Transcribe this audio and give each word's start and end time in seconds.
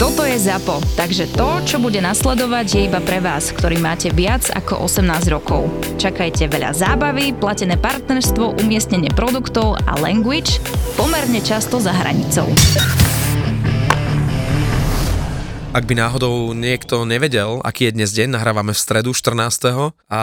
Toto 0.00 0.24
je 0.24 0.32
ZAPO, 0.32 0.80
takže 0.96 1.28
to, 1.36 1.60
čo 1.68 1.76
bude 1.76 2.00
nasledovať, 2.00 2.66
je 2.72 2.82
iba 2.88 3.04
pre 3.04 3.20
vás, 3.20 3.52
ktorý 3.52 3.76
máte 3.84 4.08
viac 4.08 4.48
ako 4.48 4.88
18 4.88 5.28
rokov. 5.28 5.68
Čakajte 6.00 6.48
veľa 6.48 6.72
zábavy, 6.72 7.36
platené 7.36 7.76
partnerstvo, 7.76 8.64
umiestnenie 8.64 9.12
produktov 9.12 9.76
a 9.84 10.00
language 10.00 10.56
pomerne 10.96 11.44
často 11.44 11.84
za 11.84 11.92
hranicou. 11.92 12.48
Ak 15.76 15.84
by 15.84 15.92
náhodou 15.92 16.56
niekto 16.56 17.04
nevedel, 17.04 17.60
aký 17.60 17.92
je 17.92 18.00
dnes 18.00 18.08
deň, 18.08 18.40
nahrávame 18.40 18.72
v 18.72 18.80
stredu 18.80 19.12
14. 19.12 19.92
a 20.08 20.20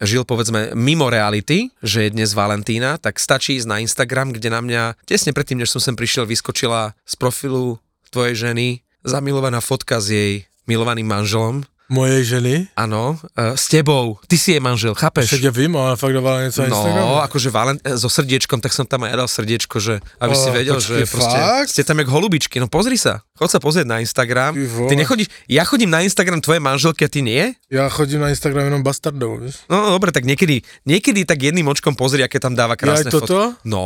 žil 0.00 0.24
povedzme 0.24 0.72
mimo 0.72 1.12
reality, 1.12 1.68
že 1.84 2.08
je 2.08 2.16
dnes 2.16 2.32
Valentína, 2.32 2.96
tak 2.96 3.20
stačí 3.20 3.60
ísť 3.60 3.68
na 3.68 3.84
Instagram, 3.84 4.32
kde 4.32 4.48
na 4.48 4.64
mňa 4.64 4.82
tesne 5.04 5.36
predtým, 5.36 5.60
než 5.60 5.76
som 5.76 5.84
sem 5.84 5.92
prišiel, 5.92 6.24
vyskočila 6.24 6.96
z 7.04 7.14
profilu 7.20 7.76
tvojej 8.08 8.48
ženy 8.48 8.80
zamilovaná 9.02 9.60
fotka 9.60 9.98
s 9.98 10.08
jej 10.08 10.32
milovaným 10.64 11.06
manželom. 11.06 11.64
Mojej 11.90 12.38
ženy? 12.38 12.70
Áno, 12.78 13.18
uh, 13.18 13.58
s 13.58 13.66
tebou. 13.66 14.22
Ty 14.30 14.38
si 14.38 14.54
jej 14.54 14.62
manžel, 14.62 14.94
chápeš? 14.94 15.26
Však 15.26 15.42
ja 15.42 15.50
vím, 15.50 15.74
ale 15.74 15.98
fakt 15.98 16.14
dávala 16.14 16.46
niečo 16.46 16.62
na 16.62 16.70
No, 16.70 17.18
akože 17.18 17.50
valent, 17.50 17.82
so 17.98 18.06
srdiečkom, 18.06 18.62
tak 18.62 18.70
som 18.70 18.86
tam 18.86 19.10
aj 19.10 19.18
dal 19.18 19.26
srdiečko, 19.26 19.82
že 19.82 19.98
aby 20.22 20.34
si 20.38 20.48
Ó, 20.48 20.54
vedel, 20.54 20.78
počkej, 20.78 21.02
že 21.02 21.10
proste 21.10 21.38
fakt? 21.42 21.66
ste 21.74 21.82
tam 21.82 21.98
jak 21.98 22.06
holubičky. 22.06 22.62
No 22.62 22.70
pozri 22.70 22.94
sa, 22.94 23.26
chod 23.34 23.50
sa 23.50 23.58
pozrieť 23.58 23.90
na 23.90 23.98
Instagram. 23.98 24.54
Ty. 24.54 24.86
Ty 24.86 24.94
nechodíš, 25.02 25.34
ja 25.50 25.66
chodím 25.66 25.90
na 25.90 26.06
Instagram 26.06 26.38
tvojej 26.38 26.62
manželky 26.62 27.02
a 27.02 27.10
ty 27.10 27.26
nie? 27.26 27.58
Ja 27.66 27.90
chodím 27.90 28.22
na 28.22 28.30
Instagram 28.30 28.70
jenom 28.70 28.86
bastardov, 28.86 29.42
vieš. 29.42 29.66
No 29.66 29.90
dobre, 29.90 30.14
tak 30.14 30.22
niekedy, 30.30 30.62
niekedy 30.86 31.26
tak 31.26 31.42
jedným 31.42 31.66
očkom 31.66 31.98
pozri, 31.98 32.22
aké 32.22 32.38
tam 32.38 32.54
dáva 32.54 32.78
krásne 32.78 33.10
Ja 33.10 33.18
aj 33.18 33.18
toto? 33.18 33.58
fotky. 33.58 33.66
No, 33.66 33.82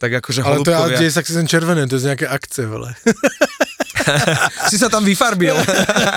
tak 0.00 0.16
akože 0.16 0.40
Ale 0.48 0.64
to 0.64 0.72
je, 0.72 0.96
deje 0.96 1.12
sa 1.12 1.20
ten 1.20 1.44
červený, 1.44 1.92
to 1.92 2.00
je 2.00 2.08
z 2.08 2.16
nejaké 2.16 2.24
akce, 2.24 2.64
vole. 2.64 2.88
si 4.70 4.76
sa 4.76 4.88
tam 4.92 5.02
vyfarbil. 5.02 5.54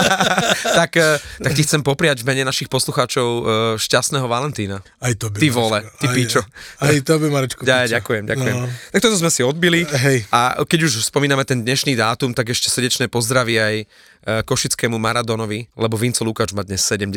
tak, 0.79 0.91
eh, 0.97 1.17
tak 1.41 1.51
ti 1.53 1.61
chcem 1.63 1.81
popriať 1.81 2.21
v 2.23 2.33
mene 2.33 2.43
našich 2.47 2.67
poslucháčov 2.67 3.27
eh, 3.27 3.43
šťastného 3.79 4.27
Valentína. 4.27 4.83
Aj 5.01 5.13
to 5.15 5.31
by. 5.31 5.37
Ty 5.39 5.47
vole, 5.53 5.79
ty 6.01 6.07
aj, 6.07 6.15
pičo. 6.15 6.41
Aj 6.81 6.95
to 7.01 7.13
by, 7.19 7.27
Marečko. 7.31 7.61
Ja, 7.63 7.87
ďakujem, 7.87 8.23
ďakujem. 8.27 8.55
No. 8.55 8.67
Tak 8.67 8.99
toto 9.03 9.15
sme 9.17 9.31
si 9.31 9.41
odbili. 9.41 9.85
Hej. 9.87 10.27
A 10.33 10.61
keď 10.63 10.89
už 10.89 11.07
spomíname 11.07 11.43
ten 11.47 11.63
dnešný 11.63 11.95
dátum, 11.95 12.33
tak 12.33 12.51
ešte 12.51 12.69
srdečné 12.69 13.07
pozdraví 13.07 13.55
aj 13.57 13.75
košickému 14.43 14.99
Maradonovi, 14.99 15.71
lebo 15.79 15.95
Vinco 15.95 16.27
Lukáč 16.27 16.51
má 16.51 16.67
dnes 16.67 16.83
70 16.83 17.15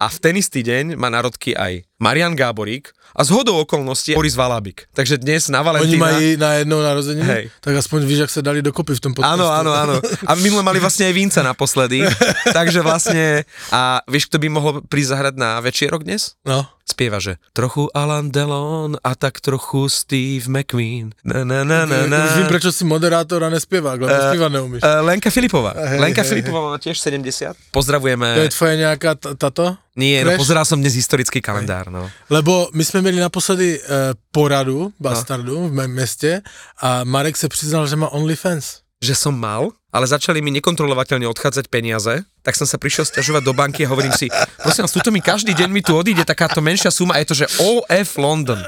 a 0.00 0.06
v 0.08 0.16
ten 0.16 0.34
istý 0.40 0.64
deň 0.64 0.96
má 0.96 1.12
narodky 1.12 1.52
aj 1.52 1.84
Marian 2.00 2.32
Gáborík 2.32 2.94
a 3.12 3.26
z 3.26 3.34
hodou 3.34 3.60
okolností 3.60 4.14
Boris 4.14 4.38
Valabik. 4.38 4.86
Takže 4.94 5.18
dnes 5.18 5.50
na 5.52 5.60
Oni 5.60 5.66
Valentína... 5.66 6.00
mají 6.00 6.26
na 6.38 6.50
jednou 6.62 6.80
narozeniny, 6.80 7.28
Hej. 7.28 7.44
tak 7.60 7.74
aspoň 7.76 8.00
víš, 8.06 8.20
ak 8.24 8.32
sa 8.32 8.40
dali 8.40 8.62
dokopy 8.62 8.96
v 8.96 9.02
tom 9.02 9.12
podcastu. 9.12 9.44
Áno, 9.44 9.50
áno, 9.50 9.72
áno. 9.74 9.94
A 10.24 10.32
minule 10.38 10.62
mali 10.62 10.78
vlastne 10.80 11.10
aj 11.10 11.14
Vinca 11.16 11.40
naposledy. 11.42 12.06
Takže 12.58 12.80
vlastne... 12.80 13.42
A 13.74 14.00
vieš, 14.06 14.30
kto 14.30 14.38
by 14.38 14.48
mohol 14.48 14.72
prísť 14.86 15.10
zahrať 15.18 15.34
na 15.36 15.58
večierok 15.58 16.06
dnes? 16.06 16.38
No. 16.46 16.64
Spieva, 16.88 17.20
že 17.20 17.36
trochu 17.52 17.86
Alan 17.92 18.32
Delon 18.32 18.96
a 19.04 19.12
tak 19.14 19.40
trochu 19.40 19.88
Steve 19.88 20.48
McQueen. 20.48 21.12
Na, 21.24 21.44
na, 21.44 21.64
na, 21.64 21.84
na, 21.84 22.06
na. 22.08 22.24
Už 22.24 22.32
vím, 22.36 22.48
prečo 22.48 22.72
si 22.72 22.88
moderátor 22.88 23.44
a 23.44 23.52
nespievák, 23.52 23.98
lebo 24.00 24.08
Eh, 24.08 24.24
spievať 24.32 24.50
neumíš. 24.50 24.80
Uh, 24.80 25.04
Lenka 25.04 25.28
Filipová. 25.30 25.76
Hej, 25.76 26.00
Lenka 26.00 26.22
hej, 26.24 26.28
Filipová 26.32 26.60
má 26.64 26.76
tiež 26.80 26.96
70. 26.96 27.52
To 27.52 27.60
je 27.60 27.70
Pozdravujeme. 27.70 28.48
tvoje 28.48 28.74
nejaká 28.80 29.14
t- 29.14 29.36
táto? 29.36 29.76
Nie, 29.94 30.24
no 30.24 30.32
crash? 30.32 30.40
pozeral 30.40 30.64
som 30.64 30.80
dnes 30.80 30.94
historický 30.94 31.44
kalendár, 31.44 31.90
no. 31.92 32.08
Lebo 32.30 32.70
my 32.72 32.84
jsme 32.84 33.02
měli 33.02 33.20
naposledy 33.20 33.80
eh, 33.80 34.14
poradu 34.32 34.92
Bastardu 35.00 35.68
v 35.68 35.72
mém 35.72 35.90
městě 35.92 36.42
a 36.80 37.04
Marek 37.04 37.36
se 37.36 37.48
přiznal, 37.48 37.86
že 37.86 37.96
má 37.96 38.08
OnlyFans. 38.08 38.80
Že 39.02 39.14
som 39.14 39.34
mal, 39.38 39.70
ale 39.88 40.04
začali 40.04 40.44
mi 40.44 40.52
nekontrolovateľne 40.52 41.24
odchádzať 41.24 41.72
peniaze, 41.72 42.20
tak 42.44 42.54
som 42.56 42.68
sa 42.68 42.76
prišiel 42.76 43.08
stiažovať 43.08 43.40
do 43.40 43.56
banky 43.56 43.84
a 43.84 43.92
hovorím 43.92 44.12
si, 44.12 44.28
prosím 44.60 44.84
vás, 44.84 44.92
tuto 44.92 45.08
mi 45.08 45.24
každý 45.24 45.56
deň 45.56 45.68
mi 45.72 45.80
tu 45.80 45.96
odíde 45.96 46.28
takáto 46.28 46.60
menšia 46.60 46.92
suma 46.92 47.16
a 47.16 47.20
je 47.24 47.28
to, 47.28 47.36
že 47.44 47.46
OF 47.56 48.20
London. 48.20 48.60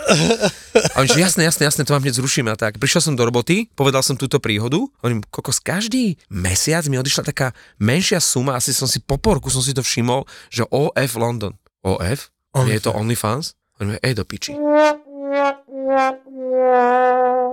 A 0.97 1.05
oni, 1.05 1.09
že 1.13 1.21
jasné, 1.21 1.45
jasné, 1.45 1.69
jasné, 1.69 1.85
to 1.85 1.93
vám 1.93 2.01
hneď 2.01 2.17
zrušíme 2.17 2.49
a 2.49 2.57
tak. 2.57 2.81
Prišiel 2.81 3.13
som 3.13 3.15
do 3.17 3.25
roboty, 3.25 3.69
povedal 3.77 4.01
som 4.01 4.17
túto 4.17 4.41
príhodu, 4.41 4.81
hovorím, 5.05 5.21
kokos, 5.29 5.61
každý 5.61 6.17
mesiac 6.33 6.89
mi 6.89 6.97
odišla 6.97 7.29
taká 7.29 7.53
menšia 7.77 8.21
suma, 8.21 8.57
asi 8.57 8.73
som 8.73 8.89
si 8.89 9.01
po 9.01 9.21
porku 9.21 9.53
som 9.53 9.61
si 9.61 9.77
to 9.77 9.85
všimol, 9.85 10.25
že 10.49 10.65
OF 10.73 11.13
London. 11.21 11.53
OF? 11.85 12.33
Nie 12.65 12.81
je 12.81 12.89
to 12.89 12.97
OnlyFans? 12.97 13.55
Hovorím, 13.77 14.01
ej 14.01 14.13
do 14.17 14.25
piči. 14.25 14.53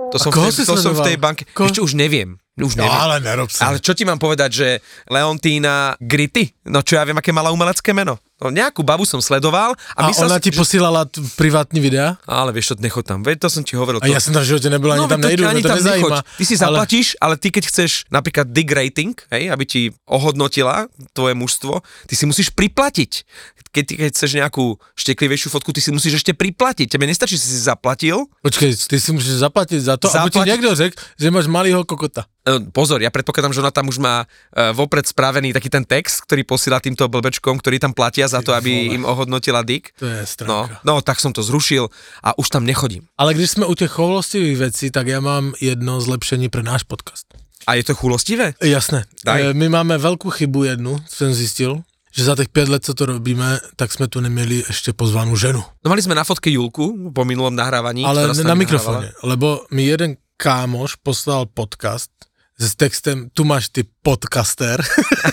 To 0.08 0.16
som, 0.16 0.32
v 0.32 0.36
tej, 0.40 0.64
to 0.64 0.76
som 0.76 0.92
v 0.96 1.02
tej 1.04 1.16
banke, 1.20 1.44
Ko- 1.52 1.68
ešte 1.68 1.84
už 1.84 1.92
neviem. 1.94 2.40
Už 2.58 2.74
No 2.74 2.82
neviem. 2.82 2.98
ale 2.98 3.14
nerob 3.22 3.48
sa. 3.48 3.70
Ale 3.70 3.78
čo 3.78 3.94
ti 3.94 4.02
mám 4.02 4.18
povedať, 4.18 4.50
že 4.50 4.68
Leontína 5.06 5.94
Gritty? 5.98 6.50
No 6.66 6.82
čo 6.82 6.98
ja 6.98 7.06
viem, 7.06 7.14
aké 7.14 7.30
mala 7.30 7.50
umelecké 7.50 7.94
meno. 7.94 8.18
No 8.38 8.54
nejakú 8.54 8.86
babu 8.86 9.02
som 9.02 9.18
sledoval 9.18 9.74
a, 9.98 10.00
A 10.06 10.14
ona 10.14 10.38
som, 10.38 10.38
ti 10.38 10.54
že... 10.54 10.58
posílala 10.62 11.10
t- 11.10 11.18
privátní 11.34 11.82
videa? 11.82 12.22
Ale 12.22 12.54
vieš 12.54 12.70
čo, 12.70 12.74
nechod 12.78 13.02
tam. 13.02 13.26
Veď 13.26 13.42
to 13.42 13.48
som 13.50 13.66
ti 13.66 13.74
hovoril. 13.74 13.98
A 13.98 14.06
to... 14.06 14.14
ja 14.14 14.22
som 14.22 14.30
tam 14.30 14.46
v 14.46 14.54
živote 14.54 14.70
nebyl, 14.70 14.94
ani 14.94 15.06
no, 15.06 15.10
tam 15.10 15.18
to 15.18 15.26
nejdu, 15.26 15.42
ani 15.42 15.58
mňa 15.58 15.66
to 15.66 15.68
tam 15.68 15.78
nezajíma. 15.82 15.98
nechoď. 15.98 16.38
Ty 16.38 16.44
si 16.46 16.54
zaplatíš, 16.54 17.06
ale... 17.18 17.22
ale 17.22 17.34
ty 17.42 17.48
keď 17.50 17.64
chceš 17.66 17.90
napríklad 18.14 18.46
dig 18.54 18.70
rating, 18.70 19.14
hej, 19.34 19.50
aby 19.50 19.64
ti 19.66 19.82
ohodnotila 20.06 20.86
tvoje 21.10 21.34
mužstvo, 21.34 21.82
ty 22.06 22.14
si 22.14 22.24
musíš 22.30 22.54
priplatiť. 22.54 23.26
Keď, 23.68 23.84
ty, 23.84 23.94
keď 24.00 24.08
chceš 24.14 24.30
nejakú 24.38 24.80
šteklivejšiu 24.96 25.52
fotku, 25.52 25.74
ty 25.76 25.82
si 25.82 25.90
musíš 25.92 26.22
ešte 26.22 26.32
priplatiť. 26.32 26.88
Tebe 26.88 27.04
nestačí, 27.04 27.36
že 27.36 27.44
si 27.44 27.58
zaplatil. 27.58 28.24
Počkej, 28.40 28.70
ty 28.86 28.96
si 28.96 29.10
musíš 29.12 29.44
zaplatiť 29.44 29.80
za 29.82 29.94
to, 30.00 30.08
aby 30.08 30.30
ti 30.30 30.40
niekto 30.46 30.72
řekl, 30.72 30.94
že 30.96 31.26
máš 31.28 31.50
malýho 31.50 31.84
kokota. 31.84 32.24
E, 32.48 32.64
Pozor, 32.72 33.04
ja 33.04 33.12
predpokladám, 33.12 33.52
že 33.52 33.60
ona 33.60 33.68
tam 33.68 33.92
už 33.92 34.00
má 34.00 34.24
e, 34.24 34.72
vopred 34.72 35.04
spravený 35.04 35.52
taký 35.52 35.68
ten 35.68 35.84
text, 35.84 36.24
ktorý 36.24 36.48
posiela 36.48 36.80
týmto 36.80 37.04
blbečkom, 37.12 37.60
ktorí 37.60 37.76
tam 37.76 37.92
platia 37.92 38.24
za 38.28 38.42
to, 38.42 38.54
aby 38.54 38.70
im 38.94 39.04
ohodnotila 39.04 39.62
dick. 39.62 39.88
To 39.98 40.06
je 40.06 40.20
No, 40.20 40.26
stránka. 40.26 40.80
no, 40.84 41.00
tak 41.02 41.20
som 41.20 41.32
to 41.32 41.42
zrušil 41.42 41.88
a 42.22 42.38
už 42.38 42.48
tam 42.48 42.64
nechodím. 42.64 43.08
Ale 43.18 43.34
když 43.34 43.50
jsme 43.50 43.66
u 43.66 43.74
těch 43.74 43.90
choulostivých 43.90 44.56
věcí, 44.58 44.90
tak 44.90 45.06
já 45.06 45.20
mám 45.20 45.52
jedno 45.60 46.00
zlepšení 46.00 46.48
pro 46.48 46.62
náš 46.62 46.82
podcast. 46.82 47.26
A 47.66 47.74
je 47.74 47.84
to 47.84 47.94
chulostivé? 47.94 48.54
Jasné. 48.62 49.04
Daj. 49.24 49.50
E, 49.50 49.54
My 49.54 49.68
máme 49.68 49.98
velkou 49.98 50.30
chybu 50.30 50.64
jednu, 50.64 50.96
jsem 51.08 51.34
zjistil, 51.34 51.80
že 52.16 52.24
za 52.24 52.36
těch 52.36 52.48
pět 52.48 52.68
let, 52.68 52.84
co 52.84 52.94
to 52.94 53.06
robíme, 53.06 53.58
tak 53.76 53.92
jsme 53.92 54.08
tu 54.08 54.20
neměli 54.20 54.64
ještě 54.68 54.92
pozvanou 54.92 55.36
ženu. 55.36 55.60
No 55.84 55.88
mali 55.88 56.02
sme 56.02 56.14
na 56.16 56.24
fotke 56.24 56.50
Julku 56.50 57.12
po 57.14 57.24
minulom 57.24 57.52
nahrávaní. 57.56 58.04
Ale 58.04 58.32
na 58.42 58.54
mikrofóne, 58.56 59.12
lebo 59.22 59.66
mi 59.70 59.84
jeden 59.86 60.16
kámoš 60.36 60.96
poslal 61.04 61.46
podcast 61.46 62.10
s 62.58 62.74
textem 62.74 63.28
tu 63.30 63.44
máš 63.44 63.68
ty 63.68 63.84
podcaster. 64.02 64.82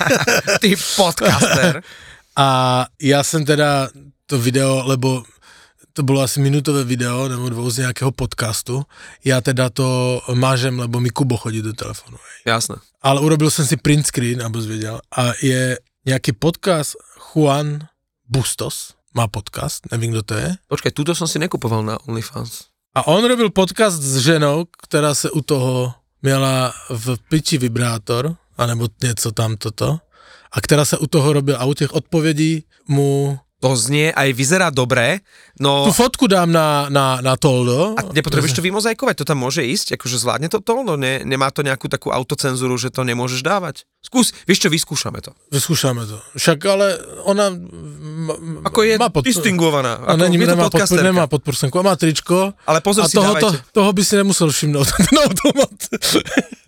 Ty 0.62 0.76
podcaster. 0.96 1.82
a 2.36 2.86
já 3.02 3.24
jsem 3.24 3.46
teda 3.46 3.90
to 4.26 4.40
video, 4.40 4.84
lebo 4.86 5.24
to 5.94 6.04
bylo 6.04 6.22
asi 6.22 6.40
minutové 6.40 6.84
video 6.84 7.28
nebo 7.28 7.50
dvou 7.50 7.70
z 7.70 7.78
nějakého 7.78 8.12
podcastu, 8.12 8.84
já 9.26 9.42
teda 9.42 9.70
to 9.70 10.22
mážem, 10.34 10.80
lebo 10.80 11.00
mi 11.00 11.10
Kubo 11.10 11.38
chodí 11.38 11.62
do 11.62 11.74
telefonu. 11.74 12.18
Hej. 12.18 12.54
Jasné. 12.54 12.76
Ale 13.02 13.22
urobil 13.22 13.52
jsem 13.52 13.66
si 13.66 13.78
print 13.78 14.08
screen, 14.08 14.44
aby 14.44 14.62
zvěděl, 14.62 15.00
a 15.18 15.32
je 15.42 15.80
nějaký 16.06 16.32
podcast 16.32 16.96
Juan 17.34 17.80
Bustos, 18.30 18.94
má 19.14 19.28
podcast, 19.28 19.92
nevím, 19.92 20.12
kdo 20.12 20.24
to 20.24 20.34
je. 20.34 20.56
Počkaj, 20.68 20.92
túto 20.92 21.16
som 21.16 21.28
si 21.28 21.40
nekupoval 21.40 21.84
na 21.84 21.96
OnlyFans. 22.04 22.68
A 22.96 23.08
on 23.08 23.24
robil 23.24 23.50
podcast 23.50 23.96
s 24.02 24.18
ženou, 24.20 24.66
která 24.84 25.16
se 25.16 25.32
u 25.32 25.42
toho 25.42 25.94
měla 26.22 26.74
v 26.90 27.18
piči 27.30 27.58
vibrátor, 27.58 28.36
anebo 28.58 28.88
něco 29.04 29.32
tam 29.32 29.58
toto, 29.58 30.00
a 30.56 30.62
která 30.62 30.86
se 30.86 30.98
u 30.98 31.08
toho 31.08 31.34
robil 31.34 31.56
a 31.56 31.66
u 31.66 31.74
těch 31.74 31.94
odpovědí 31.94 32.64
mu... 32.88 33.40
To 33.66 33.74
znie 33.74 34.14
aj 34.14 34.30
vyzerá 34.38 34.70
dobre, 34.70 35.26
no... 35.58 35.90
Tu 35.90 35.98
fotku 35.98 36.30
dám 36.30 36.54
na, 36.54 36.86
na, 36.94 37.18
na 37.26 37.34
Toldo. 37.34 37.98
A 37.98 38.14
nepotrebuješ 38.14 38.54
to 38.54 38.62
vymozaikovať, 38.62 39.16
to 39.18 39.26
tam 39.26 39.42
môže 39.42 39.66
ísť, 39.66 39.98
akože 39.98 40.22
zvládne 40.22 40.54
to 40.54 40.62
to, 40.62 40.86
no 40.86 40.94
ne, 40.94 41.26
nemá 41.26 41.50
to 41.50 41.66
nejakú 41.66 41.90
takú 41.90 42.14
autocenzúru, 42.14 42.78
že 42.78 42.94
to 42.94 43.02
nemôžeš 43.02 43.42
dávať. 43.42 43.90
Skús, 44.06 44.38
vieš 44.46 44.62
čo, 44.62 44.70
vyskúšame 44.70 45.18
to. 45.18 45.34
Vyskúšame 45.50 46.06
to. 46.06 46.22
Však 46.38 46.62
ale 46.70 46.94
ona 47.26 47.50
m, 47.50 48.62
Ako 48.62 48.86
je 48.86 49.02
má 49.02 49.10
podpor- 49.10 49.26
distingovaná. 49.26 49.98
A 50.06 50.14
Ako, 50.14 50.30
je 50.30 50.46
to 50.46 50.54
nemá, 50.54 50.66
podpor, 50.70 51.02
nemá 51.02 51.26
podporsenku, 51.26 51.74
a 51.74 51.82
má 51.82 51.94
tričko. 51.98 52.54
Ale 52.70 52.86
pozor 52.86 53.06
a 53.06 53.10
si, 53.10 53.18
toho, 53.18 53.34
to, 53.42 53.50
toho 53.74 53.90
by 53.90 54.02
si 54.06 54.14
nemusel 54.14 54.54
všimnúť, 54.54 54.88
ten 55.10 55.18
automat. 55.18 55.74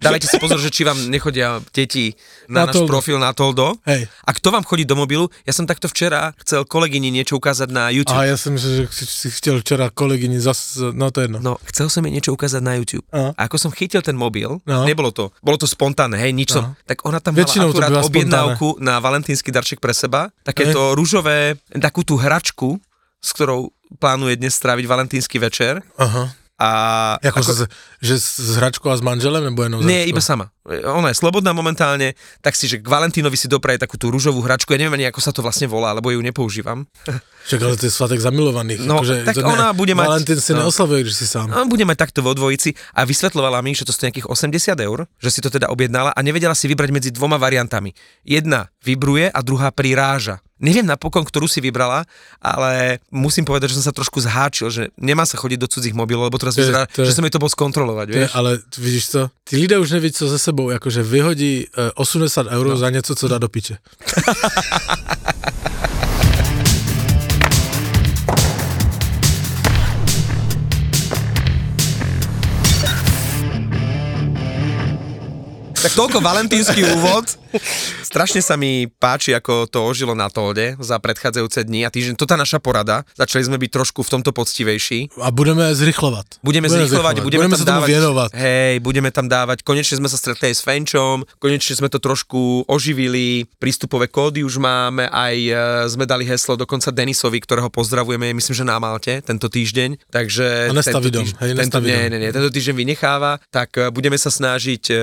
Dávajte 0.01 0.25
si 0.25 0.37
pozor, 0.41 0.57
že 0.57 0.73
či 0.73 0.81
vám 0.81 0.97
nechodia 1.13 1.61
deti 1.69 2.17
na, 2.49 2.65
Na 2.65 2.73
náš 2.73 2.81
Toldo. 2.81 2.89
profil 2.89 3.17
na 3.21 3.29
Toldo. 3.37 3.77
Hej. 3.85 4.09
A 4.25 4.29
kto 4.33 4.49
vám 4.49 4.65
chodí 4.65 4.85
do 4.85 4.97
mobilu? 4.97 5.29
Ja 5.45 5.53
som 5.53 5.69
takto 5.69 5.85
včera 5.85 6.33
chcel 6.41 6.65
kolegyni 6.87 7.11
niečo 7.11 7.35
ukázať 7.35 7.67
na 7.67 7.91
YouTube. 7.91 8.15
A 8.15 8.31
ja 8.31 8.39
som 8.39 8.55
myslel, 8.55 8.87
že 8.87 9.03
si, 9.03 9.27
chcel 9.27 9.59
včera 9.59 9.91
kolegyni 9.91 10.39
zas, 10.39 10.79
no 10.79 11.11
to 11.11 11.19
je 11.19 11.27
jedno. 11.27 11.43
No, 11.43 11.53
chcel 11.67 11.91
som 11.91 11.99
jej 12.07 12.15
niečo 12.15 12.31
ukázať 12.31 12.63
na 12.63 12.79
YouTube. 12.79 13.03
Aha. 13.11 13.35
A 13.35 13.51
ako 13.51 13.59
som 13.59 13.71
chytil 13.75 13.99
ten 13.99 14.15
mobil, 14.15 14.63
No. 14.63 14.87
nebolo 14.87 15.11
to, 15.11 15.35
bolo 15.43 15.59
to 15.59 15.67
spontánne, 15.67 16.15
hej, 16.15 16.31
nič 16.31 16.55
som, 16.55 16.71
Aha. 16.71 16.79
tak 16.87 17.03
ona 17.03 17.19
tam 17.19 17.35
Väčšinou 17.35 17.75
mala 17.75 17.91
akurát 17.91 18.07
objednávku 18.07 18.79
na 18.79 19.03
valentínsky 19.03 19.51
darček 19.51 19.83
pre 19.83 19.91
seba, 19.91 20.31
takéto 20.47 20.95
rúžové, 20.95 21.59
takú 21.75 22.07
tú 22.07 22.15
hračku, 22.15 22.79
s 23.19 23.35
ktorou 23.35 23.75
plánuje 23.99 24.39
dnes 24.39 24.55
stráviť 24.55 24.87
valentínsky 24.87 25.35
večer. 25.43 25.83
Aha. 25.99 26.31
A 26.57 26.69
Ako, 27.21 27.45
ako... 27.45 27.51
Že, 27.53 27.65
že 28.01 28.15
s 28.17 28.57
hračkou 28.57 28.89
a 28.89 28.97
s 28.97 29.05
manželem, 29.05 29.45
nebo 29.45 29.61
jenom 29.61 29.85
Nie, 29.85 30.09
iba 30.09 30.17
sama. 30.17 30.49
Ona 30.67 31.13
je 31.13 31.17
slobodná 31.21 31.53
momentálne, 31.53 32.17
tak 32.41 32.57
si, 32.57 32.65
že 32.65 32.81
k 32.81 32.87
Valentínovi 32.89 33.37
si 33.37 33.45
dopraje 33.45 33.77
takú 33.77 33.95
tú 33.95 34.09
rúžovú 34.09 34.41
hračku, 34.41 34.73
ja 34.73 34.81
neviem 34.81 34.99
ani, 34.99 35.05
ako 35.07 35.21
sa 35.21 35.29
to 35.29 35.45
vlastne 35.45 35.69
volá, 35.69 35.93
lebo 35.93 36.09
ju 36.09 36.19
nepoužívam. 36.19 36.89
Však 37.47 37.59
ale 37.61 37.77
to 37.77 37.85
je 37.87 37.93
svatek 37.93 38.19
zamilovaných. 38.19 38.83
No, 38.83 38.99
akože 38.99 39.23
tak 39.23 39.37
ona 39.39 39.71
bude 39.71 39.93
mať- 39.93 40.09
Valentín 40.09 40.39
si 40.41 40.51
no. 40.57 40.65
neoslavuje, 40.65 41.05
když 41.05 41.15
si 41.15 41.29
sám. 41.29 41.53
A 41.53 41.63
budeme 41.63 41.93
takto 41.93 42.25
vo 42.25 42.33
dvojici 42.33 42.73
a 42.97 43.05
vysvetľovala 43.05 43.61
mi, 43.61 43.77
že 43.77 43.85
to 43.85 43.93
stojí 43.93 44.09
nejakých 44.11 44.27
80 44.27 44.75
eur, 44.81 45.05
že 45.21 45.29
si 45.29 45.39
to 45.39 45.53
teda 45.53 45.69
objednala 45.69 46.11
a 46.11 46.19
nevedela 46.25 46.57
si 46.57 46.65
vybrať 46.67 46.89
medzi 46.89 47.09
dvoma 47.13 47.37
variantami. 47.37 47.93
Jedna 48.25 48.67
vybruje 48.81 49.29
a 49.29 49.39
druhá 49.45 49.69
priráža. 49.71 50.41
Neviem 50.57 50.89
napokon, 50.89 51.21
ktorú 51.21 51.45
si 51.45 51.61
vybrala, 51.61 52.01
ale 52.41 52.97
musím 53.13 53.45
povedať, 53.45 53.69
že 53.69 53.77
som 53.77 53.85
sa 53.85 53.93
trošku 53.93 54.17
zháčil, 54.17 54.73
že 54.73 54.83
nemá 54.97 55.21
sa 55.21 55.37
chodiť 55.37 55.59
do 55.61 55.69
cudzích 55.69 55.93
mobilov, 55.93 56.33
lebo 56.33 56.41
teraz 56.41 56.57
vyzerá, 56.57 56.89
že 56.89 57.13
som 57.13 57.21
jej 57.21 57.29
to 57.29 57.37
bol 57.37 57.45
skontrolovať, 57.49 58.07
To 58.09 58.13
je, 58.17 58.19
vieš? 58.25 58.31
ale 58.33 58.49
vidíš 58.73 59.05
to? 59.13 59.21
Tí 59.45 59.55
lidé 59.61 59.77
už 59.77 59.93
neví, 59.93 60.09
co 60.09 60.25
ze 60.25 60.39
sebou, 60.41 60.73
akože 60.73 61.05
vyhodí 61.05 61.69
e, 61.69 61.93
80 61.93 62.49
eur 62.49 62.65
no. 62.67 62.77
za 62.77 62.89
něco, 62.89 63.15
co 63.15 63.25
dá 63.27 63.37
do 63.37 63.49
piče. 63.49 63.77
Tak 75.77 75.93
toľko 75.93 76.19
valentínsky 76.19 76.81
úvod. 76.97 77.37
Strašne 78.03 78.41
sa 78.43 78.55
mi 78.59 78.87
páči, 78.87 79.33
ako 79.33 79.67
to 79.67 79.83
ožilo 79.83 80.13
na 80.13 80.27
Tóde 80.31 80.75
za 80.79 80.99
predchádzajúce 80.99 81.63
dni 81.63 81.87
a 81.87 81.89
týždeň. 81.91 82.15
To 82.19 82.27
tá 82.27 82.35
naša 82.35 82.59
porada. 82.59 83.07
Začali 83.15 83.47
sme 83.47 83.57
byť 83.59 83.71
trošku 83.71 84.03
v 84.03 84.09
tomto 84.09 84.31
poctivejší. 84.35 85.19
A 85.21 85.29
budeme 85.31 85.71
zrychlovat. 85.75 86.39
Budeme 86.43 86.67
zrýchlovať, 86.67 87.23
budeme, 87.23 87.47
budeme 87.47 87.55
tam 87.55 87.61
sa 87.61 87.65
tomu 87.65 87.81
dávať, 87.83 87.89
věnovat. 87.89 88.29
Hej, 88.35 88.73
budeme 88.83 89.09
tam 89.11 89.25
dávať, 89.27 89.57
konečne 89.63 89.99
sme 89.99 90.09
sa 90.11 90.17
stretli 90.19 90.51
aj 90.51 90.55
s 90.55 90.61
Fenčom, 90.63 91.23
konečne 91.39 91.73
sme 91.75 91.89
to 91.91 91.99
trošku 91.99 92.67
oživili, 92.67 93.47
prístupové 93.59 94.07
kódy 94.07 94.43
už 94.43 94.59
máme, 94.61 95.07
aj 95.09 95.35
e, 95.35 95.51
sme 95.91 96.05
dali 96.05 96.23
heslo 96.27 96.55
dokonca 96.55 96.91
Denisovi, 96.91 97.39
ktorého 97.41 97.71
pozdravujeme, 97.71 98.31
myslím, 98.35 98.55
že 98.55 98.65
na 98.65 98.77
Malte 98.79 99.19
tento 99.23 99.47
týždeň, 99.47 100.11
takže... 100.11 100.71
A 100.71 100.73
tento 100.73 101.01
týždeň- 101.09 101.35
hej, 101.41 101.51
tento, 101.55 101.79
nie, 101.83 102.01
nie, 102.11 102.19
nie, 102.19 102.31
tento 102.31 102.51
týždeň 102.51 102.75
vynecháva, 102.75 103.39
tak 103.51 103.75
e, 103.77 103.91
budeme 103.91 104.15
sa 104.19 104.31
snažiť 104.31 104.83
e, 104.91 104.95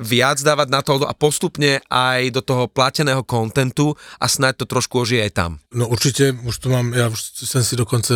viac 0.00 0.38
dávať 0.40 0.68
na 0.70 0.80
to 0.84 1.02
a 1.04 1.14
postupne 1.16 1.80
aj 1.90 2.30
do 2.30 2.40
toho 2.40 2.70
plateného 2.70 3.22
kontentu 3.22 3.96
a 4.20 4.28
snáď 4.28 4.56
to 4.56 4.64
trošku 4.64 5.00
ožije 5.00 5.22
aj 5.22 5.30
tam. 5.30 5.58
No 5.74 5.88
určitě, 5.88 6.32
už 6.42 6.58
tu 6.58 6.70
mám, 6.70 6.94
já 6.94 7.08
už 7.08 7.22
jsem 7.44 7.64
si 7.64 7.76
dokonce 7.76 8.14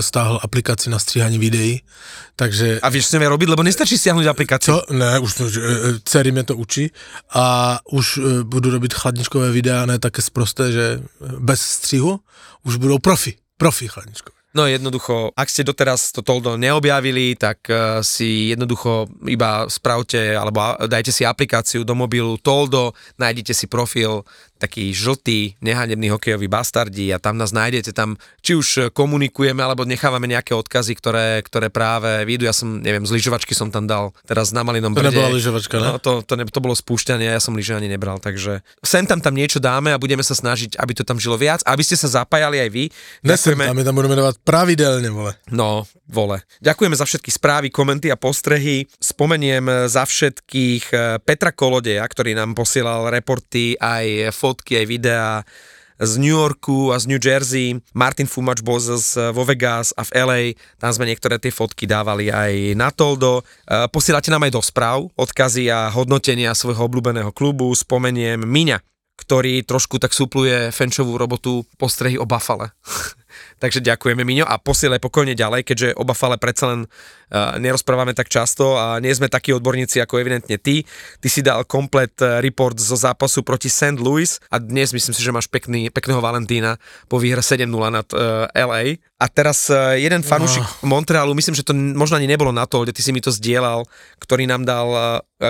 stáhl 0.00 0.40
aplikaci 0.42 0.90
na 0.90 0.98
stříhání 0.98 1.38
videí, 1.38 1.82
takže... 2.36 2.80
A 2.82 2.88
vieš, 2.88 3.04
čo 3.04 3.08
chceme 3.16 3.28
robiť, 3.28 3.48
lebo 3.48 3.62
nestačí 3.62 3.98
stiahnuť 3.98 4.26
aplikáciu. 4.26 4.76
Co? 4.76 4.92
Ne, 4.92 5.18
už 5.18 5.34
to, 5.34 5.44
že, 5.48 5.60
e, 5.60 5.70
dcery 6.04 6.32
mě 6.32 6.44
to 6.44 6.56
učí 6.56 6.90
a 7.34 7.78
už 7.90 8.18
e, 8.18 8.44
budu 8.44 8.70
robit 8.70 8.94
chladničkové 8.94 9.50
videa, 9.50 9.86
ne 9.86 9.98
také 9.98 10.22
sprosté, 10.22 10.72
že 10.72 10.84
e, 10.84 11.00
bez 11.38 11.60
střihu, 11.60 12.20
už 12.64 12.76
budou 12.76 12.98
profi, 12.98 13.34
profi 13.56 13.88
chladničkové. 13.88 14.35
No 14.56 14.64
jednoducho, 14.64 15.36
ak 15.36 15.52
ste 15.52 15.68
doteraz 15.68 16.16
to 16.16 16.24
Toldo 16.24 16.56
neobjavili, 16.56 17.36
tak 17.36 17.68
uh, 17.68 18.00
si 18.00 18.56
jednoducho 18.56 19.04
iba 19.28 19.68
spravte 19.68 20.32
alebo 20.32 20.80
dajte 20.88 21.12
si 21.12 21.28
aplikáciu 21.28 21.84
do 21.84 21.92
mobilu 21.92 22.40
Toldo, 22.40 22.96
nájdete 23.20 23.52
si 23.52 23.68
profil 23.68 24.24
taký 24.56 24.92
žltý, 24.96 25.54
nehanebný 25.60 26.08
hokejový 26.12 26.48
bastardi 26.48 27.12
a 27.12 27.20
tam 27.20 27.36
nás 27.36 27.52
nájdete, 27.52 27.92
tam 27.92 28.16
či 28.40 28.56
už 28.56 28.68
komunikujeme 28.96 29.60
alebo 29.60 29.84
nechávame 29.84 30.26
nejaké 30.26 30.56
odkazy, 30.56 30.96
ktoré, 30.96 31.44
ktoré 31.44 31.68
práve 31.68 32.24
vyjdú. 32.24 32.48
Ja 32.48 32.56
som, 32.56 32.80
neviem, 32.80 33.04
z 33.04 33.12
lyžovačky 33.12 33.52
som 33.52 33.68
tam 33.68 33.84
dal 33.84 34.16
teraz 34.24 34.50
na 34.50 34.64
Malinom 34.64 34.96
To 34.96 35.00
brde. 35.04 35.12
nebola 35.12 35.32
lyžovačka, 35.32 35.76
ne? 35.76 35.88
No, 35.92 35.98
to, 36.00 36.24
to, 36.24 36.34
ne, 36.40 36.48
to 36.48 36.60
bolo 36.64 36.72
spúšťanie, 36.72 37.28
ja 37.28 37.40
som 37.42 37.52
lyže 37.52 37.76
ani 37.76 37.88
nebral, 37.88 38.16
takže 38.16 38.64
sem 38.80 39.04
tam 39.04 39.20
tam 39.20 39.36
niečo 39.36 39.60
dáme 39.60 39.92
a 39.92 40.00
budeme 40.00 40.24
sa 40.24 40.32
snažiť, 40.32 40.80
aby 40.80 40.92
to 40.96 41.04
tam 41.04 41.20
žilo 41.20 41.36
viac, 41.36 41.60
aby 41.68 41.82
ste 41.84 41.96
sa 42.00 42.22
zapájali 42.22 42.60
aj 42.64 42.70
vy. 42.72 42.84
Nesem 43.24 43.58
tam, 43.58 43.76
my 43.76 43.84
tam 43.84 43.94
budeme 43.94 44.16
dávat 44.16 44.36
pravidelně, 44.44 45.10
vole. 45.10 45.34
No, 45.50 45.84
vole. 46.08 46.40
Ďakujeme 46.62 46.96
za 46.96 47.04
všetky 47.04 47.30
správy, 47.34 47.66
komenty 47.70 48.08
a 48.12 48.16
postrehy. 48.16 48.86
Spomeniem 49.02 49.90
za 49.90 50.06
všetkých 50.06 50.84
eh, 50.92 51.00
Petra 51.18 51.50
Kolodeja, 51.52 52.06
ktorý 52.06 52.34
nám 52.38 52.54
posielal 52.54 53.10
reporty, 53.10 53.74
aj 53.76 54.30
fotky, 54.46 54.78
aj 54.78 54.86
videá 54.86 55.30
z 55.96 56.20
New 56.20 56.32
Yorku 56.32 56.92
a 56.92 57.00
z 57.00 57.08
New 57.08 57.20
Jersey, 57.20 57.80
Martin 57.96 58.28
Fumač 58.28 58.60
bol 58.60 58.76
z, 58.76 58.92
vo 59.32 59.42
Vegas 59.48 59.96
a 59.96 60.04
v 60.04 60.10
LA, 60.12 60.40
tam 60.76 60.92
sme 60.92 61.08
niektoré 61.08 61.40
tie 61.40 61.48
fotky 61.48 61.88
dávali 61.88 62.28
aj 62.28 62.76
na 62.76 62.92
Toldo. 62.92 63.40
Eh, 63.40 63.88
Posielate 63.88 64.28
nám 64.28 64.44
aj 64.44 64.52
do 64.52 64.62
správ 64.62 65.08
odkazy 65.16 65.72
a 65.72 65.88
hodnotenia 65.88 66.52
svojho 66.52 66.84
obľúbeného 66.84 67.32
klubu, 67.32 67.72
spomeniem 67.72 68.44
Miňa, 68.44 68.84
ktorý 69.16 69.64
trošku 69.64 69.96
tak 69.96 70.12
súpluje 70.12 70.68
Fenčovú 70.68 71.16
robotu 71.16 71.64
postrehy 71.80 72.20
o 72.20 72.28
Buffale. 72.28 72.76
Takže 73.56 73.80
ďakujeme 73.80 74.20
Miňo 74.20 74.44
a 74.44 74.60
posielaj 74.60 75.00
pokojne 75.00 75.32
ďalej, 75.32 75.64
keďže 75.64 75.88
o 75.96 76.04
Buffale 76.04 76.36
predsa 76.36 76.76
len 76.76 76.80
uh, 76.84 77.56
nerozprávame 77.56 78.12
tak 78.12 78.28
často 78.28 78.76
a 78.76 79.00
nie 79.00 79.08
sme 79.16 79.32
takí 79.32 79.48
odborníci 79.56 79.96
ako 80.04 80.20
evidentne 80.20 80.60
ty. 80.60 80.84
Ty 81.24 81.28
si 81.32 81.40
dal 81.40 81.64
komplet 81.64 82.12
eh, 82.20 82.44
report 82.44 82.76
zo 82.76 82.94
zápasu 82.94 83.40
proti 83.40 83.72
St. 83.72 83.96
Louis 83.96 84.36
a 84.52 84.60
dnes 84.60 84.92
myslím 84.92 85.14
si, 85.16 85.24
že 85.24 85.32
máš 85.32 85.48
pekný, 85.48 85.88
pekného 85.88 86.20
Valentína 86.20 86.76
po 87.08 87.16
výhre 87.16 87.40
7-0 87.40 87.64
nad 87.88 88.04
uh, 88.12 88.44
LA. 88.52 89.00
A 89.16 89.26
teraz 89.32 89.72
uh, 89.72 89.96
jeden 89.96 90.20
fanúšik 90.20 90.62
Montrealu, 90.84 91.32
myslím, 91.32 91.56
že 91.56 91.64
to 91.64 91.72
možno 91.72 92.20
ani 92.20 92.28
nebolo 92.28 92.52
na 92.52 92.68
to, 92.68 92.84
kde 92.84 92.92
ty 92.92 93.00
si 93.00 93.10
mi 93.16 93.24
to 93.24 93.32
zdieľal, 93.32 93.88
ktorý 94.20 94.44
nám 94.44 94.68
dal 94.68 94.88
uh, 94.92 95.02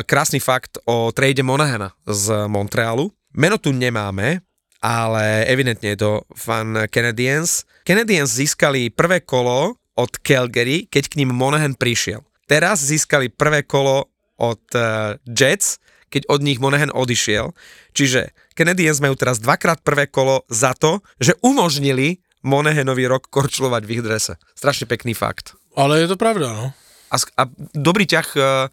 krásny 0.06 0.38
fakt 0.38 0.78
o 0.86 1.10
trade 1.10 1.42
Monahana 1.42 1.90
z 2.06 2.46
Montrealu. 2.46 3.10
Meno 3.34 3.58
tu 3.58 3.74
nemáme, 3.74 4.45
ale 4.86 5.42
evidentne 5.50 5.98
je 5.98 5.98
to 5.98 6.12
fan 6.38 6.86
Canadiens. 6.94 7.66
Canadiens 7.82 8.30
získali 8.30 8.94
prvé 8.94 9.18
kolo 9.26 9.82
od 9.98 10.12
Calgary, 10.22 10.86
keď 10.86 11.10
k 11.10 11.18
ním 11.18 11.34
Monahan 11.34 11.74
prišiel. 11.74 12.22
Teraz 12.46 12.86
získali 12.86 13.26
prvé 13.26 13.66
kolo 13.66 14.06
od 14.38 14.62
uh, 14.78 15.18
Jets, 15.26 15.82
keď 16.06 16.30
od 16.30 16.46
nich 16.46 16.62
Monahan 16.62 16.94
odišiel. 16.94 17.50
Čiže 17.98 18.30
Canadiens 18.54 19.02
majú 19.02 19.18
teraz 19.18 19.42
dvakrát 19.42 19.82
prvé 19.82 20.06
kolo 20.06 20.46
za 20.46 20.70
to, 20.78 21.02
že 21.18 21.34
umožnili 21.42 22.22
Monahanovi 22.46 23.10
rok 23.10 23.26
korčulovať 23.26 23.82
v 23.82 23.92
ich 23.98 24.02
drese. 24.06 24.38
Strašne 24.54 24.86
pekný 24.86 25.18
fakt. 25.18 25.58
Ale 25.74 25.98
je 25.98 26.14
to 26.14 26.14
pravda, 26.14 26.54
no. 26.54 26.66
A, 27.10 27.16
a 27.18 27.42
dobrý 27.74 28.06
ťah 28.06 28.28
uh, 28.38 28.70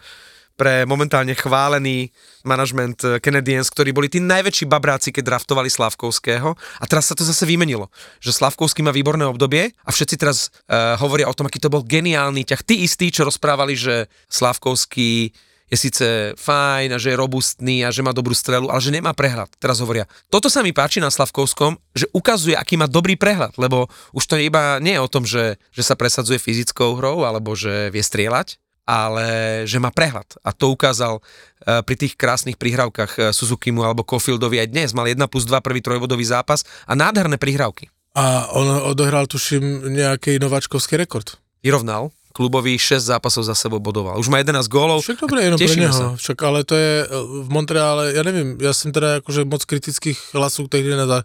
pre 0.54 0.86
momentálne 0.86 1.34
chválený 1.34 2.14
manažment 2.46 3.02
eh, 3.04 3.18
Canadiens, 3.18 3.68
ktorí 3.70 3.90
boli 3.90 4.08
tí 4.10 4.22
najväčší 4.22 4.70
babráci, 4.70 5.10
keď 5.10 5.36
draftovali 5.36 5.70
Slavkovského. 5.70 6.54
A 6.54 6.84
teraz 6.86 7.10
sa 7.10 7.18
to 7.18 7.26
zase 7.26 7.44
vymenilo, 7.50 7.90
že 8.22 8.36
Slavkovský 8.36 8.86
má 8.86 8.94
výborné 8.94 9.26
obdobie 9.26 9.74
a 9.84 9.90
všetci 9.90 10.16
teraz 10.20 10.54
uh, 10.70 10.96
hovoria 11.02 11.30
o 11.30 11.36
tom, 11.36 11.50
aký 11.50 11.58
to 11.58 11.72
bol 11.72 11.82
geniálny 11.86 12.46
ťah. 12.46 12.62
Tí 12.62 12.86
istí, 12.86 13.10
čo 13.10 13.26
rozprávali, 13.28 13.74
že 13.74 14.12
Slavkovský 14.30 15.34
je 15.74 15.78
síce 15.90 16.08
fajn 16.38 16.94
a 16.94 17.02
že 17.02 17.14
je 17.14 17.18
robustný 17.18 17.82
a 17.82 17.90
že 17.90 18.06
má 18.06 18.14
dobrú 18.14 18.38
strelu, 18.38 18.70
ale 18.70 18.78
že 18.78 18.94
nemá 18.94 19.18
prehľad. 19.18 19.50
Teraz 19.58 19.82
hovoria, 19.82 20.06
toto 20.30 20.46
sa 20.46 20.62
mi 20.62 20.70
páči 20.70 21.02
na 21.02 21.10
Slavkovskom, 21.10 21.82
že 21.98 22.06
ukazuje, 22.14 22.54
aký 22.54 22.78
má 22.78 22.86
dobrý 22.86 23.18
prehľad, 23.18 23.58
lebo 23.58 23.90
už 24.14 24.24
to 24.30 24.38
iba 24.38 24.78
nie 24.78 24.94
je 24.94 25.02
o 25.02 25.10
tom, 25.10 25.26
že, 25.26 25.58
že 25.74 25.82
sa 25.82 25.98
presadzuje 25.98 26.38
fyzickou 26.38 26.94
hrou 27.02 27.26
alebo 27.26 27.58
že 27.58 27.90
vie 27.90 28.06
strieľať, 28.06 28.62
ale 28.84 29.64
že 29.64 29.80
má 29.80 29.92
prehľad. 29.92 30.40
A 30.44 30.52
to 30.52 30.72
ukázal 30.72 31.20
uh, 31.20 31.82
pri 31.84 31.96
tých 31.96 32.14
krásnych 32.20 32.60
prihrávkach 32.60 33.12
uh, 33.18 33.24
Suzukimu 33.32 33.84
alebo 33.84 34.04
Kofildovi 34.04 34.60
aj 34.60 34.72
dnes. 34.72 34.90
Mal 34.92 35.12
1 35.12 35.20
plus 35.32 35.48
2 35.48 35.60
prvý 35.64 35.80
trojbodový 35.80 36.24
zápas 36.28 36.68
a 36.88 36.94
nádherné 36.96 37.40
prihrávky. 37.40 37.88
A 38.14 38.54
on 38.54 38.94
odohrál, 38.94 39.26
tuším, 39.26 39.82
nějaký 39.90 40.40
nováčkovský 40.40 40.98
rekord. 40.98 41.42
Vyrovnal 41.64 42.12
klubový 42.34 42.76
6 42.76 43.14
zápasov 43.14 43.46
za 43.46 43.54
sebou 43.54 43.78
bodoval. 43.78 44.18
Už 44.18 44.28
má 44.28 44.42
11 44.42 44.66
gólov. 44.66 45.06
Však 45.06 45.22
dobre, 45.22 45.46
jenom 45.46 45.62
pre 45.62 45.76
neho. 45.78 45.94
sa. 45.94 46.08
Však 46.18 46.38
ale 46.42 46.66
to 46.66 46.74
je 46.74 46.92
e, 47.02 47.08
v 47.46 47.48
Montreale, 47.48 48.18
ja 48.18 48.26
neviem, 48.26 48.58
ja 48.58 48.74
som 48.74 48.90
teda 48.90 49.22
akože 49.22 49.46
moc 49.46 49.62
kritických 49.64 50.18
hlasů 50.34 50.66
tehdy 50.66 50.98
neza, 50.98 51.22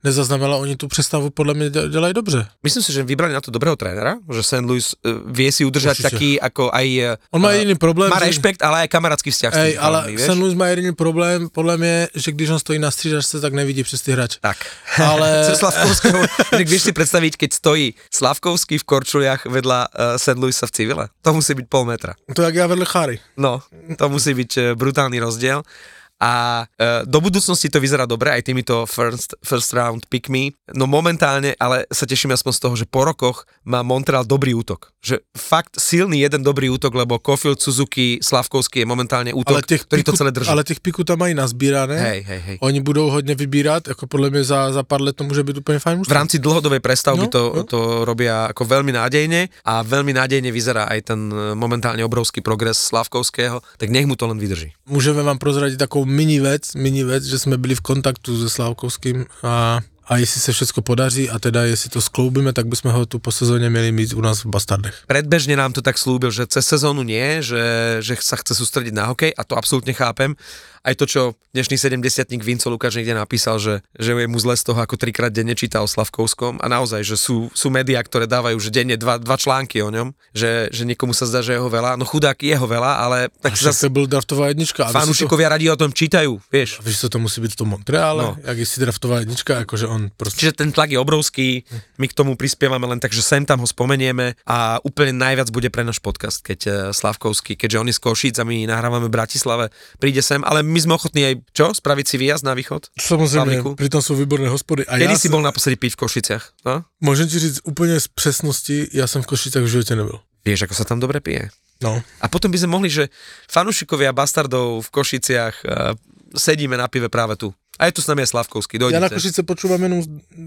nezaznamenal, 0.00 0.60
oni 0.64 0.76
tu 0.76 0.88
přestavu 0.88 1.30
podľa 1.30 1.54
mňa 1.54 1.66
de- 1.68 1.88
dělají 1.88 2.14
dobře. 2.14 2.46
Myslím 2.62 2.82
si, 2.82 2.92
že 2.92 3.02
vybrali 3.02 3.32
na 3.34 3.40
to 3.40 3.50
dobrého 3.50 3.76
trénera, 3.76 4.16
že 4.32 4.42
St. 4.42 4.64
Louis 4.64 4.86
e, 4.92 4.96
vie 5.28 5.50
si 5.52 5.64
udržať 5.64 5.96
Určite. 5.98 6.08
taký 6.08 6.30
ako 6.40 6.70
aj... 6.72 6.86
e, 6.88 7.16
On 7.34 7.40
má 7.42 7.52
jediný 7.52 7.74
problém, 7.74 8.08
Má 8.08 8.16
že- 8.22 8.24
rešpekt, 8.32 8.62
ale 8.62 8.86
aj 8.86 8.88
kamarátsky 8.88 9.28
vzťah 9.30 9.52
Ej, 9.52 9.72
tým 9.76 9.82
ale? 9.82 9.98
St. 10.16 10.38
Louis 10.38 10.54
má 10.54 10.72
jediný 10.72 10.92
problém, 10.94 11.48
podľa 11.52 11.76
mňa, 11.76 11.94
že 12.14 12.28
když 12.32 12.48
on 12.50 12.60
stojí 12.62 12.78
na 12.78 12.90
střídačce, 12.90 13.40
tak 13.40 13.52
nevidí 13.52 13.82
přes 13.82 14.00
ty 14.00 14.12
hráče. 14.16 14.38
Tak. 14.40 14.56
Ale- 15.04 15.52
Slavkovského, 15.60 16.18
vieš 16.64 16.82
si 16.82 16.92
predstaviť, 16.92 17.32
keď 17.36 17.50
stojí 17.52 17.86
Slavkovský 18.12 18.78
v 18.78 18.84
korčuliach 18.86 19.42
vedľa 19.48 19.80
uh, 19.90 20.16
St. 20.16 20.38
Louisa 20.46 20.70
v 20.70 20.72
civile? 20.72 21.04
To 21.26 21.34
musí 21.34 21.58
byť 21.58 21.66
pol 21.66 21.82
metra. 21.90 22.14
To 22.30 22.46
jak 22.46 22.54
ja 22.54 22.70
vedle 22.70 22.86
Cháry. 22.86 23.18
No, 23.34 23.66
to 23.98 24.06
musí 24.06 24.30
byť 24.30 24.50
e, 24.54 24.62
brutálny 24.78 25.18
rozdiel. 25.18 25.66
A 26.16 26.64
e, 26.80 27.04
do 27.04 27.20
budúcnosti 27.20 27.68
to 27.68 27.76
vyzerá 27.76 28.08
dobre 28.08 28.32
aj 28.32 28.40
týmito 28.48 28.88
first, 28.88 29.36
first 29.44 29.76
round 29.76 30.08
pickmi. 30.08 30.56
No 30.72 30.88
momentálne, 30.88 31.52
ale 31.60 31.84
sa 31.92 32.08
teším 32.08 32.32
aspoň 32.32 32.52
z 32.56 32.60
toho, 32.60 32.74
že 32.76 32.86
po 32.88 33.04
rokoch 33.04 33.44
má 33.68 33.84
Montreal 33.84 34.24
dobrý 34.24 34.56
útok. 34.56 34.96
Že 35.04 35.20
fakt 35.36 35.76
silný 35.76 36.24
jeden 36.24 36.40
dobrý 36.40 36.72
útok, 36.72 36.96
lebo 36.96 37.20
Kofil, 37.20 37.60
Suzuki, 37.60 38.16
Slavkovský 38.24 38.80
je 38.80 38.88
momentálne 38.88 39.36
útok, 39.36 39.60
ktorý 39.68 40.02
to 40.02 40.16
celé 40.16 40.32
drží. 40.32 40.48
ale 40.48 40.64
těch 40.64 40.80
piků 40.80 41.04
tam 41.04 41.18
mají 41.18 41.34
nazbírané. 41.34 42.00
Hej, 42.00 42.20
hej, 42.22 42.40
hej. 42.40 42.56
Oni 42.60 42.80
budou 42.80 43.10
hodně 43.10 43.34
vybírat, 43.34 43.88
jako 43.88 44.06
podle 44.06 44.30
mě 44.30 44.44
za, 44.44 44.72
za 44.72 44.82
pár 44.82 45.02
let 45.02 45.16
to 45.16 45.24
může 45.24 45.42
být 45.42 45.56
úplně 45.56 45.78
fajn 45.78 46.02
V 46.08 46.12
rámci 46.12 46.38
dlhodobej 46.38 46.80
prestavby 46.80 47.22
No, 47.22 47.28
to, 47.28 47.52
no. 47.56 47.62
to 47.64 47.78
robia 48.04 48.46
ako 48.46 48.64
veľmi 48.64 48.92
nádejne 48.94 49.48
a 49.66 49.82
veľmi 49.82 50.14
nádejne 50.14 50.54
vyzerá 50.54 50.86
aj 50.86 51.00
ten 51.10 51.20
e, 51.28 51.58
momentálne 51.58 52.00
obrovský 52.06 52.38
progres 52.40 52.78
Slavkovského, 52.78 53.58
tak 53.76 53.90
nech 53.90 54.06
mu 54.06 54.14
to 54.16 54.30
len 54.30 54.38
vydrží. 54.38 54.72
Můžeme 54.86 55.22
vám 55.22 55.38
prozradit 55.38 55.78
takovou 55.78 56.05
mini 56.06 56.40
vec, 56.40 56.74
mini 56.74 57.04
vec, 57.04 57.24
že 57.24 57.38
jsme 57.38 57.58
byli 57.58 57.74
v 57.74 57.80
kontaktu 57.80 58.40
se 58.40 58.48
Slávkovským 58.50 59.26
a, 59.42 59.80
a 60.06 60.16
jestli 60.16 60.40
se 60.40 60.52
všechno 60.52 60.82
podaří 60.82 61.30
a 61.30 61.38
teda 61.38 61.64
jestli 61.64 61.90
to 61.90 62.00
skloubíme, 62.00 62.52
tak 62.52 62.66
bychom 62.66 62.92
ho 62.92 63.06
tu 63.06 63.18
po 63.18 63.32
sezóně 63.32 63.70
měli 63.70 63.92
mít 63.92 64.14
u 64.14 64.20
nás 64.20 64.44
v 64.44 64.48
Bastardech. 64.48 64.94
Predbežne 65.06 65.56
nám 65.56 65.72
to 65.72 65.82
tak 65.82 65.98
slúbil, 65.98 66.30
že 66.30 66.46
cez 66.46 66.66
sezónu 66.66 67.02
nie, 67.02 67.42
že, 67.42 67.98
že 68.00 68.14
sa 68.22 68.38
chce 68.38 68.54
sústrediť 68.54 68.94
na 68.94 69.10
hokej 69.10 69.34
a 69.34 69.42
to 69.42 69.58
absolútne 69.58 69.92
chápem. 69.92 70.38
Aj 70.86 70.94
to, 70.94 71.02
čo 71.02 71.34
dnešný 71.50 71.74
70 71.98 72.30
Vinco 72.46 72.70
Lukáš 72.70 72.94
niekde 72.94 73.18
napísal, 73.18 73.58
že, 73.58 73.82
že 73.98 74.14
je 74.14 74.30
mu 74.30 74.38
zle 74.38 74.54
z 74.54 74.70
toho, 74.70 74.78
ako 74.78 74.94
trikrát 74.94 75.34
denne 75.34 75.58
číta 75.58 75.82
o 75.82 75.90
Slavkovskom 75.90 76.62
a 76.62 76.66
naozaj, 76.70 77.02
že 77.02 77.18
sú, 77.18 77.50
sú 77.50 77.74
médiá, 77.74 77.98
ktoré 78.06 78.30
dávajú 78.30 78.54
že 78.62 78.70
denne 78.70 78.94
dva, 78.94 79.18
dva 79.18 79.34
články 79.34 79.82
o 79.82 79.90
ňom, 79.90 80.14
že, 80.30 80.70
že 80.70 80.86
niekomu 80.86 81.10
sa 81.10 81.26
zdá, 81.26 81.42
že 81.42 81.58
je 81.58 81.60
ho 81.60 81.66
veľa. 81.66 81.98
No 81.98 82.06
chudák 82.06 82.38
je 82.38 82.54
ho 82.54 82.66
veľa, 82.70 83.02
ale 83.02 83.18
tak 83.42 83.58
Tak 83.58 83.74
zase 83.74 83.90
byl 83.90 84.06
draftová 84.06 84.54
jednička. 84.54 84.86
A 84.86 84.86
víš, 84.86 84.92
co 84.94 84.98
to, 84.98 85.02
fanúšikovia 85.02 85.48
radi 85.50 85.66
o 85.66 85.74
tom 85.74 85.90
čítajú, 85.90 86.38
vieš. 86.54 86.78
víš, 86.86 87.02
co 87.02 87.08
to 87.08 87.18
musí 87.18 87.40
být 87.42 87.52
v 87.52 87.56
tom 87.56 87.68
Montreale? 87.74 88.22
No. 88.22 88.36
Jak 88.38 88.58
jestli 88.58 88.80
draftová 88.80 89.18
jednička, 89.18 89.58
jakože 89.58 89.86
on 89.86 90.10
prostě... 90.16 90.38
Čiže 90.46 90.52
ten 90.52 90.70
tlak 90.72 90.90
je 90.94 90.98
obrovský, 90.98 91.64
my 91.98 92.06
k 92.08 92.14
tomu 92.14 92.36
prispievame 92.36 92.86
len 92.86 93.00
tak, 93.00 93.10
že 93.10 93.26
sem 93.26 93.42
tam 93.42 93.58
ho 93.58 93.66
spomenieme 93.66 94.38
a 94.46 94.78
úplne 94.86 95.16
najviac 95.16 95.50
bude 95.50 95.66
pre 95.72 95.82
náš 95.82 95.98
podcast, 95.98 96.44
keď 96.46 96.60
eh, 96.66 96.72
Slavkovský, 96.92 97.56
keďže 97.56 97.80
on 97.80 97.88
je 97.88 97.96
z 97.96 98.00
Košíc 98.04 98.36
a 98.38 98.44
my 98.44 98.68
nahrávame 98.68 99.08
v 99.08 99.16
Bratislave, 99.16 99.64
príde 99.98 100.22
sem, 100.22 100.44
ale 100.44 100.60
my 100.62 100.75
sme 100.80 100.94
ochotní 100.94 101.22
aj, 101.24 101.34
čo, 101.52 101.74
spraviť 101.74 102.06
si 102.08 102.16
výjazd 102.18 102.44
na 102.44 102.54
východ? 102.54 102.86
Samozřejmě, 103.00 103.28
Slaviku. 103.28 103.74
přitom 103.74 104.02
jsou 104.02 104.14
výborné 104.16 104.48
hospody. 104.48 104.86
A 104.86 104.98
Kedy 104.98 105.04
já 105.12 105.18
si 105.18 105.28
bol 105.28 105.42
naposledy 105.42 105.76
piť 105.76 105.92
v 105.92 105.96
Košiciach? 105.96 106.44
No? 106.66 106.84
Můžem 107.00 107.28
ti 107.28 107.38
říct 107.38 107.60
úplně 107.64 108.00
z 108.00 108.08
přesnosti, 108.08 108.88
já 108.92 109.06
jsem 109.06 109.22
v 109.22 109.26
Košicách 109.26 109.62
v 109.62 109.66
životě 109.66 109.96
nebyl. 109.96 110.20
Vieš, 110.46 110.62
ako 110.70 110.74
sa 110.78 110.84
tam 110.86 111.02
dobre 111.02 111.18
pije. 111.18 111.50
No. 111.82 111.98
A 112.22 112.30
potom 112.30 112.54
by 112.54 112.58
sme 112.62 112.70
mohli, 112.70 112.86
že 112.86 113.10
fanúšikovia 113.50 114.14
bastardov 114.14 114.78
v 114.86 114.88
Košiciach 114.94 115.54
uh, 115.66 115.98
sedíme 116.38 116.78
na 116.78 116.86
pive 116.86 117.10
práve 117.10 117.34
tu. 117.34 117.50
A 117.82 117.90
je 117.90 117.98
tu 117.98 118.00
s 118.00 118.06
nami 118.06 118.22
aj 118.22 118.30
Slavkovský, 118.30 118.78
Já 118.78 119.02
na 119.02 119.10
dojdete. 119.10 119.14
Košice 119.18 119.42
počúvam 119.42 119.82
jenom 119.82 120.00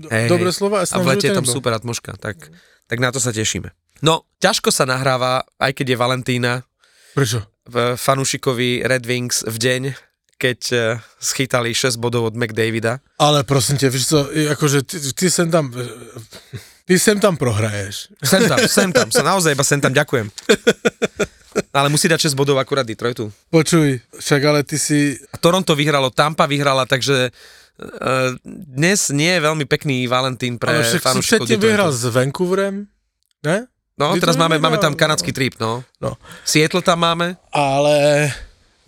Hej, 0.10 0.30
dobré 0.32 0.50
slova. 0.56 0.82
Ja 0.82 0.84
A 0.88 0.98
som 0.98 1.04
v 1.04 1.14
lete 1.14 1.28
je 1.28 1.36
živote 1.36 1.36
tam 1.36 1.44
nebyl. 1.44 1.54
super 1.54 1.72
atmoška, 1.76 2.12
tak, 2.16 2.38
tak 2.88 2.98
na 3.04 3.12
to 3.12 3.20
sa 3.20 3.36
tešíme. 3.36 3.70
No, 4.02 4.24
ťažko 4.40 4.72
sa 4.72 4.88
nahráva, 4.88 5.44
aj 5.60 5.72
keď 5.76 5.86
je 5.94 5.98
Valentína, 6.00 6.54
Prečo? 7.14 7.44
v 7.68 8.00
fanúšikovi 8.00 8.88
Red 8.88 9.04
Wings 9.06 9.44
v 9.44 9.58
deň, 9.60 9.82
keď 10.40 10.60
eh, 10.72 10.80
schytali 11.20 11.76
6 11.76 12.00
bodov 12.00 12.32
od 12.32 12.36
McDavida. 12.40 13.04
Ale 13.20 13.44
prosím 13.44 13.78
tě, 13.78 13.90
víš 13.90 14.08
co, 14.08 14.30
akože 14.52 14.82
ty, 14.84 14.98
ty 15.14 15.28
sem 15.32 15.52
tam, 15.52 15.74
ty 16.88 17.00
sem 17.00 17.20
tam 17.20 17.38
prohraješ. 17.38 18.08
Sem 18.24 18.48
tam, 18.48 18.60
sem 18.68 18.90
tam, 18.96 19.12
sa 19.12 19.22
naozaj 19.22 19.52
iba 19.52 19.68
sem 19.68 19.84
tam 19.84 19.92
ďakujem. 19.92 20.32
Ale 21.76 21.92
musí 21.92 22.08
dať 22.08 22.32
6 22.32 22.40
bodov 22.40 22.56
akurát 22.56 22.88
Detroitu. 22.88 23.28
Počuj, 23.52 24.00
však 24.16 24.42
ale 24.48 24.64
ty 24.64 24.80
si, 24.80 25.20
A 25.34 25.38
Toronto 25.38 25.76
vyhralo, 25.76 26.08
Tampa 26.08 26.48
vyhrala, 26.48 26.88
takže 26.88 27.36
eh, 27.36 28.30
dnes 28.48 29.12
nie 29.12 29.36
je 29.36 29.44
veľmi 29.44 29.68
pekný 29.68 30.08
Valentín 30.08 30.56
pre 30.56 30.80
fanúšikov 31.04 31.52
Detroitu. 31.52 31.68
vyhral 31.68 31.92
s 31.92 32.08
Vancouverem, 32.08 32.88
ne? 33.44 33.68
No, 34.00 34.16
Detroit 34.16 34.24
teraz 34.24 34.40
máme, 34.40 34.56
vyhral, 34.56 34.72
máme 34.72 34.78
tam 34.80 34.94
no. 34.96 35.00
kanadský 35.04 35.36
trip, 35.36 35.60
no. 35.60 35.84
No. 36.00 36.16
Seattle 36.48 36.80
tam 36.80 37.04
máme. 37.04 37.36
Ale 37.52 38.32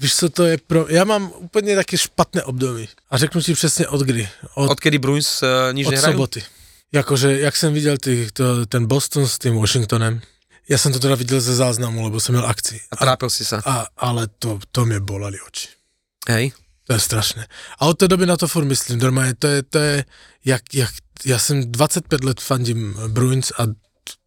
víš 0.02 0.16
co 0.16 0.30
to 0.30 0.44
je 0.46 0.58
pro, 0.58 0.86
já 0.90 1.04
mám 1.04 1.32
úplně 1.38 1.76
taky 1.76 1.98
špatné 1.98 2.44
období. 2.44 2.90
A 3.10 3.18
řeknu 3.18 3.42
ti 3.42 3.54
přesně 3.54 3.88
od 3.88 4.02
kdy. 4.02 4.30
Od, 4.56 4.72
Odkedy 4.72 4.98
Bruins 4.98 5.44
uh, 5.44 5.74
nič 5.74 5.88
od 5.88 5.92
nehrajú? 5.92 6.14
soboty. 6.14 6.44
Jakože, 6.92 7.40
jak 7.40 7.56
jsem 7.56 7.74
viděl 7.74 7.98
ty, 7.98 8.28
to, 8.34 8.66
ten 8.66 8.86
Boston 8.86 9.28
s 9.28 9.38
tím 9.38 9.56
Washingtonem, 9.56 10.22
já 10.70 10.78
jsem 10.78 10.94
to 10.94 11.00
teda 11.00 11.16
viděl 11.16 11.42
ze 11.42 11.56
záznamu, 11.56 12.04
lebo 12.04 12.20
jsem 12.20 12.36
měl 12.36 12.48
akci. 12.48 12.82
A 12.92 12.96
trápil 12.96 13.30
si 13.30 13.46
sa. 13.46 13.62
A, 13.66 13.88
ale 13.98 14.28
to, 14.40 14.60
to 14.72 14.86
mě 14.86 15.00
bolely 15.00 15.38
oči. 15.48 15.68
Hej. 16.30 16.52
To 16.88 16.94
je 16.94 17.00
strašné. 17.00 17.48
A 17.80 17.86
od 17.86 17.98
té 17.98 18.08
doby 18.08 18.26
na 18.26 18.38
to 18.38 18.48
furt 18.48 18.66
myslím, 18.66 19.00
normálně, 19.00 19.34
to 19.40 19.48
je, 19.48 19.64
to 19.64 19.80
je, 19.80 20.06
jak, 20.46 20.62
jak, 20.74 20.92
já 21.26 21.40
jsem 21.40 21.72
25 21.72 22.24
let 22.24 22.42
fandím 22.42 22.96
Bruins 23.08 23.52
a 23.52 23.64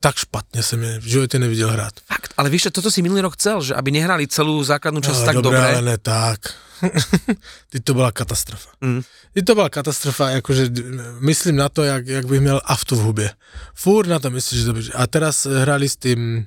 tak 0.00 0.16
špatně 0.16 0.62
jsem 0.62 0.82
je 0.82 0.98
v 1.00 1.04
životě 1.04 1.38
neviděl 1.38 1.70
hrát. 1.70 1.92
Fakt, 2.06 2.34
ale 2.36 2.50
víš, 2.50 2.62
čo, 2.62 2.70
toto 2.70 2.90
si 2.90 3.02
minulý 3.02 3.20
rok 3.20 3.34
chcel, 3.34 3.62
že 3.62 3.74
aby 3.74 3.90
nehrali 3.90 4.28
celú 4.28 4.60
základnú 4.64 5.00
časť 5.00 5.20
Ale 5.24 5.28
tak 5.32 5.36
dobre. 5.40 5.58
ale 5.64 5.82
ne 5.82 5.96
tak. 5.98 6.40
Ty 7.70 7.80
to 7.80 7.94
byla 7.94 8.12
katastrofa. 8.12 8.70
Mm. 8.80 9.02
Ty 9.34 9.42
to 9.42 9.54
byla 9.54 9.68
katastrofa, 9.68 10.30
jakože 10.30 10.68
d- 10.68 10.82
myslím 11.20 11.56
na 11.56 11.68
to, 11.68 11.82
jak, 11.82 12.06
jak 12.06 12.26
bych 12.26 12.40
měl 12.40 12.60
afto 12.64 12.96
v 12.96 12.98
hubě. 13.00 13.30
Furt 13.74 14.06
na 14.06 14.18
to 14.18 14.30
myslím, 14.30 14.58
že 14.60 14.66
to 14.66 14.72
bude. 14.72 14.92
A 14.94 15.06
teraz 15.06 15.46
eh, 15.46 15.58
hráli 15.58 15.88
s 15.88 15.96
tým, 15.96 16.46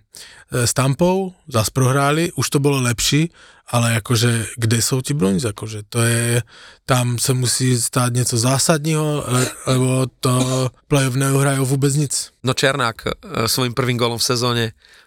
eh, 0.54 0.68
s 0.68 0.74
Tampou, 0.74 1.34
zas 1.48 1.70
prohráli, 1.70 2.32
už 2.36 2.50
to 2.50 2.60
bylo 2.60 2.82
lepší, 2.82 3.32
ale 3.68 3.94
jakože, 3.94 4.46
kde 4.58 4.82
jsou 4.82 5.02
ti 5.02 5.14
Bruins, 5.14 5.44
jakože 5.44 5.82
to 5.90 6.00
je, 6.02 6.44
tam 6.86 7.20
se 7.20 7.34
musí 7.34 7.82
stát 7.82 8.14
něco 8.14 8.38
zásadního, 8.38 9.24
le- 9.28 9.52
lebo 9.68 10.06
to 10.20 10.32
playoff 10.88 11.16
neuhrajou 11.16 11.66
vůbec 11.66 11.96
nic. 11.96 12.32
No 12.44 12.54
Černák 12.54 12.96
e, 13.08 13.12
svojim 13.48 13.74
prvým 13.74 13.98
gólom 13.98 14.18
v 14.18 14.24
sezóne 14.24 14.64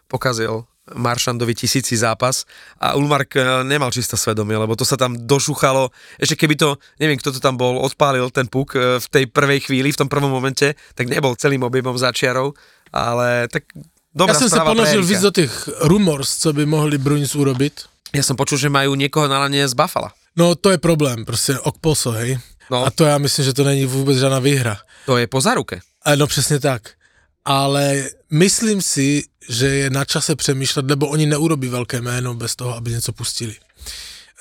pokazil 0.09 0.64
Maršandovi 0.95 1.55
tisíci 1.55 1.97
zápas 1.97 2.45
a 2.81 2.95
Ulmark 2.99 3.37
e, 3.37 3.64
nemal 3.64 3.95
čisté 3.95 4.17
svedomie, 4.17 4.59
lebo 4.59 4.76
to 4.76 4.85
sa 4.85 5.00
tam 5.00 5.17
došuchalo. 5.17 5.88
Ešte 6.21 6.37
keby 6.37 6.55
to, 6.59 6.76
neviem 7.00 7.17
kto 7.17 7.33
to 7.33 7.40
tam 7.40 7.57
bol, 7.57 7.81
odpálil 7.81 8.29
ten 8.29 8.45
puk 8.45 8.76
e, 8.76 9.00
v 9.00 9.07
tej 9.09 9.25
prvej 9.31 9.61
chvíli, 9.71 9.88
v 9.95 10.00
tom 10.05 10.09
prvom 10.11 10.29
momente, 10.29 10.76
tak 10.93 11.09
nebol 11.09 11.38
celým 11.38 11.62
objemom 11.64 11.97
začiarov, 11.97 12.52
ale 12.93 13.49
tak 13.49 13.71
dobrá 14.14 14.35
se 14.35 14.50
správa 14.50 14.71
pre 14.75 14.75
ponožil 14.75 15.05
víc 15.05 15.21
do 15.21 15.31
těch 15.31 15.69
rumors, 15.81 16.37
co 16.38 16.52
by 16.52 16.67
mohli 16.67 16.99
Bruins 16.99 17.35
urobit. 17.35 17.81
Ja 18.11 18.26
som 18.26 18.35
počul, 18.35 18.59
že 18.59 18.67
majú 18.67 18.99
niekoho 18.99 19.31
na 19.31 19.38
lane 19.38 19.62
z 19.62 19.75
Buffalo. 19.75 20.11
No 20.35 20.55
to 20.59 20.71
je 20.75 20.79
problém, 20.79 21.25
prostě 21.25 21.59
Okposo, 21.59 22.11
hej. 22.11 22.38
No, 22.71 22.87
A 22.87 22.90
to 22.90 23.05
já 23.05 23.19
myslím, 23.19 23.45
že 23.45 23.55
to 23.55 23.64
není 23.64 23.87
vůbec 23.87 24.19
žádná 24.19 24.38
výhra. 24.38 24.79
to 25.07 25.17
je 25.17 25.26
po 25.26 25.40
záruke. 25.40 25.81
A 26.02 26.14
No 26.14 26.26
přesně 26.26 26.59
tak. 26.61 26.90
Ale 27.45 28.11
myslím 28.31 28.83
si, 28.83 29.23
že 29.49 29.67
je 29.67 29.90
na 29.90 30.05
čase 30.05 30.37
přemýšlet, 30.37 30.87
nebo 30.87 31.09
oni 31.09 31.26
neurobí 31.26 31.69
velké 31.69 32.00
jméno 32.00 32.35
bez 32.35 32.57
toho, 32.57 32.75
aby 32.76 32.90
něco 32.90 33.12
pustili. 33.12 33.55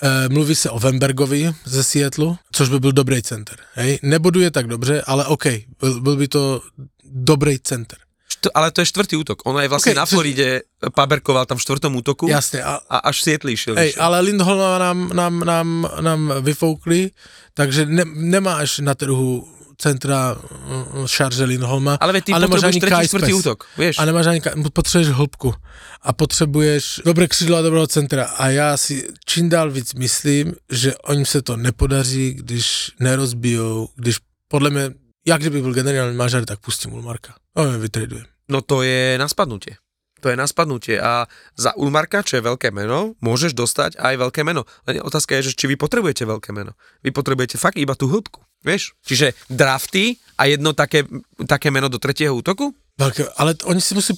E, 0.01 0.29
mluví 0.29 0.55
se 0.55 0.69
o 0.69 0.79
Wembergovi 0.79 1.53
ze 1.65 1.83
Seattleu, 1.83 2.35
což 2.51 2.69
by 2.69 2.79
byl 2.79 2.91
dobrý 2.91 3.21
center. 3.21 3.57
Hej? 3.73 3.99
Neboduje 4.03 4.51
tak 4.51 4.67
dobře, 4.67 5.01
ale 5.01 5.25
OK, 5.25 5.45
byl, 5.79 6.01
byl 6.01 6.15
by 6.15 6.27
to 6.27 6.61
dobrý 7.05 7.59
center. 7.59 7.97
Št- 8.39 8.51
ale 8.55 8.71
to 8.71 8.81
je 8.81 8.85
štvrtý 8.85 9.15
útok. 9.19 9.43
Ono 9.45 9.59
je 9.59 9.67
vlastne 9.67 9.91
Okej, 9.91 9.99
na 9.99 10.05
Floride 10.07 10.61
paberkoval 10.95 11.43
tam 11.45 11.57
v 11.57 11.61
štvrtom 11.61 11.95
útoku 11.95 12.27
Jasně, 12.31 12.63
a, 12.63 12.79
a 12.89 12.97
až 13.11 13.21
Seattle 13.21 13.51
išiel. 13.51 13.75
Vyššie. 13.75 13.99
ale 13.99 14.19
Lindholma 14.21 14.77
nám, 14.79 15.09
nám, 15.13 15.39
nám, 15.43 15.69
nám 15.99 16.33
vyfoukli, 16.41 17.11
takže 17.53 17.85
ne, 17.85 18.03
nemáš 18.15 18.79
na 18.79 18.95
trhu 18.95 19.43
centra 19.79 20.35
uh, 20.35 21.07
šarže 21.07 21.43
Lindholma. 21.43 21.95
ale 21.99 22.21
ty 22.21 22.31
a 22.31 22.39
nemáš 22.39 22.59
potrebuješ 22.63 22.75
ani 22.75 22.79
tretí, 22.81 23.07
Spes. 23.07 23.33
útok, 23.33 23.59
vieš. 23.77 23.95
A 23.99 24.05
nemáš 24.05 24.25
ani, 24.27 24.39
ka- 24.41 24.69
potřebuješ 24.73 25.07
hĺbku 25.15 25.53
a 26.01 26.13
potřebuješ 26.13 27.01
dobré 27.05 27.27
křídlo 27.27 27.57
a 27.57 27.61
dobrého 27.61 27.87
centra. 27.87 28.23
A 28.25 28.49
já 28.49 28.77
si 28.77 29.07
čím 29.25 29.49
dál 29.49 29.71
víc 29.71 29.93
myslím, 29.93 30.53
že 30.71 30.95
oni 30.95 31.25
se 31.25 31.41
to 31.41 31.57
nepodaří, 31.57 32.33
když 32.33 32.91
nerozbijou, 32.99 33.89
když 33.95 34.17
podle 34.47 34.69
mě, 34.69 34.89
já 35.27 35.37
kdyby 35.37 35.61
byl 35.61 35.73
generální 35.73 36.17
manažer, 36.17 36.45
tak 36.45 36.59
pustím 36.59 36.93
Ulmarka. 36.93 37.33
A 37.55 37.63
my 37.63 37.77
vytradujem. 37.77 38.25
No 38.49 38.61
to 38.61 38.81
je 38.81 39.17
na 39.17 39.27
spadnutie. 39.27 39.77
To 40.19 40.29
je 40.29 40.35
na 40.35 40.47
spadnutie. 40.47 40.99
A 41.01 41.27
za 41.55 41.71
Ulmarka, 41.79 42.23
čo 42.23 42.35
je 42.35 42.43
veľké 42.43 42.75
meno, 42.75 43.15
môžeš 43.23 43.55
dostať 43.55 43.95
aj 43.95 44.19
veľké 44.19 44.43
meno. 44.43 44.67
Len 44.83 44.99
otázka 44.99 45.39
je, 45.39 45.51
že 45.51 45.55
či 45.55 45.65
vy 45.71 45.79
potrebujete 45.79 46.27
veľké 46.27 46.51
meno. 46.51 46.75
Vy 47.03 47.15
potrebujete 47.15 47.55
fakt 47.55 47.79
iba 47.79 47.95
tú 47.95 48.11
hĺbku. 48.11 48.43
Vieš? 48.59 48.99
Čiže 49.07 49.31
drafty 49.47 50.19
a 50.35 50.51
jedno 50.51 50.75
také, 50.75 51.07
také 51.47 51.71
meno 51.71 51.87
do 51.87 51.95
tretieho 51.95 52.35
útoku? 52.35 52.75
Veľké, 52.99 53.31
ale 53.39 53.55
oni 53.63 53.79
si 53.79 53.95
musí, 53.95 54.11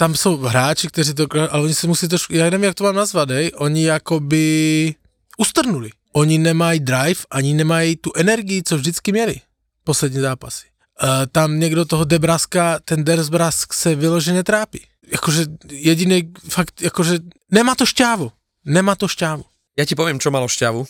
tam 0.00 0.16
jsou 0.16 0.36
hráči, 0.36 0.88
kteří 0.88 1.12
to, 1.12 1.28
ale 1.52 1.62
oni 1.62 1.74
si 1.74 1.86
musí 1.86 2.08
trošku, 2.08 2.32
já 2.32 2.44
nevím, 2.44 2.64
jak 2.64 2.74
to 2.74 2.84
mám 2.84 2.96
nazvat, 2.96 3.30
hej, 3.30 3.52
oni 3.54 3.84
jakoby 3.84 4.94
ustrnuli. 5.36 5.90
Oni 6.12 6.38
nemají 6.38 6.80
drive, 6.80 7.20
ani 7.30 7.54
nemají 7.54 7.96
tu 7.96 8.12
energii, 8.16 8.62
co 8.62 8.76
vždycky 8.76 9.12
měli 9.12 9.40
poslední 9.84 10.20
zápasy. 10.20 10.66
Uh, 11.02 11.08
tam 11.32 11.60
někdo 11.60 11.84
toho 11.84 12.04
Debraska, 12.04 12.78
ten 12.84 13.04
Dersbrask 13.04 13.74
se 13.74 13.94
vyloženě 13.94 14.42
trápí. 14.42 14.80
Jakože 15.12 15.46
jediný 15.70 16.32
fakt, 16.48 16.82
jakože 16.82 17.18
nemá 17.50 17.74
to 17.74 17.86
šťávu. 17.86 18.32
Nemá 18.64 18.96
to 18.96 19.04
šťávu. 19.04 19.44
Ja 19.76 19.84
ti 19.84 19.92
poviem, 19.98 20.22
čo 20.22 20.32
malo 20.32 20.48
šťavu 20.48 20.86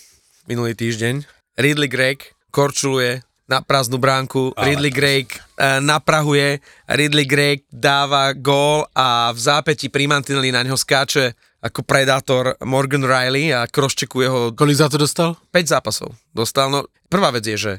minulý 0.46 0.76
týždeň. 0.76 1.24
Ridley 1.58 1.88
Gregg 1.88 2.22
korčuluje 2.52 3.24
na 3.48 3.60
prázdnu 3.60 3.98
bránku, 3.98 4.52
Ale 4.56 4.72
Ridley 4.72 4.92
Gregg 4.92 5.28
uh, 5.34 5.80
naprahuje, 5.80 6.60
Ridley 6.88 7.26
Gregg 7.26 7.64
dáva 7.72 8.32
gól 8.32 8.88
a 8.94 9.32
v 9.32 9.38
zápäti 9.40 9.88
pri 9.88 10.08
mantineli 10.08 10.52
na 10.52 10.62
neho 10.62 10.76
skáče 10.76 11.34
ako 11.64 11.80
predátor 11.80 12.60
Morgan 12.60 13.08
Riley 13.08 13.56
a 13.56 13.64
crosscheckuje 13.64 14.28
ho 14.28 14.40
Kolik 14.52 14.76
za 14.76 14.92
to 14.92 15.00
dostal? 15.00 15.40
5 15.48 15.72
zápasov. 15.72 16.12
Dostal, 16.36 16.68
no 16.68 16.84
prvá 17.08 17.32
vec 17.32 17.48
je, 17.48 17.56
že 17.56 17.72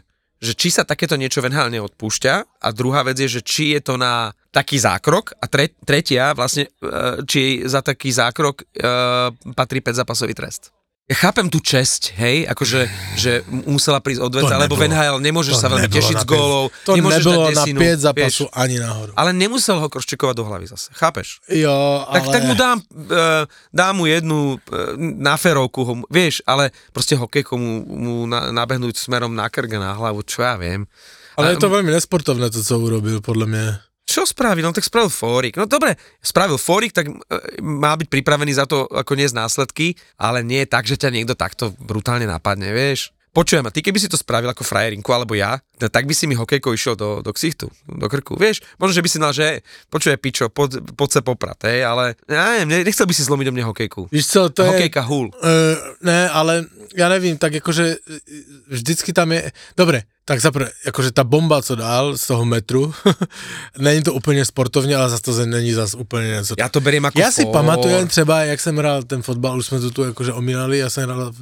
že 0.43 0.53
či 0.53 0.67
sa 0.67 0.83
takéto 0.83 1.15
niečo 1.15 1.39
v 1.39 1.49
NHL 1.51 1.71
neodpúšťa 1.71 2.33
a 2.61 2.67
druhá 2.75 3.07
vec 3.07 3.15
je, 3.19 3.39
že 3.39 3.41
či 3.41 3.71
je 3.77 3.81
to 3.81 3.95
na 3.95 4.35
taký 4.51 4.79
zákrok 4.79 5.35
a 5.39 5.47
tre, 5.47 5.71
tretia 5.83 6.35
vlastne, 6.35 6.67
e, 6.67 7.23
či 7.27 7.63
za 7.67 7.83
taký 7.83 8.07
zákrok 8.11 8.63
uh, 8.63 9.31
patrí 9.51 9.83
5 9.83 9.99
zápasový 10.03 10.31
trest. 10.31 10.74
Ja 11.05 11.29
chápem 11.29 11.53
tú 11.53 11.61
česť, 11.61 12.17
hej, 12.17 12.49
akože 12.49 12.89
že 13.13 13.45
musela 13.69 14.01
prísť 14.01 14.25
odveta, 14.25 14.57
lebo 14.57 14.73
v 14.73 14.89
NHL 14.89 15.21
nemôžeš 15.21 15.53
to 15.53 15.61
sa 15.61 15.69
veľmi 15.69 15.85
tešiť 15.85 16.17
z 16.17 16.25
gólov. 16.25 16.73
To 16.81 16.97
nemôžeš 16.97 17.21
nebolo 17.21 17.45
dať 17.45 17.53
na 17.53 17.61
desinu, 17.61 17.77
5 17.77 18.05
zápasu 18.09 18.43
vieš, 18.49 18.57
ani 18.57 18.75
nahoru. 18.81 19.11
ale 19.13 19.29
nemusel 19.29 19.77
ho 19.77 19.85
kroščekovať 19.85 20.33
do 20.33 20.43
hlavy 20.49 20.65
zase, 20.65 20.89
chápeš? 20.97 21.45
Jo, 21.45 22.09
Tak, 22.09 22.25
ale... 22.25 22.33
tak 22.33 22.41
mu 22.49 22.53
dám, 22.57 22.77
uh, 22.81 23.45
dám 23.69 23.93
mu 24.01 24.09
jednu 24.09 24.57
uh, 24.57 24.97
na 24.97 25.37
ferovku, 25.37 25.85
ho, 25.85 25.93
vieš, 26.09 26.41
ale 26.49 26.73
proste 26.89 27.13
hokejkou 27.13 27.53
mu, 27.53 27.85
mu 27.85 28.13
na, 28.25 28.49
nabehnúť 28.49 28.97
smerom 28.97 29.29
na 29.29 29.45
krk 29.45 29.77
a 29.77 29.79
na 29.85 29.91
hlavu, 29.93 30.25
čo 30.25 30.41
ja 30.41 30.57
viem. 30.57 30.89
Ale 31.37 31.45
A- 31.45 31.51
je 31.53 31.61
to 31.61 31.69
veľmi 31.69 31.93
nesportovné 31.93 32.49
to, 32.49 32.65
co 32.65 32.81
urobil, 32.81 33.21
podľa 33.21 33.45
mňa. 33.45 33.65
Čo 34.15 34.23
spravil? 34.23 34.63
No 34.63 34.71
tak 34.71 34.87
spravil 34.87 35.11
fórik. 35.11 35.59
No 35.59 35.67
dobre, 35.67 35.99
spravil 36.23 36.55
fórik, 36.55 36.95
tak 36.95 37.11
e, 37.11 37.13
má 37.59 37.99
byť 37.99 38.07
pripravený 38.07 38.55
za 38.55 38.63
to 38.63 38.87
ako 38.87 39.11
nie 39.19 39.27
z 39.27 39.35
následky, 39.35 39.99
ale 40.15 40.39
nie 40.39 40.63
je 40.63 40.71
tak, 40.71 40.87
že 40.87 40.95
ťa 40.95 41.11
niekto 41.11 41.35
takto 41.35 41.75
brutálne 41.83 42.23
napadne, 42.23 42.71
vieš. 42.71 43.11
Počujem, 43.35 43.67
a 43.67 43.73
ty 43.75 43.83
keby 43.83 43.99
si 43.99 44.07
to 44.07 44.15
spravil 44.15 44.47
ako 44.47 44.63
frajerinku, 44.63 45.11
alebo 45.11 45.35
ja, 45.35 45.59
no 45.83 45.91
tak 45.91 46.07
by 46.07 46.15
si 46.15 46.23
mi 46.23 46.39
hokejko 46.39 46.71
išiel 46.71 46.95
do, 46.95 47.19
do 47.19 47.35
ksichtu, 47.35 47.67
do 47.83 48.07
krku, 48.07 48.39
vieš. 48.39 48.63
Možno, 48.79 48.95
že 48.95 49.03
by 49.03 49.09
si 49.11 49.19
mal, 49.19 49.35
že 49.35 49.59
počuje 49.91 50.15
pičo, 50.15 50.47
pod, 50.47 50.79
pod 50.95 51.11
sa 51.11 51.19
poprat, 51.19 51.59
hej, 51.67 51.83
ale 51.83 52.15
ja 52.31 52.63
neviem, 52.63 52.87
nechcel 52.87 53.03
by 53.03 53.11
si 53.11 53.27
zlomiť 53.27 53.51
o 53.51 53.53
mne 53.59 53.67
hokejku. 53.67 54.07
Víš 54.07 54.31
co, 54.31 54.47
to 54.55 54.63
je... 54.63 54.71
Hokejka 54.71 55.03
hul. 55.03 55.35
Uh, 55.43 55.75
ne, 55.99 56.31
ale 56.31 56.71
ja 56.95 57.11
nevím, 57.11 57.35
tak 57.35 57.59
jakože 57.59 57.99
eh, 57.99 58.23
vždycky 58.71 59.11
tam 59.11 59.35
je, 59.35 59.51
dobre, 59.75 60.07
tak 60.25 60.41
zaprvé, 60.41 60.69
jakože 60.85 61.11
ta 61.11 61.23
bomba, 61.23 61.61
co 61.61 61.75
dal 61.75 62.17
z 62.17 62.27
toho 62.27 62.45
metru, 62.45 62.93
není 63.77 64.03
to 64.03 64.13
úplně 64.13 64.45
sportovně, 64.45 64.95
ale 64.95 65.09
zase 65.09 65.23
to 65.23 65.45
není 65.45 65.73
zase 65.73 65.97
úplně 65.97 66.27
něco. 66.27 66.55
Ja 66.57 66.69
to 66.69 66.81
beriem 66.81 67.05
ako 67.05 67.19
Já 67.19 67.31
si 67.31 67.45
pamatuju 67.45 68.07
třeba, 68.07 68.43
jak 68.43 68.59
jsem 68.59 68.77
hrál 68.77 69.03
ten 69.03 69.21
fotbal, 69.21 69.57
už 69.57 69.65
jsme 69.65 69.79
to 69.79 69.91
tu 69.91 70.03
jakože 70.03 70.33
omínali, 70.33 70.77
já 70.77 70.89
jsem 70.89 71.03
hrál 71.03 71.33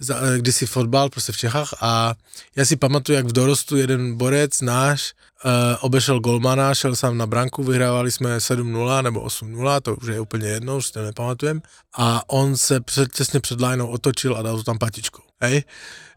za, 0.00 0.16
eh, 0.16 0.38
kdysi 0.38 0.66
fotbal 0.66 1.10
prostě 1.10 1.32
v 1.32 1.36
Čechách 1.36 1.74
a 1.80 2.14
já 2.56 2.64
si 2.64 2.76
pamatuju, 2.76 3.16
jak 3.16 3.26
v 3.26 3.32
dorostu 3.32 3.76
jeden 3.76 4.14
borec 4.14 4.60
náš 4.60 5.12
uh, 5.44 5.50
obešel 5.80 6.20
golmana, 6.20 6.74
šel 6.74 6.96
sám 6.96 7.18
na 7.18 7.26
branku, 7.26 7.62
vyhrávali 7.62 8.12
jsme 8.12 8.38
7-0 8.38 9.02
nebo 9.02 9.20
8-0, 9.20 9.80
to 9.80 9.96
už 9.96 10.06
je 10.06 10.20
úplně 10.20 10.48
jedno, 10.48 10.76
už 10.76 10.86
si 10.86 10.92
to 10.92 11.02
nepamatujem. 11.02 11.62
A 11.96 12.22
on 12.26 12.56
se 12.56 12.80
před, 12.80 13.12
těsně 13.12 13.40
před 13.40 13.60
lineou 13.60 13.86
otočil 13.86 14.36
a 14.36 14.42
dal 14.42 14.56
to 14.56 14.62
tam 14.62 14.78
patičkou. 14.78 15.22
Hej? 15.40 15.62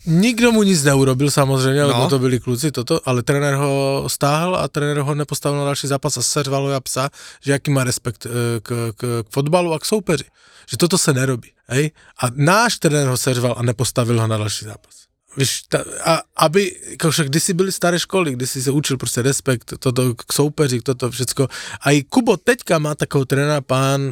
Nikdo 0.05 0.51
mu 0.51 0.63
nic 0.63 0.83
neurobil 0.83 1.31
samozřejmě, 1.31 1.81
No. 1.81 1.87
lebo 1.87 2.07
to 2.07 2.19
byli 2.19 2.39
kluci, 2.39 2.71
toto, 2.71 3.09
ale 3.09 3.23
trenér 3.23 3.53
ho 3.53 4.03
stáhl 4.07 4.55
a 4.55 4.67
trenér 4.67 4.97
ho 4.97 5.15
nepostavil 5.15 5.59
na 5.59 5.65
další 5.65 5.87
zápas 5.87 6.17
a 6.17 6.21
servalo 6.21 6.69
ja 6.69 6.79
psa, 6.81 7.09
že 7.41 7.51
jaký 7.51 7.71
má 7.71 7.83
respekt 7.83 8.25
eh, 8.25 8.59
k, 8.61 8.93
k, 8.97 9.01
k 9.23 9.29
fotbalu 9.29 9.73
a 9.73 9.79
k 9.79 9.85
soupeři. 9.85 10.25
Že 10.69 10.77
toto 10.77 10.97
se 10.97 11.13
nerobí. 11.13 11.51
Hej? 11.67 11.91
A 12.23 12.25
náš 12.35 12.77
trenér 12.79 13.07
ho 13.07 13.17
seřval 13.17 13.55
a 13.57 13.61
nepostavil 13.63 14.21
ho 14.21 14.27
na 14.27 14.37
další 14.37 14.65
zápas. 14.65 14.95
Víš, 15.37 15.61
ta, 15.69 15.83
a 16.03 16.21
aby, 16.35 16.75
jakože 16.89 17.23
kdysi 17.23 17.53
byly 17.53 17.71
staré 17.71 17.99
školy, 17.99 18.31
kdy 18.31 18.47
si 18.47 18.61
se 18.61 18.71
učil 18.71 18.97
prostě 18.97 19.21
respekt, 19.21 19.73
toto 19.79 20.13
k 20.15 20.33
soupeři, 20.33 20.81
toto 20.81 21.11
všecko. 21.11 21.47
A 21.81 21.91
i 21.91 22.03
Kubo 22.03 22.37
teďka 22.37 22.79
má 22.79 22.95
takovou 22.95 23.25
trenéra 23.25 23.61
pán, 23.61 24.01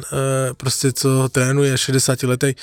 prostě 0.54 0.92
co 0.92 1.08
ho 1.08 1.28
trénuje 1.28 1.78
60 1.78 2.22
letej, 2.22 2.54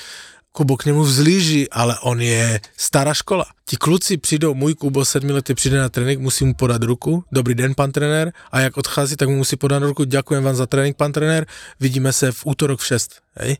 Kubo 0.58 0.76
k 0.76 0.84
němu 0.84 1.02
vzlíží, 1.02 1.70
ale 1.70 1.98
on 2.02 2.20
je 2.20 2.60
stará 2.76 3.14
škola. 3.14 3.46
Ti 3.64 3.76
kluci 3.76 4.16
přijdou, 4.16 4.54
můj 4.54 4.74
Kubo 4.74 5.04
sedmiletý 5.04 5.54
přijde 5.54 5.78
na 5.78 5.88
trénink, 5.88 6.20
musí 6.20 6.44
mu 6.44 6.54
podat 6.54 6.82
ruku, 6.82 7.24
dobrý 7.32 7.54
den, 7.54 7.74
pan 7.74 7.92
trenér, 7.92 8.32
a 8.52 8.60
jak 8.60 8.76
odchází, 8.76 9.16
tak 9.16 9.28
mu 9.28 9.36
musí 9.36 9.56
podat 9.56 9.82
ruku, 9.82 10.04
děkujem 10.04 10.44
vám 10.44 10.56
za 10.56 10.66
trénink, 10.66 10.96
pan 10.96 11.12
trenér, 11.12 11.46
vidíme 11.80 12.12
se 12.12 12.32
v 12.32 12.46
útorok 12.46 12.80
v 12.80 12.86
6, 12.86 13.20
hej? 13.34 13.56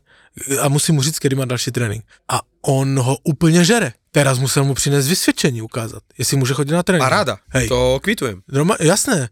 A 0.61 0.69
musí 0.69 0.91
mu 0.91 1.01
říct, 1.01 1.19
kdy 1.21 1.35
má 1.35 1.45
další 1.45 1.71
trénink. 1.71 2.05
A 2.27 2.41
on 2.61 2.99
ho 2.99 3.17
úplně 3.23 3.65
žere. 3.65 3.93
Teraz 4.11 4.39
musel 4.39 4.63
mu 4.63 4.73
přinést 4.73 5.07
vysvědčení 5.07 5.61
ukázat, 5.61 6.03
jestli 6.17 6.37
může 6.37 6.53
chodit 6.53 6.73
na 6.73 6.83
trénink. 6.83 7.03
Paráda, 7.03 7.37
Hej. 7.49 7.67
to 7.67 7.99
kvitujem. 8.03 8.41
Norma, 8.47 8.75
jasné, 8.79 9.29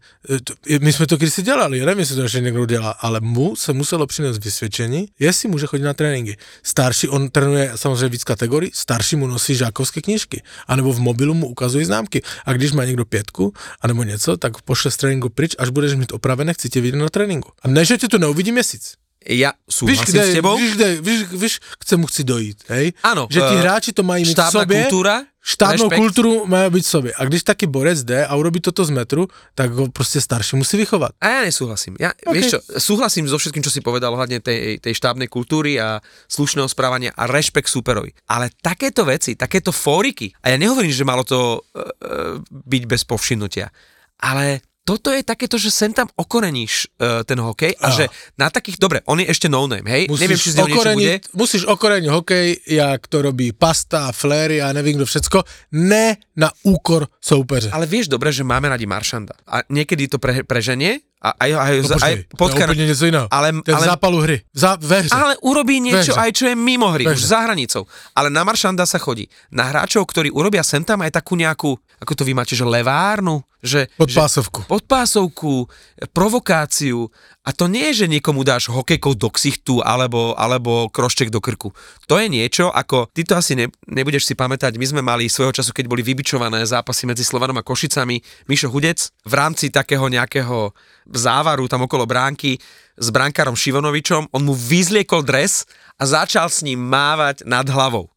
E, 0.70 0.78
my 0.78 0.92
jsme 0.92 1.06
to 1.06 1.16
kdysi 1.16 1.42
dělali, 1.42 1.78
já 1.78 1.86
nevím, 1.86 1.98
jestli 1.98 2.16
to 2.16 2.22
ještě 2.22 2.40
někdo 2.40 2.66
dělá, 2.66 2.90
ale 2.90 3.20
mu 3.20 3.56
se 3.56 3.72
muselo 3.72 4.06
přinést 4.06 4.44
vysvědčení, 4.44 5.08
jestli 5.18 5.48
může 5.48 5.66
chodit 5.66 5.84
na 5.84 5.94
tréninky. 5.94 6.36
Starší, 6.62 7.08
on 7.08 7.30
trénuje 7.30 7.72
samozřejmě 7.74 8.08
víc 8.08 8.24
kategorií, 8.24 8.70
starší 8.74 9.16
mu 9.16 9.26
nosí 9.26 9.54
žákovské 9.54 10.00
knížky, 10.00 10.42
anebo 10.66 10.92
v 10.92 11.00
mobilu 11.00 11.34
mu 11.34 11.48
ukazují 11.48 11.84
známky. 11.84 12.22
A 12.44 12.52
když 12.52 12.72
má 12.72 12.84
někdo 12.84 13.04
pětku, 13.04 13.52
anebo 13.80 14.02
něco, 14.02 14.36
tak 14.36 14.62
pošle 14.62 14.90
z 14.90 14.96
tréninku 14.96 15.28
pryč, 15.28 15.54
až 15.58 15.68
budeš 15.68 15.94
mít 15.94 16.12
opravené, 16.12 16.54
chci 16.54 16.68
tě 16.68 16.80
vidět 16.80 16.96
na 16.96 17.08
tréninku. 17.08 17.52
A 17.62 17.68
ne, 17.68 17.84
že 17.84 17.98
tě 17.98 18.08
to 18.08 18.18
neuvidí 18.18 18.52
měsíc. 18.52 18.94
Ja 19.26 19.50
Víš, 19.50 19.74
súhlasím 19.74 20.14
kde, 20.14 20.24
s 20.24 20.34
tebou. 20.34 20.54
víš, 20.56 20.72
kde, 20.78 20.88
víš, 21.02 21.20
víš, 21.34 21.54
k 21.58 21.82
čemu 21.84 22.06
chci 22.06 22.22
dojít, 22.24 22.58
hej? 22.70 22.94
Áno, 23.02 23.26
Že 23.26 23.40
ti 23.40 23.54
eh, 23.54 23.60
hráči 23.60 23.90
to 23.92 24.02
mají 24.06 24.24
mít 24.24 24.38
v 24.38 24.50
sobě. 24.50 24.82
kultúra, 24.82 25.26
Štátnou 25.48 25.88
rešpekt. 25.88 25.98
kultúru 25.98 26.32
má 26.46 26.68
byť 26.70 26.84
v 26.84 26.88
sobě. 26.88 27.10
A 27.16 27.24
když 27.24 27.42
taky 27.42 27.66
borec 27.66 28.04
jde 28.04 28.26
a 28.26 28.36
urobí 28.36 28.60
toto 28.60 28.84
z 28.84 28.90
metru, 28.90 29.28
tak 29.54 29.72
ho 29.72 29.88
prostě 29.88 30.20
starší 30.20 30.56
musí 30.56 30.76
vychovat. 30.76 31.16
A 31.20 31.28
ja 31.28 31.40
nesúhlasím. 31.48 31.96
Ja, 31.96 32.12
OK. 32.12 32.20
okay. 32.28 32.34
Vieš 32.36 32.46
čo, 32.52 32.58
súhlasím 32.78 33.24
so 33.28 33.40
všetkým, 33.40 33.64
čo 33.64 33.72
si 33.72 33.80
povedal 33.80 34.12
ohľadne 34.12 34.44
tej, 34.44 34.76
tej 34.76 34.92
štábnej 34.92 35.26
kultúry 35.32 35.80
a 35.80 36.04
slušného 36.28 36.68
správania 36.68 37.16
a 37.16 37.24
rešpekt 37.24 37.72
súperovi. 37.72 38.12
Ale 38.28 38.52
takéto 38.60 39.08
veci, 39.08 39.40
takéto 39.40 39.72
fóriky, 39.72 40.36
a 40.44 40.52
ja 40.52 40.60
nehovorím, 40.60 40.92
že 40.92 41.08
malo 41.08 41.24
to 41.24 41.64
uh, 41.64 42.44
byť 42.52 42.82
bez 42.84 43.08
povšimnutia, 43.08 43.72
ale 44.20 44.60
toto 44.88 45.12
je 45.12 45.20
takéto, 45.20 45.60
že 45.60 45.68
sem 45.68 45.92
tam 45.92 46.08
okoreníš 46.16 46.88
uh, 46.96 47.20
ten 47.28 47.36
hokej 47.36 47.76
a 47.76 47.92
Áno. 47.92 47.96
že 48.00 48.04
na 48.40 48.48
takých, 48.48 48.80
dobre, 48.80 49.04
on 49.04 49.20
je 49.20 49.28
ešte 49.28 49.52
no 49.52 49.68
name, 49.68 49.84
hej, 49.84 50.08
neviem, 50.08 50.40
či 50.40 50.56
z 50.56 50.64
neho 50.64 50.68
niečo 50.72 50.96
bude, 50.96 51.14
musíš 51.36 51.62
okoreniť 51.68 52.08
hokej, 52.08 52.46
jak 52.64 53.00
to 53.04 53.20
robí 53.20 53.52
Pasta, 53.52 54.08
Fléry 54.16 54.64
a 54.64 54.72
nevím 54.72 54.96
kdo 54.96 55.04
všecko, 55.04 55.44
ne 55.76 56.16
na 56.32 56.48
úkor 56.64 57.12
soupeře. 57.20 57.68
ale 57.68 57.84
vieš 57.84 58.08
dobre, 58.08 58.32
že 58.32 58.48
máme 58.48 58.72
radi 58.72 58.88
Maršanda 58.88 59.36
a 59.44 59.60
niekedy 59.68 60.08
to 60.08 60.16
pre, 60.16 60.40
preženie 60.48 61.04
a 61.18 61.34
aj, 61.34 61.50
aj, 61.50 61.56
No 61.58 61.58
aj, 61.58 61.74
aj 61.74 61.82
počkej, 61.82 62.14
to 62.14 62.34
je 62.34 62.38
potkar, 62.38 62.68
úplně 62.70 62.86
něco 62.86 63.04
jiného. 63.04 63.26
ale, 63.30 63.48
to 63.52 63.70
je 63.70 63.74
v 63.74 63.76
ale 63.76 63.86
zápalu 63.86 64.18
hry. 64.22 64.38
V 64.54 64.58
zá. 64.58 64.78
Ale 65.10 65.34
urobí 65.42 65.82
niečo 65.82 66.14
Veže. 66.14 66.20
aj, 66.22 66.30
čo 66.30 66.44
je 66.46 66.54
mimo 66.54 66.94
hry, 66.94 67.10
už 67.10 67.18
za 67.26 67.42
hranicou. 67.42 67.90
Ale 68.14 68.30
na 68.30 68.46
Maršanda 68.46 68.86
sa 68.86 69.02
chodí. 69.02 69.26
Na 69.50 69.66
hráčov, 69.66 70.06
ktorí 70.06 70.30
urobia 70.30 70.62
sem 70.62 70.86
tam 70.86 71.02
aj 71.02 71.18
takú 71.18 71.34
nejakú, 71.34 71.74
ako 71.98 72.12
to 72.14 72.22
vy 72.22 72.38
máte, 72.38 72.54
že 72.54 72.62
levárnu, 72.62 73.42
že, 73.58 73.90
Pod 73.98 74.06
že 74.06 74.18
pásovku. 74.22 74.60
podpásovku, 74.70 75.66
provokáciu. 76.14 77.10
A 77.42 77.50
to 77.50 77.66
nie 77.66 77.90
je, 77.90 78.04
že 78.04 78.12
niekomu 78.12 78.46
dáš 78.46 78.70
hokejkou 78.70 79.18
do 79.18 79.32
ksichtu 79.32 79.82
alebo, 79.82 80.36
alebo 80.38 80.86
krošček 80.92 81.32
do 81.32 81.42
krku. 81.42 81.74
To 82.06 82.20
je 82.20 82.30
niečo, 82.30 82.70
ako, 82.70 83.10
ty 83.10 83.26
to 83.26 83.34
asi 83.34 83.58
ne, 83.58 83.66
nebudeš 83.88 84.28
si 84.28 84.34
pamätať, 84.38 84.78
my 84.78 84.86
sme 84.86 85.02
mali 85.02 85.26
svojho 85.26 85.50
času, 85.50 85.74
keď 85.74 85.90
boli 85.90 86.04
vybičované 86.04 86.62
zápasy 86.62 87.08
medzi 87.08 87.26
Slovanom 87.26 87.58
a 87.58 87.66
Košicami, 87.66 88.20
Mišo 88.46 88.70
Hudec 88.70 89.10
v 89.26 89.32
rámci 89.34 89.72
takého 89.72 90.06
nejakého 90.06 90.76
závaru 91.08 91.66
tam 91.66 91.88
okolo 91.88 92.04
bránky 92.04 92.60
s 92.98 93.08
brankárom 93.10 93.56
Šivonovičom, 93.56 94.30
on 94.30 94.42
mu 94.44 94.52
vyzliekol 94.52 95.24
dres 95.24 95.64
a 95.96 96.04
začal 96.06 96.52
s 96.52 96.62
ním 96.62 96.78
mávať 96.84 97.48
nad 97.48 97.64
hlavou 97.66 98.12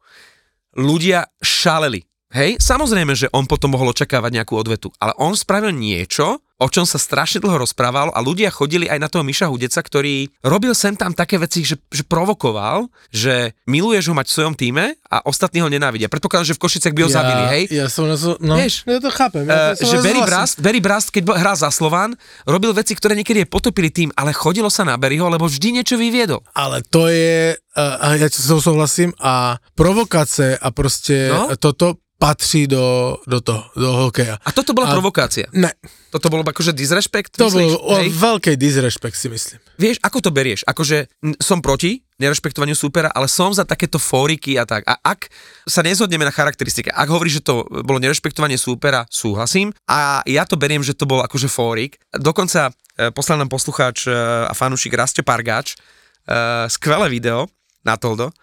ľudia 0.76 1.28
šaleli. 1.44 2.11
Hej, 2.32 2.63
samozrejme, 2.63 3.12
že 3.12 3.28
on 3.36 3.44
potom 3.44 3.76
mohol 3.76 3.91
očakávať 3.91 4.32
nejakú 4.39 4.56
odvetu, 4.56 4.88
ale 5.04 5.12
on 5.20 5.36
spravil 5.36 5.76
niečo, 5.76 6.39
o 6.62 6.67
čom 6.70 6.86
sa 6.86 7.02
strašne 7.02 7.41
dlho 7.41 7.65
rozprávalo 7.65 8.13
a 8.13 8.22
ľudia 8.22 8.54
chodili 8.54 8.86
aj 8.86 9.00
na 9.02 9.10
toho 9.10 9.26
Miša 9.26 9.50
Hudeca, 9.50 9.82
ktorý 9.82 10.30
robil 10.46 10.72
sem 10.78 10.94
tam 10.94 11.12
také 11.12 11.41
veci, 11.41 11.65
že, 11.65 11.76
že 11.89 12.06
provokoval, 12.06 12.86
že 13.10 13.58
miluješ 13.65 14.13
ho 14.13 14.15
mať 14.15 14.30
v 14.30 14.36
svojom 14.38 14.54
týme 14.54 14.94
a 15.10 15.26
ostatní 15.26 15.65
ho 15.65 15.67
nenávidia. 15.67 16.06
Predpokladám, 16.06 16.54
že 16.54 16.56
v 16.56 16.62
Košicech 16.62 16.94
by 16.94 17.02
ho 17.02 17.10
ja, 17.10 17.15
zabili, 17.17 17.44
hej? 17.50 17.63
Ja 17.74 17.89
som 17.89 18.06
na 18.06 18.13
to, 18.13 18.38
no, 18.39 18.62
Vieš, 18.62 18.86
ja 18.86 19.00
to 19.02 19.10
chápem. 19.10 19.44
Uh, 19.44 19.52
Ja 19.52 19.74
to 19.74 19.89
som 19.89 19.89
že 19.89 19.98
Barry. 20.06 20.22
Brast, 20.22 20.56
Barry 20.62 20.82
Brast, 20.86 21.10
keď 21.10 21.24
hral 21.34 21.58
za 21.58 21.74
Slován, 21.74 22.13
robil 22.46 22.72
veci, 22.78 22.94
ktoré 22.94 23.17
niekedy 23.17 23.44
potopili 23.50 23.89
tým, 23.89 24.13
ale 24.13 24.30
chodilo 24.32 24.70
sa 24.70 24.86
na 24.86 25.02
Barryho, 25.02 25.28
lebo 25.28 25.50
vždy 25.50 25.82
niečo 25.82 25.98
vyviedol. 25.98 26.46
Ale 26.54 26.86
to 26.86 27.10
je, 27.10 27.58
uh, 27.58 28.06
a 28.06 28.22
ja 28.22 28.30
s 28.30 28.46
tou 28.46 28.62
souhlasím, 28.62 29.17
a 29.17 29.58
provokace 29.74 30.62
a 30.62 30.70
prostě 30.72 31.34
No. 31.34 31.50
no? 31.50 31.58
toto 31.58 31.98
patří 32.22 32.70
do, 32.70 33.18
do 33.26 33.42
toho, 33.42 33.66
do 33.74 33.90
hokeja. 34.06 34.38
A 34.46 34.54
toto 34.54 34.78
bola 34.78 34.86
A- 34.86 34.94
provokácia. 34.94 35.50
Ne, 35.58 35.74
Toto 36.12 36.28
bol 36.28 36.44
akože 36.44 36.76
disrespekt, 36.76 37.40
to 37.40 37.48
myslíš? 37.48 37.72
bol 37.72 37.74
o, 37.82 37.96
veľký 37.98 38.60
disrespekt 38.60 39.16
si 39.16 39.32
myslím. 39.32 39.58
Vieš, 39.80 39.98
ako 40.04 40.20
to 40.20 40.30
berieš? 40.30 40.62
Akože 40.68 41.08
som 41.40 41.64
proti 41.64 42.04
nerešpektovaniu 42.20 42.76
súpera, 42.76 43.08
ale 43.10 43.32
som 43.32 43.50
za 43.56 43.64
takéto 43.64 43.96
fóriky 43.96 44.60
a 44.60 44.68
tak. 44.68 44.84
A 44.86 45.00
ak 45.02 45.32
sa 45.64 45.82
nezhodneme 45.82 46.28
na 46.28 46.36
charakteristike, 46.36 46.92
ak 46.92 47.08
hovoríš, 47.10 47.40
že 47.40 47.48
to 47.48 47.64
bolo 47.88 47.98
nerešpektovanie 47.98 48.60
súpera, 48.60 49.08
súhlasím. 49.08 49.72
A 49.88 50.20
ja 50.28 50.44
to 50.44 50.60
beriem, 50.60 50.84
že 50.84 50.94
to 50.94 51.08
bol 51.08 51.24
akože 51.24 51.48
fórik. 51.48 51.96
Dokonca 52.12 52.76
e, 53.00 53.10
poslal 53.16 53.40
nám 53.40 53.50
poslucháč 53.50 54.06
e, 54.06 54.14
a 54.46 54.54
fanúšik 54.54 54.92
Rasto 54.94 55.24
Pargáč 55.24 55.74
e, 55.74 56.68
skvelé 56.68 57.08
video 57.08 57.48
na 57.88 57.96
Toldo, 57.96 58.36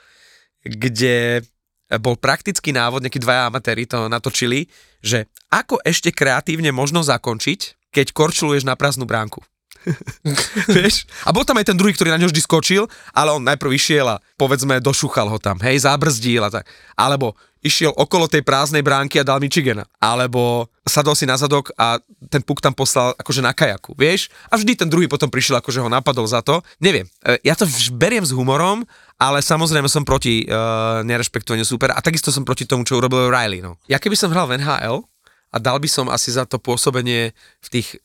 kde 0.64 1.44
bol 1.96 2.20
praktický 2.20 2.76
návod, 2.76 3.00
nejakí 3.00 3.16
dvaja 3.16 3.48
amatéri 3.48 3.88
to 3.88 4.12
natočili, 4.12 4.68
že 5.00 5.32
ako 5.48 5.80
ešte 5.80 6.12
kreatívne 6.12 6.68
možno 6.68 7.00
zakončiť, 7.00 7.88
keď 7.88 8.12
korčuluješ 8.12 8.68
na 8.68 8.76
prázdnu 8.76 9.08
bránku. 9.08 9.40
Vieš? 10.76 11.06
A 11.24 11.30
bol 11.30 11.46
tam 11.46 11.58
aj 11.60 11.70
ten 11.72 11.78
druhý, 11.78 11.94
ktorý 11.94 12.12
na 12.12 12.20
ňo 12.20 12.30
vždy 12.30 12.42
skočil, 12.42 12.84
ale 13.14 13.34
on 13.34 13.42
najprv 13.44 13.74
išiel 13.74 14.06
a 14.06 14.20
povedzme 14.36 14.82
došúchal 14.82 15.30
ho 15.30 15.38
tam, 15.38 15.58
hej, 15.62 15.86
zabrzdil 15.86 16.44
a 16.44 16.50
tak. 16.50 16.66
Alebo 16.98 17.38
išiel 17.62 17.90
okolo 17.90 18.30
tej 18.30 18.46
prázdnej 18.46 18.86
bránky 18.86 19.18
a 19.18 19.26
dal 19.26 19.42
Michigana. 19.42 19.82
Alebo 19.98 20.70
sadol 20.86 21.18
si 21.18 21.26
na 21.26 21.34
zadok 21.34 21.74
a 21.74 21.98
ten 22.30 22.42
puk 22.42 22.62
tam 22.62 22.70
poslal 22.70 23.14
akože 23.18 23.42
na 23.42 23.50
kajaku, 23.50 23.98
vieš? 23.98 24.30
A 24.48 24.54
vždy 24.54 24.78
ten 24.78 24.88
druhý 24.88 25.10
potom 25.10 25.26
prišiel, 25.26 25.58
akože 25.58 25.82
ho 25.82 25.90
napadol 25.90 26.26
za 26.30 26.40
to. 26.40 26.62
Neviem, 26.78 27.10
e, 27.26 27.38
ja 27.42 27.58
to 27.58 27.66
beriem 27.98 28.22
s 28.22 28.30
humorom, 28.30 28.86
ale 29.18 29.42
samozrejme 29.42 29.90
som 29.90 30.06
proti 30.06 30.46
uh, 30.46 31.02
nerešpektovaniu 31.02 31.66
supera 31.66 31.98
a 31.98 32.04
takisto 32.04 32.30
som 32.30 32.46
proti 32.46 32.70
tomu, 32.70 32.86
čo 32.86 33.02
urobil 33.02 33.26
Riley. 33.26 33.58
No. 33.58 33.74
Ja 33.90 33.98
keby 33.98 34.14
som 34.14 34.30
hral 34.30 34.46
v 34.46 34.62
NHL 34.62 35.02
a 35.50 35.56
dal 35.58 35.82
by 35.82 35.90
som 35.90 36.06
asi 36.06 36.30
za 36.30 36.46
to 36.46 36.62
pôsobenie 36.62 37.34
v 37.58 37.68
tých 37.68 37.98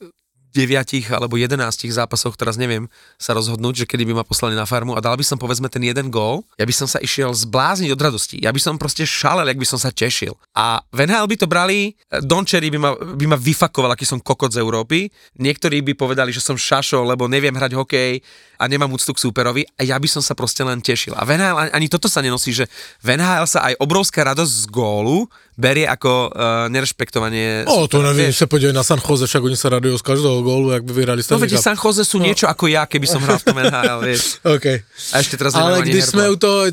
deviatich 0.53 1.09
alebo 1.09 1.35
jedenástich 1.35 1.91
zápasoch, 1.91 2.37
teraz 2.37 2.55
neviem 2.55 2.85
sa 3.17 3.33
rozhodnúť, 3.33 3.83
že 3.83 3.89
kedy 3.89 4.05
by 4.07 4.13
ma 4.21 4.23
poslali 4.23 4.53
na 4.53 4.69
farmu 4.69 4.93
a 4.93 5.01
dal 5.01 5.17
by 5.17 5.25
som 5.25 5.41
povedzme 5.41 5.67
ten 5.67 5.81
jeden 5.81 6.13
gól, 6.13 6.45
ja 6.55 6.63
by 6.63 6.73
som 6.73 6.85
sa 6.85 7.01
išiel 7.01 7.33
zblázniť 7.33 7.89
od 7.89 7.99
radosti. 7.99 8.37
Ja 8.39 8.53
by 8.53 8.61
som 8.61 8.77
proste 8.77 9.03
šalel, 9.03 9.49
jak 9.49 9.59
by 9.59 9.67
som 9.67 9.81
sa 9.81 9.89
tešil. 9.89 10.37
A 10.53 10.85
v 10.93 11.09
by 11.09 11.35
to 11.35 11.49
brali, 11.49 11.97
Don 12.21 12.45
Cherry 12.45 12.69
by 12.69 12.79
ma, 12.79 12.91
by 12.93 13.25
ma 13.33 13.37
vyfakoval, 13.37 13.97
aký 13.97 14.05
som 14.05 14.21
kokot 14.21 14.53
z 14.53 14.61
Európy, 14.61 15.09
niektorí 15.41 15.81
by 15.81 15.97
povedali, 15.97 16.29
že 16.29 16.39
som 16.39 16.53
šašo, 16.53 17.01
lebo 17.01 17.25
neviem 17.25 17.53
hrať 17.53 17.73
hokej 17.73 18.21
a 18.61 18.63
nemám 18.69 18.93
úctu 18.93 19.11
k 19.11 19.23
súperovi 19.25 19.65
a 19.75 19.81
ja 19.83 19.97
by 19.97 20.07
som 20.07 20.21
sa 20.21 20.37
proste 20.37 20.61
len 20.61 20.79
tešil. 20.79 21.17
A 21.17 21.25
v 21.25 21.35
ani, 21.73 21.89
toto 21.89 22.05
sa 22.05 22.21
nenosí, 22.21 22.53
že 22.53 22.69
v 23.01 23.17
sa 23.43 23.59
aj 23.67 23.75
obrovská 23.81 24.23
radosť 24.23 24.53
z 24.53 24.65
gólu 24.69 25.25
berie 25.53 25.85
ako 25.85 26.33
uh, 26.33 26.65
nerešpektovanie 26.73 27.69
O, 27.69 27.85
to 27.85 28.01
neviem, 28.01 28.33
sa 28.33 28.49
podívej 28.49 28.73
na 28.73 28.81
San 28.81 28.97
Jose, 28.97 29.29
však 29.29 29.43
oni 29.45 29.57
sa 29.57 29.69
radujú 29.69 29.97
z 29.97 30.03
každého 30.03 30.41
gólu, 30.41 30.73
jak 30.73 30.83
by 30.83 30.93
vyhrali 30.93 31.21
No 31.21 31.25
Stanley 31.25 31.45
veď 31.45 31.51
Cup. 31.57 31.63
San 31.63 31.77
Jose 31.77 32.03
sú 32.05 32.17
niečo 32.17 32.45
ako 32.49 32.65
ja, 32.67 32.89
keby 32.89 33.05
som 33.05 33.21
hral 33.21 33.37
v 33.37 33.45
tom 33.45 33.57
NHL, 33.61 33.99
vieš. 34.09 34.41
OK. 34.41 34.65
A 35.13 35.15
ešte 35.21 35.37
teraz 35.37 35.53
Ale 35.53 35.81
když 35.85 36.09
herbu. 36.09 36.11
jsme 36.11 36.23
u 36.29 36.35
toho, 36.35 36.57
e, 36.65 36.71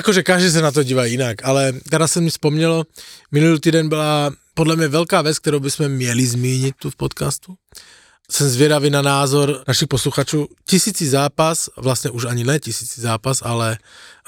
jakože 0.00 0.22
každý 0.22 0.50
se 0.50 0.62
na 0.62 0.72
to 0.72 0.82
dívá 0.82 1.04
jinak, 1.04 1.44
ale 1.44 1.72
teraz 1.90 2.12
se 2.12 2.20
mi 2.20 2.30
vzpomnělo, 2.30 2.84
minulý 3.32 3.60
týden 3.60 3.88
byla 3.88 4.32
podle 4.54 4.76
mě 4.76 4.88
velká 4.88 5.22
věc, 5.22 5.38
kterou 5.38 5.60
bychom 5.60 5.88
měli 5.88 6.26
zmínit 6.26 6.74
tu 6.78 6.90
v 6.90 6.96
podcastu. 6.96 7.54
Jsem 8.30 8.48
zvědavý 8.48 8.90
na 8.90 9.02
názor 9.02 9.62
našich 9.68 9.88
posluchačů. 9.88 10.48
Tisící 10.64 11.06
zápas, 11.08 11.68
vlastně 11.76 12.10
už 12.10 12.24
ani 12.24 12.44
ne 12.44 12.58
tisící 12.60 13.00
zápas, 13.00 13.42
ale 13.44 13.78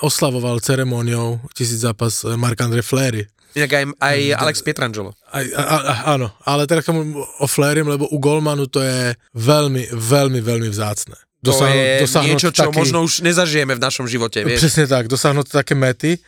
oslavoval 0.01 0.61
ceremoniou 0.61 1.41
tisíc 1.55 1.81
zápas 1.81 2.25
Marc-André 2.37 2.83
Fleury. 2.83 3.27
Inak 3.55 3.71
aj, 3.73 3.85
aj 4.01 4.19
Alex 4.43 4.57
Pietrangelo. 4.67 5.15
Aj, 5.33 5.45
a, 5.55 5.63
a, 5.63 5.93
áno, 6.19 6.33
ale 6.45 6.67
teda 6.67 6.83
k 6.83 6.91
tomu 6.91 7.23
o 7.23 7.47
Fleurim, 7.47 7.89
lebo 7.89 8.09
u 8.09 8.19
Golmanu 8.19 8.67
to 8.67 8.83
je 8.83 9.15
veľmi, 9.37 9.93
veľmi, 9.93 10.41
veľmi 10.41 10.69
vzácne. 10.69 11.15
To 11.47 11.55
je 11.55 12.03
dosiahnuť 12.03 12.27
niečo, 12.27 12.51
čo 12.51 12.75
možno 12.75 13.07
už 13.07 13.23
nezažijeme 13.23 13.79
v 13.79 13.81
našom 13.81 14.09
živote, 14.09 14.45
vieš. 14.45 14.59
Přesně 14.59 14.87
tak, 14.87 15.09
dosáhnout 15.09 15.49
také 15.49 15.75
mety 15.75 16.19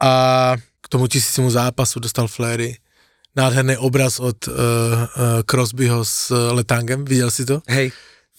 a 0.00 0.12
k 0.80 0.88
tomu 0.88 1.06
tisícimu 1.06 1.50
zápasu 1.50 2.00
dostal 2.00 2.28
Fleury 2.28 2.76
nádherný 3.36 3.76
obraz 3.76 4.20
od 4.20 4.48
uh, 4.48 4.54
uh, 4.54 5.06
Crosbyho 5.50 6.04
s 6.04 6.30
uh, 6.30 6.52
Letangem, 6.52 7.04
viděl 7.04 7.30
si 7.30 7.44
to? 7.44 7.62
Hej, 7.68 7.92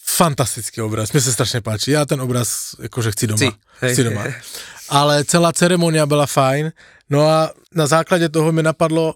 Fantastický 0.06 0.82
obraz, 0.82 1.12
mně 1.12 1.22
se 1.22 1.34
strašně 1.34 1.62
páči, 1.62 1.92
já 1.92 2.06
ten 2.06 2.22
obraz 2.22 2.76
jakože 2.82 3.12
chci 3.12 3.28
doma. 3.28 3.38
Chci, 3.38 3.52
hej. 3.80 3.94
chci 3.94 4.04
doma. 4.04 4.24
Ale 4.90 5.24
celá 5.24 5.52
ceremonia 5.52 6.06
byla 6.06 6.26
fajn, 6.26 6.72
no 7.10 7.28
a 7.28 7.52
na 7.76 7.88
základě 7.88 8.30
toho 8.30 8.52
mi 8.52 8.64
napadlo 8.64 9.16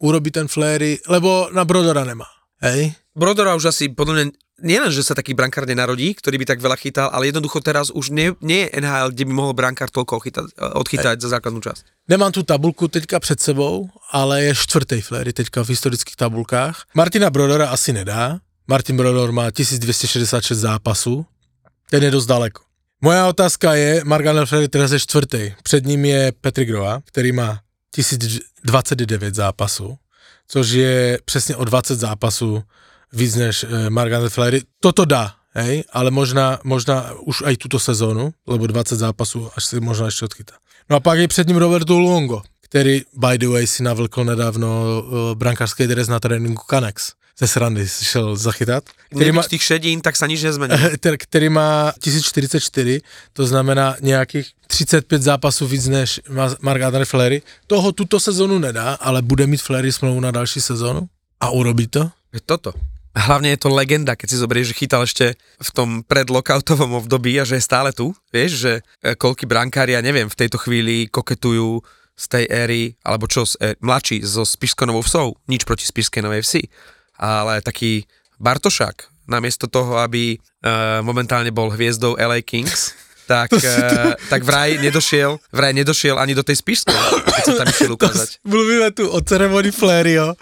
urobiť 0.00 0.32
ten 0.32 0.48
Fleury, 0.48 0.98
lebo 1.08 1.52
na 1.52 1.64
Brodora 1.64 2.04
nemá, 2.04 2.26
hej? 2.64 2.96
Brodora 3.12 3.54
už 3.54 3.68
asi 3.68 3.92
podľa 3.92 4.14
mňa 4.14 4.26
nielen, 4.64 4.92
že 4.92 5.04
sa 5.04 5.16
taký 5.16 5.36
brankár 5.36 5.68
nenarodí, 5.68 6.12
ktorý 6.16 6.40
by 6.40 6.46
tak 6.48 6.60
veľa 6.60 6.76
chytal, 6.76 7.08
ale 7.12 7.28
jednoducho 7.28 7.60
teraz 7.60 7.92
už 7.92 8.12
nie, 8.12 8.32
nie 8.40 8.64
je 8.64 8.80
NHL, 8.80 9.12
kde 9.12 9.24
by 9.28 9.32
mohol 9.32 9.52
brankár 9.52 9.92
toľko 9.92 10.20
odchytať, 10.20 10.44
odchytať 10.56 11.16
za 11.20 11.28
základnú 11.36 11.60
časť. 11.60 12.08
Nemám 12.08 12.32
tu 12.32 12.42
tabulku 12.42 12.88
teďka 12.88 13.20
před 13.20 13.40
sebou, 13.40 13.88
ale 14.12 14.42
je 14.42 14.54
čtvrtý 14.54 15.00
Flery 15.00 15.32
teďka 15.32 15.64
v 15.64 15.76
historických 15.76 16.16
tabulkách. 16.16 16.92
Martina 16.94 17.30
Brodora 17.30 17.68
asi 17.68 17.92
nedá. 17.92 18.40
Martin 18.68 18.96
Brodor 18.96 19.32
má 19.32 19.50
1266 19.50 20.58
zápasů. 20.58 21.26
Ten 21.90 22.02
je 22.02 22.10
dost 22.10 22.26
daleko. 22.26 22.62
Moja 23.00 23.28
otázka 23.32 23.74
je, 23.74 24.04
Marganel 24.04 24.46
Flery 24.46 24.68
teraz 24.68 24.92
je 24.92 25.00
čtvrtý. 25.00 25.52
Před 25.62 25.86
ním 25.86 26.04
je 26.04 26.32
Petr 26.40 26.64
Groa, 26.64 27.00
který 27.04 27.32
má 27.32 27.60
1029 27.90 29.34
zápasů, 29.34 29.96
což 30.48 30.68
je 30.68 31.18
přesně 31.24 31.56
o 31.56 31.64
20 31.64 31.98
zápasů 31.98 32.62
víc 33.12 33.34
než 33.34 33.64
eh, 33.64 33.90
Marganel 33.90 34.30
Flery. 34.30 34.62
Toto 34.80 35.04
dá, 35.04 35.32
hej, 35.54 35.84
ale 35.92 36.10
možná, 36.10 36.58
možná 36.64 37.12
už 37.24 37.42
aj 37.42 37.56
túto 37.56 37.78
sezónu, 37.78 38.32
lebo 38.46 38.66
20 38.66 38.96
zápasů 38.96 39.48
až 39.56 39.64
si 39.64 39.80
možná 39.80 40.06
ještě 40.06 40.24
odchytá. 40.24 40.54
No 40.90 40.96
a 40.96 41.00
pak 41.00 41.18
je 41.18 41.28
před 41.28 41.48
ním 41.48 41.56
Roberto 41.56 41.98
Luongo, 41.98 42.42
který 42.60 43.02
by 43.16 43.38
the 43.38 43.48
way 43.48 43.66
si 43.66 43.82
navlkl 43.82 44.24
nedávno 44.24 44.68
uh, 44.68 45.34
brankářský 45.34 45.86
dres 45.86 46.08
na 46.08 46.20
tréninku 46.20 46.62
Canex. 46.70 47.12
Ze 47.40 47.48
srandy 47.48 47.88
si 47.88 48.04
šel 48.04 48.36
zachytat. 48.36 48.84
Který 49.08 49.32
má, 49.32 49.40
Nebyť 49.40 49.50
tých 49.50 49.64
šedín, 49.64 50.04
tak 50.04 50.12
sa 50.12 50.28
nič 50.28 50.44
nezmení. 50.44 50.76
ter- 51.00 51.16
který 51.16 51.48
má 51.48 51.96
1044, 51.96 53.00
to 53.32 53.42
znamená 53.46 53.96
nějakých 54.00 54.46
35 54.68 55.22
zápasů 55.22 55.66
víc 55.66 55.88
než 55.88 56.20
Ma- 56.28 56.56
Mark 56.60 56.82
Andre 56.82 57.04
Flery. 57.04 57.42
Toho 57.66 57.92
tuto 57.92 58.20
sezonu 58.20 58.58
nedá, 58.58 59.00
ale 59.00 59.22
bude 59.22 59.46
mít 59.46 59.62
Flery 59.62 59.92
smlouvu 59.92 60.20
na 60.20 60.30
další 60.30 60.60
sezonu 60.60 61.08
a 61.40 61.50
urobí 61.50 61.86
to. 61.88 62.10
Veď 62.32 62.42
Toto. 62.46 62.72
Hlavne 63.10 63.50
je 63.56 63.58
to 63.58 63.74
legenda, 63.74 64.14
keď 64.14 64.28
si 64.30 64.38
zoberieš, 64.38 64.70
že 64.70 64.78
chytal 64.86 65.02
ešte 65.02 65.34
v 65.58 65.70
tom 65.74 65.88
predlokautovom 66.06 66.94
období 67.02 67.34
a 67.40 67.48
že 67.48 67.58
je 67.58 67.66
stále 67.66 67.90
tu. 67.90 68.14
Vieš, 68.30 68.50
že 68.54 68.72
e, 69.02 69.18
koľky 69.18 69.50
brankári, 69.50 69.98
ja 69.98 70.04
neviem, 70.04 70.30
v 70.30 70.38
tejto 70.38 70.62
chvíli 70.62 71.10
koketujú 71.10 71.82
z 72.14 72.24
tej 72.30 72.44
éry, 72.46 72.94
alebo 73.02 73.26
čo, 73.26 73.42
z, 73.42 73.58
e, 73.58 73.74
mladší, 73.82 74.22
so 74.22 74.46
Spišskou 74.46 74.86
Novou 74.86 75.02
Vsou. 75.02 75.34
Nič 75.50 75.66
proti 75.66 75.90
Spišskej 75.90 76.22
Novej 76.22 76.46
Vsi. 76.46 76.62
Ale 77.20 77.60
taký 77.60 78.08
Bartošák, 78.40 79.28
namiesto 79.28 79.68
toho, 79.68 80.00
aby 80.00 80.34
e, 80.34 80.38
momentálne 81.04 81.52
bol 81.52 81.68
hviezdou 81.68 82.16
LA 82.16 82.40
Kings, 82.40 82.96
tak, 83.30 83.52
e, 83.52 83.76
tak 84.26 84.40
vraj 84.42 84.80
nedošiel, 84.80 85.36
vraj 85.52 85.76
nedošiel 85.76 86.16
ani 86.16 86.32
do 86.32 86.40
tej 86.40 86.58
Spišskej, 86.58 86.96
keď 87.28 87.42
sa 87.44 87.54
tam 87.60 87.66
išiel 87.68 87.92
ukázať. 87.94 88.28
Mluvíme 88.42 88.88
tu 88.90 89.04
o 89.06 89.20
ceremonii 89.20 89.70
Fleryho. 89.70 90.32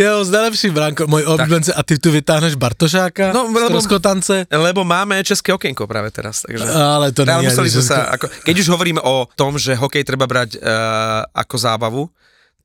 Jo, 0.00 0.24
z 0.24 0.30
najlepší 0.32 0.72
branko, 0.72 1.04
môj 1.06 1.28
oblíbence, 1.28 1.70
a 1.70 1.82
ty 1.84 2.00
tu 2.00 2.08
vytáhneš 2.08 2.56
Bartošáka 2.56 3.30
No, 3.30 3.46
z 3.46 3.54
lebo- 3.54 3.70
Troskotance? 3.76 4.48
Lebo 4.48 4.82
máme 4.82 5.20
české 5.20 5.52
okienko 5.52 5.84
práve 5.84 6.08
teraz, 6.10 6.42
takže... 6.42 6.64
Ale 6.64 7.12
to 7.12 7.26
nie 7.26 7.44
museli 7.44 7.68
je 7.68 7.84
sa, 7.84 8.14
ako, 8.16 8.26
keď 8.42 8.54
už 8.62 8.68
hovoríme 8.72 9.02
o 9.04 9.28
tom, 9.36 9.60
že 9.60 9.76
hokej 9.76 10.02
treba 10.02 10.24
brať 10.24 10.56
uh, 10.56 11.22
ako 11.34 11.54
zábavu, 11.60 12.02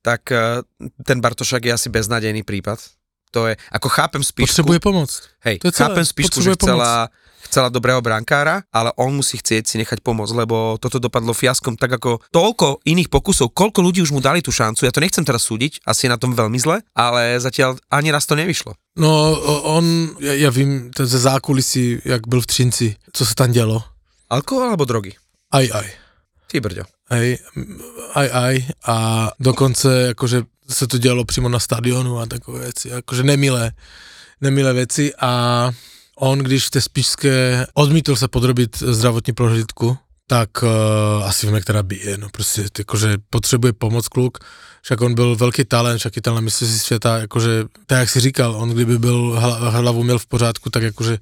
tak 0.00 0.32
uh, 0.32 0.64
ten 1.04 1.20
Bartošák 1.20 1.62
je 1.62 1.72
asi 1.76 1.88
beznádejný 1.92 2.42
prípad. 2.42 2.80
To 3.32 3.48
je, 3.48 3.56
ako 3.72 3.88
chápem 3.88 4.22
Spišku, 4.24 4.52
Potřebuje 4.52 4.80
pomoc. 4.80 5.08
hej, 5.48 5.58
to 5.58 5.68
je 5.68 5.72
celé, 5.72 5.88
chápem 5.88 6.04
Spišku, 6.04 6.38
že 6.44 6.52
chcela, 6.52 7.08
chcela 7.48 7.68
dobrého 7.72 8.00
brankára, 8.04 8.62
ale 8.72 8.92
on 9.00 9.16
musí 9.16 9.40
chcieť 9.40 9.64
si 9.64 9.76
nechať 9.80 10.04
pomôcť, 10.04 10.36
lebo 10.36 10.76
toto 10.76 11.00
dopadlo 11.00 11.32
fiaskom 11.32 11.80
tak 11.80 11.96
ako 11.96 12.20
toľko 12.28 12.84
iných 12.84 13.08
pokusov, 13.08 13.56
koľko 13.56 13.80
ľudí 13.80 14.04
už 14.04 14.12
mu 14.12 14.20
dali 14.20 14.44
tú 14.44 14.52
šancu. 14.52 14.84
Ja 14.84 14.92
to 14.92 15.00
nechcem 15.00 15.24
teraz 15.24 15.48
súdiť, 15.48 15.80
asi 15.88 16.06
je 16.06 16.12
na 16.12 16.20
tom 16.20 16.36
veľmi 16.36 16.60
zle, 16.60 16.84
ale 16.92 17.40
zatiaľ 17.40 17.80
ani 17.88 18.12
raz 18.12 18.28
to 18.28 18.36
nevyšlo. 18.36 18.76
No, 19.00 19.32
on, 19.64 20.12
ja, 20.20 20.36
ja 20.36 20.52
vím, 20.52 20.92
to 20.92 21.08
ze 21.08 21.18
zákulisí, 21.18 22.04
jak 22.04 22.28
byl 22.28 22.40
v 22.40 22.46
Třinci, 22.46 22.96
co 23.12 23.26
se 23.26 23.34
tam 23.34 23.52
dělo. 23.52 23.84
Alkohol 24.30 24.72
alebo 24.72 24.84
drogy? 24.84 25.12
Aj, 25.52 25.68
aj. 25.72 25.88
Ty 26.48 26.60
brďo. 26.60 26.84
Hej, 27.12 27.40
aj, 28.16 28.28
aj. 28.32 28.54
A 28.88 28.94
dokonce, 29.40 30.16
akože 30.16 30.48
se 30.68 30.86
to 30.86 30.98
dělalo 30.98 31.24
přímo 31.24 31.48
na 31.48 31.58
stadionu 31.58 32.18
a 32.18 32.26
takové 32.26 32.60
věci, 32.60 32.92
akože 32.92 33.22
nemilé, 33.22 33.72
nemilé 34.40 34.72
věci 34.72 35.12
a 35.20 35.70
on, 36.16 36.38
když 36.38 36.66
v 36.66 36.70
té 36.70 36.80
spíšské 36.80 37.66
odmítl 37.74 38.16
se 38.16 38.28
podrobit 38.28 38.78
zdravotní 38.78 39.32
prohlídku, 39.32 39.98
tak 40.26 40.50
uh, 40.62 40.68
asi 41.24 41.46
víme, 41.46 41.60
která 41.60 41.82
bije, 41.82 42.18
no 42.18 42.28
prostě 42.32 42.64
jakože 42.78 43.16
potřebuje 43.30 43.72
pomoc 43.72 44.08
kluk, 44.08 44.38
však 44.82 45.00
on 45.00 45.14
byl 45.14 45.36
velký 45.36 45.64
talent, 45.64 45.98
však 45.98 46.16
i 46.16 46.20
tenhle 46.20 46.42
mistrovství 46.42 46.78
světa, 46.78 47.18
jakože, 47.18 47.64
tak 47.86 47.98
jak 47.98 48.10
si 48.10 48.20
říkal, 48.20 48.56
on 48.56 48.70
kdyby 48.70 48.98
byl 48.98 49.40
hlavu 49.70 50.02
měl 50.02 50.18
v 50.18 50.26
pořádku, 50.26 50.70
tak 50.70 50.82
jakože 50.82 51.18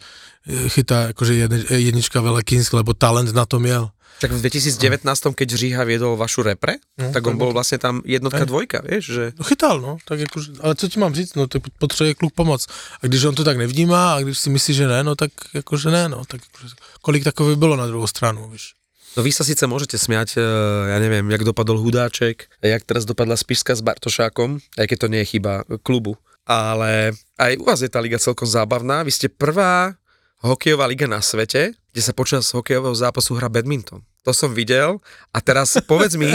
chytá 0.68 1.00
jakože 1.00 1.34
jednička 1.70 2.20
Velekínsk, 2.20 2.72
lebo 2.72 2.94
talent 2.94 3.34
na 3.34 3.46
to 3.46 3.58
měl. 3.58 3.90
Tak 4.20 4.36
v 4.36 4.40
2019, 4.44 5.00
keď 5.32 5.48
Říha 5.48 5.82
viedol 5.88 6.12
vašu 6.12 6.44
repre, 6.44 6.76
no, 7.00 7.08
tak 7.08 7.24
on 7.24 7.40
bol 7.40 7.56
vlastne 7.56 7.80
tam 7.80 8.04
jednotka, 8.04 8.44
aj. 8.44 8.50
dvojka, 8.52 8.78
vieš, 8.84 9.04
že... 9.16 9.24
No 9.40 9.48
chytal, 9.48 9.80
no, 9.80 9.96
tak 10.04 10.20
akože, 10.28 10.60
ale 10.60 10.76
co 10.76 10.84
ti 10.92 11.00
mám 11.00 11.16
říct, 11.16 11.40
no, 11.40 11.48
to 11.48 11.56
potřebuje 11.80 12.20
kluk 12.20 12.36
pomoc. 12.36 12.68
A 13.00 13.08
když 13.08 13.24
on 13.24 13.34
to 13.34 13.48
tak 13.48 13.56
nevnímá 13.56 14.14
a 14.14 14.20
když 14.20 14.36
si 14.38 14.52
myslí, 14.52 14.74
že 14.74 14.86
ne, 14.92 15.00
no 15.00 15.16
tak 15.16 15.32
akože 15.56 15.88
ne, 15.88 16.12
no, 16.12 16.28
tak 16.28 16.44
akože, 16.52 17.00
kolik 17.00 17.24
takových 17.24 17.56
bylo 17.56 17.80
na 17.80 17.88
druhou 17.88 18.06
stranu, 18.06 18.44
víš. 18.52 18.76
No 19.16 19.26
vy 19.26 19.34
sa 19.34 19.42
síce 19.42 19.66
môžete 19.66 19.98
smiať, 19.98 20.38
e, 20.38 20.44
ja 20.92 20.98
neviem, 21.02 21.26
jak 21.34 21.42
dopadol 21.42 21.82
Hudáček, 21.82 22.46
jak 22.62 22.86
teraz 22.86 23.02
dopadla 23.02 23.34
Spišska 23.34 23.74
s 23.74 23.82
Bartošákom, 23.82 24.62
aj 24.78 24.86
keď 24.86 24.96
to 25.02 25.10
nie 25.10 25.20
je 25.26 25.30
chyba 25.34 25.66
klubu, 25.82 26.14
ale 26.46 27.16
aj 27.34 27.58
u 27.58 27.64
vás 27.66 27.82
je 27.82 27.90
tá 27.90 27.98
liga 27.98 28.22
celkom 28.22 28.46
zábavná. 28.46 29.02
Vy 29.02 29.10
ste 29.10 29.26
prvá 29.26 29.98
hokejová 30.46 30.86
liga 30.86 31.10
na 31.10 31.18
svete, 31.18 31.74
kde 31.90 32.02
sa 32.04 32.14
počas 32.14 32.54
hokejového 32.54 32.94
zápasu 32.94 33.34
hrá 33.34 33.50
badminton 33.50 34.06
to 34.20 34.36
som 34.36 34.52
videl 34.52 35.00
a 35.32 35.38
teraz 35.40 35.76
povedz 35.88 36.16
mi, 36.16 36.30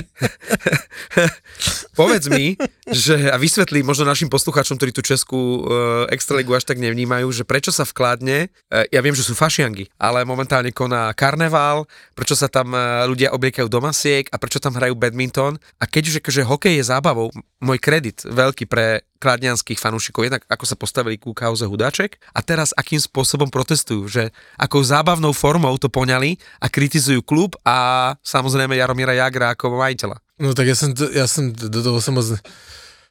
povedz 2.00 2.26
mi, 2.28 2.58
že 2.86 3.34
a 3.34 3.38
vysvetlí 3.42 3.82
možno 3.82 4.06
našim 4.06 4.30
poslucháčom, 4.30 4.78
ktorí 4.78 4.94
tú 4.94 5.02
Českú 5.02 5.66
uh, 5.66 6.06
extraligu 6.14 6.54
až 6.54 6.70
tak 6.70 6.78
nevnímajú, 6.78 7.26
že 7.34 7.42
prečo 7.42 7.74
sa 7.74 7.82
vkladne, 7.82 8.54
uh, 8.70 8.86
ja 8.94 9.02
viem, 9.02 9.18
že 9.18 9.26
sú 9.26 9.34
fašiangy, 9.34 9.90
ale 9.98 10.22
momentálne 10.22 10.70
koná 10.70 11.10
karneval, 11.18 11.90
prečo 12.14 12.38
sa 12.38 12.46
tam 12.46 12.78
uh, 12.78 13.10
ľudia 13.10 13.34
obliekajú 13.34 13.66
do 13.66 13.82
masiek 13.82 14.30
a 14.30 14.38
prečo 14.38 14.62
tam 14.62 14.78
hrajú 14.78 14.94
badminton 14.94 15.58
a 15.82 15.84
keď 15.90 16.04
už 16.14 16.16
akože 16.22 16.42
hokej 16.46 16.74
je 16.78 16.84
zábavou, 16.86 17.34
môj 17.58 17.82
kredit 17.82 18.22
veľký 18.22 18.70
pre 18.70 19.02
kladnianských 19.18 19.82
fanúšikov, 19.82 20.30
jednak 20.30 20.46
ako 20.46 20.70
sa 20.70 20.78
postavili 20.78 21.18
ku 21.18 21.34
kauze 21.34 21.66
Hudáček 21.66 22.22
a 22.38 22.46
teraz 22.46 22.70
akým 22.78 23.02
spôsobom 23.02 23.50
protestujú, 23.50 24.06
že 24.06 24.24
akou 24.62 24.86
zábavnou 24.86 25.34
formou 25.34 25.74
to 25.82 25.90
poňali 25.90 26.38
a 26.62 26.70
kritizujú 26.70 27.26
klub 27.26 27.58
a 27.66 28.14
samozrejme 28.22 28.78
Jaromíra 28.78 29.18
Jagra 29.18 29.58
ako 29.58 29.74
majiteľa. 29.82 30.25
No 30.40 30.52
tak 30.54 30.68
ja 30.68 30.76
som, 30.76 30.92
ja 31.16 31.28
som 31.28 31.56
do 31.56 31.80
toho 31.80 32.04
som 32.04 32.20
moc 32.20 32.28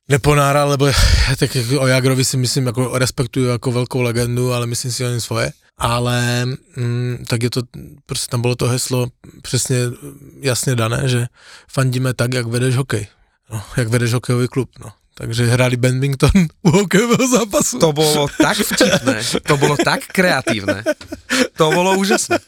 neponáral, 0.08 0.68
lebo 0.68 0.92
ja 0.92 1.34
tak 1.40 1.56
o 1.56 1.87
Jagrovi 1.88 2.24
si 2.24 2.37
myslím, 2.37 2.68
ako 2.68 3.00
respektujú 3.00 3.56
ako 3.56 3.84
veľkou 3.84 4.00
legendu, 4.04 4.52
ale 4.52 4.68
myslím 4.68 4.92
si 4.92 5.00
o 5.04 5.10
ním 5.10 5.24
svoje. 5.24 5.48
Ale 5.74 6.46
mm, 6.76 7.24
tak 7.26 7.42
je 7.42 7.50
to, 7.50 7.60
prostě 8.06 8.30
tam 8.30 8.42
bolo 8.42 8.54
to 8.54 8.68
heslo 8.68 9.08
přesně 9.42 9.76
jasně 10.40 10.74
dané, 10.74 11.08
že 11.08 11.26
fandíme 11.68 12.14
tak, 12.14 12.34
jak 12.34 12.46
vedeš 12.46 12.76
hokej. 12.76 13.06
No, 13.50 13.62
jak 13.76 13.88
vedeš 13.88 14.12
hokejový 14.12 14.48
klub, 14.48 14.70
no. 14.80 14.92
Takže 15.14 15.46
hrali 15.46 15.76
badminton 15.76 16.30
u 16.62 16.70
hokejového 16.70 17.28
zápasu. 17.28 17.78
To 17.78 17.92
bolo 17.92 18.26
tak 18.38 18.58
vtipné, 18.58 19.22
to 19.46 19.56
bolo 19.56 19.76
tak 19.84 20.00
kreatívne. 20.06 20.84
To 21.59 21.71
bolo 21.71 21.95
úžasné. 21.99 22.38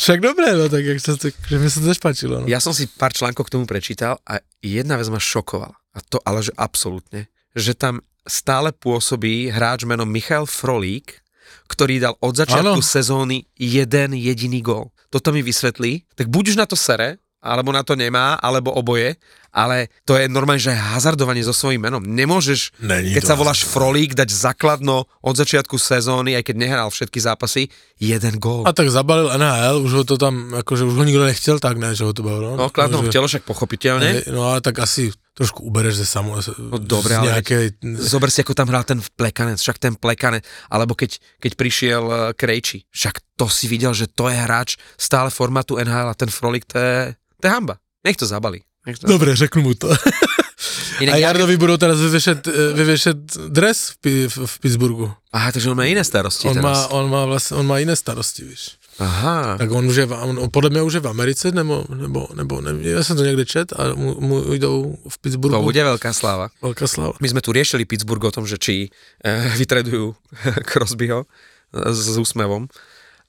Však 0.00 0.18
dobre, 0.22 0.54
no 0.54 0.70
tak, 0.70 0.86
jak 0.86 1.00
sa 1.02 1.18
to, 1.18 1.28
že 1.28 1.56
mi 1.58 1.68
sa 1.68 1.82
to 1.82 1.90
páčilo. 1.98 2.42
No. 2.42 2.46
Ja 2.46 2.62
som 2.62 2.72
si 2.72 2.86
pár 2.88 3.12
článkov 3.12 3.50
k 3.50 3.52
tomu 3.58 3.64
prečítal 3.66 4.16
a 4.24 4.40
jedna 4.62 4.96
vec 4.96 5.10
ma 5.10 5.20
šokovala. 5.20 5.74
A 5.94 5.98
to 6.00 6.18
ale, 6.22 6.42
že 6.42 6.54
absolútne. 6.56 7.28
Že 7.54 7.72
tam 7.76 7.94
stále 8.24 8.72
pôsobí 8.72 9.52
hráč 9.52 9.84
menom 9.84 10.08
Michal 10.08 10.48
Frolík, 10.48 11.20
ktorý 11.68 12.00
dal 12.00 12.14
od 12.18 12.34
začiatku 12.34 12.80
ano. 12.80 12.84
sezóny 12.84 13.44
jeden 13.54 14.16
jediný 14.16 14.60
gól. 14.64 14.90
Toto 15.12 15.30
mi 15.30 15.44
vysvetlí. 15.44 16.16
Tak 16.16 16.26
buď 16.32 16.54
už 16.54 16.56
na 16.58 16.66
to 16.66 16.74
sere, 16.74 17.20
alebo 17.44 17.70
na 17.70 17.84
to 17.84 17.94
nemá, 17.94 18.40
alebo 18.40 18.72
oboje, 18.72 19.20
ale 19.54 19.86
to 20.02 20.18
je 20.18 20.26
normálne, 20.26 20.58
že 20.58 20.74
hazardovanie 20.74 21.46
so 21.46 21.54
svojím 21.54 21.86
menom. 21.86 22.02
Nemôžeš, 22.02 22.74
Není 22.82 23.14
keď 23.14 23.22
sa 23.22 23.38
voláš 23.38 23.62
Frolík, 23.62 24.18
dať 24.18 24.34
základno 24.34 25.06
od 25.22 25.34
začiatku 25.38 25.78
sezóny, 25.78 26.34
aj 26.34 26.50
keď 26.50 26.56
nehral 26.58 26.88
všetky 26.90 27.22
zápasy, 27.22 27.70
jeden 27.94 28.42
gól. 28.42 28.66
A 28.66 28.74
tak 28.74 28.90
zabalil 28.90 29.30
NHL, 29.30 29.86
už 29.86 29.92
ho 29.94 30.04
to 30.04 30.18
tam, 30.18 30.50
akože 30.58 30.82
už 30.82 30.94
ho 30.98 31.04
nikto 31.06 31.22
nechcel, 31.22 31.62
tak 31.62 31.78
ne, 31.78 31.94
že 31.94 32.02
ho 32.02 32.10
to 32.10 32.26
bavilo. 32.26 32.58
No, 32.58 32.66
kladno 32.66 33.06
že... 33.06 33.14
však 33.14 33.46
pochopiteľne. 33.46 34.26
No 34.34 34.50
ale 34.50 34.58
tak 34.58 34.82
asi 34.82 35.14
trošku 35.34 35.66
ubereš 35.66 36.02
ze 36.02 36.06
samo. 36.06 36.38
No 36.38 36.78
dobre, 36.78 37.14
ale 37.14 37.38
nejakej... 37.38 37.78
zober 37.98 38.30
si, 38.30 38.42
ako 38.42 38.54
tam 38.54 38.70
hral 38.70 38.86
ten 38.86 39.02
plekanec, 39.02 39.58
však 39.58 39.78
ten 39.78 39.94
plekanec, 39.98 40.46
alebo 40.70 40.94
keď, 40.94 41.18
keď 41.42 41.52
prišiel 41.58 42.02
uh, 42.06 42.18
Krejči, 42.34 42.86
však 42.90 43.22
to 43.34 43.50
si 43.50 43.66
videl, 43.66 43.90
že 43.94 44.06
to 44.06 44.30
je 44.30 44.38
hráč 44.38 44.78
stále 44.94 45.30
formátu 45.34 45.78
NHL 45.78 46.10
a 46.10 46.18
ten 46.18 46.30
Frolik, 46.30 46.66
to 46.70 46.78
je, 46.78 47.18
to 47.38 47.44
je 47.46 47.50
hamba. 47.50 47.82
Nech 48.06 48.14
to 48.14 48.26
zabali. 48.30 48.62
To 48.84 49.06
Dobre, 49.06 49.36
řeknu 49.36 49.62
mu 49.62 49.74
to. 49.74 49.88
Inak 51.00 51.14
a 51.14 51.18
Jardovi 51.18 51.56
budou 51.56 51.76
teraz 51.76 52.00
vyvěšet, 52.00 52.48
eh, 52.48 52.72
vyvěšet 52.72 53.16
dres 53.48 53.92
v, 54.04 54.28
v, 54.28 54.38
v 54.46 54.58
Pittsburghu. 54.58 55.12
Aha, 55.32 55.52
takže 55.52 55.70
on 55.70 55.76
má 55.76 55.84
iné 55.84 56.04
starosti 56.04 56.48
on 56.48 56.54
teraz. 56.54 56.64
Má, 56.64 56.88
on, 56.88 57.10
má 57.10 57.24
vlastně, 57.24 57.56
on 57.56 57.66
má 57.66 57.78
iné 57.78 57.96
starosti, 57.96 58.44
víš. 58.44 58.76
Aha. 58.98 59.58
Tak 59.58 59.70
on 59.70 59.86
už 59.86 59.96
je, 59.96 60.06
on, 60.06 60.50
podle 60.50 60.70
mě 60.70 60.82
už 60.82 60.92
je 60.92 61.00
v 61.00 61.08
Americe, 61.08 61.50
nebo, 61.50 61.84
nebo, 61.94 62.28
nebo 62.34 62.60
nevím, 62.60 62.82
já 62.86 63.04
jsem 63.04 63.16
to 63.16 63.24
někde 63.24 63.44
čet 63.44 63.72
a 63.72 63.94
mu, 63.94 64.20
mu 64.20 64.52
jdou 64.52 64.96
v 65.08 65.18
Pittsburghu. 65.18 65.58
To 65.58 65.66
bude 65.66 65.82
veľká 65.82 66.12
sláva. 66.14 66.54
Veľká 66.62 66.86
sláva. 66.86 67.18
My 67.18 67.26
sme 67.26 67.42
tu 67.42 67.50
riešili 67.50 67.82
Pittsburgh 67.88 68.22
o 68.22 68.30
tom, 68.30 68.46
že 68.46 68.54
či 68.54 68.86
eh, 69.24 69.50
vytredujú 69.58 70.14
Crosbyho 70.70 71.26
s, 71.74 71.98
s 72.14 72.16
úsmevom 72.20 72.70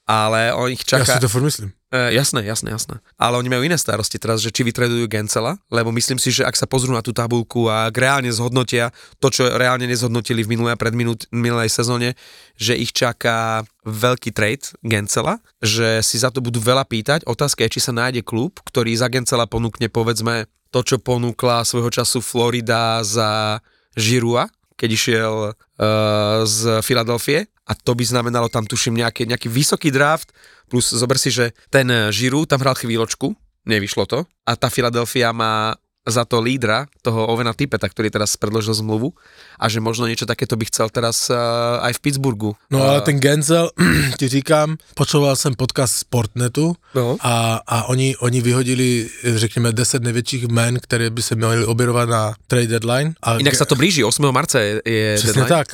ale 0.06 0.54
on 0.54 0.70
ich 0.70 0.86
čaká... 0.86 1.02
Ja 1.02 1.18
si 1.18 1.24
to 1.26 1.26
furt 1.26 1.42
myslím. 1.42 1.74
E, 1.86 2.18
jasné, 2.18 2.42
jasné, 2.42 2.74
jasné. 2.74 2.98
Ale 3.14 3.38
oni 3.38 3.46
majú 3.46 3.62
iné 3.62 3.78
starosti 3.78 4.18
teraz, 4.18 4.42
že 4.42 4.50
či 4.50 4.66
vytredujú 4.66 5.06
Gencela, 5.06 5.54
lebo 5.70 5.94
myslím 5.94 6.18
si, 6.18 6.34
že 6.34 6.42
ak 6.42 6.58
sa 6.58 6.66
pozrú 6.66 6.90
na 6.90 6.98
tú 6.98 7.14
tabulku 7.14 7.70
a 7.70 7.86
ak 7.86 7.94
reálne 7.94 8.26
zhodnotia 8.34 8.90
to, 9.22 9.30
čo 9.30 9.46
reálne 9.46 9.86
nezhodnotili 9.86 10.42
v 10.42 10.58
minulej 10.58 10.74
a 10.74 10.82
predminulej 10.82 11.70
sezóne, 11.70 12.18
že 12.58 12.74
ich 12.74 12.90
čaká 12.90 13.62
veľký 13.86 14.34
trade 14.34 14.74
Gencela, 14.82 15.38
že 15.62 16.02
si 16.02 16.18
za 16.18 16.34
to 16.34 16.42
budú 16.42 16.58
veľa 16.58 16.82
pýtať. 16.90 17.22
Otázka 17.22 17.62
je, 17.62 17.78
či 17.78 17.80
sa 17.86 17.94
nájde 17.94 18.26
klub, 18.26 18.58
ktorý 18.66 18.90
za 18.98 19.06
Gencela 19.06 19.46
ponúkne 19.46 19.86
povedzme 19.86 20.50
to, 20.74 20.82
čo 20.82 20.98
ponúkla 20.98 21.62
svojho 21.62 21.94
času 21.94 22.18
Florida 22.18 22.98
za 23.06 23.62
Žirua, 23.94 24.50
keď 24.74 24.88
išiel 24.90 25.34
uh, 25.54 26.42
z 26.42 26.82
Filadelfie 26.82 27.46
a 27.66 27.72
to 27.74 27.92
by 27.98 28.04
znamenalo 28.06 28.46
tam 28.46 28.62
tuším 28.62 29.02
nejaký, 29.02 29.26
nejaký 29.26 29.50
vysoký 29.50 29.90
draft, 29.90 30.30
plus 30.70 30.94
zober 30.94 31.18
si, 31.18 31.34
že 31.34 31.50
ten 31.70 31.90
Žiru 31.90 32.46
tam 32.46 32.62
hral 32.62 32.78
chvíľočku, 32.78 33.34
nevyšlo 33.66 34.06
to 34.06 34.18
a 34.46 34.54
tá 34.54 34.70
Filadelfia 34.70 35.34
má 35.34 35.74
za 36.06 36.22
to 36.22 36.38
lídra, 36.38 36.86
toho 37.02 37.26
Ovena 37.26 37.50
Tipeta, 37.50 37.90
ktorý 37.90 38.14
teraz 38.14 38.38
predložil 38.38 38.78
zmluvu 38.78 39.10
a 39.58 39.66
že 39.66 39.82
možno 39.82 40.06
niečo 40.06 40.22
takéto 40.22 40.54
by 40.54 40.70
chcel 40.70 40.86
teraz 40.86 41.26
uh, 41.34 41.82
aj 41.82 41.98
v 41.98 42.02
Pittsburghu. 42.06 42.54
No 42.70 42.86
ale 42.86 43.02
ten 43.02 43.18
Genzel, 43.18 43.74
ti 44.18 44.30
říkám, 44.30 44.78
počúval 44.94 45.36
jsem 45.36 45.54
podcast 45.58 45.98
Sportnetu 45.98 46.78
no. 46.94 47.18
a, 47.20 47.58
a 47.66 47.90
oni, 47.90 48.16
oni 48.16 48.40
vyhodili, 48.40 49.10
řekněme, 49.24 49.72
10 49.72 50.02
největších 50.02 50.48
men, 50.48 50.78
které 50.78 51.10
by 51.10 51.22
se 51.22 51.34
měly 51.34 51.66
oběrovat 51.66 52.08
na 52.08 52.34
trade 52.46 52.66
deadline. 52.66 53.18
A 53.22 53.42
Inak 53.42 53.58
sa 53.58 53.66
to 53.66 53.74
blíži, 53.74 54.06
8. 54.06 54.30
marca 54.30 54.62
je, 54.62 54.82
je 54.86 55.14
Přesně 55.18 55.42
deadline. 55.42 55.58
tak. 55.58 55.68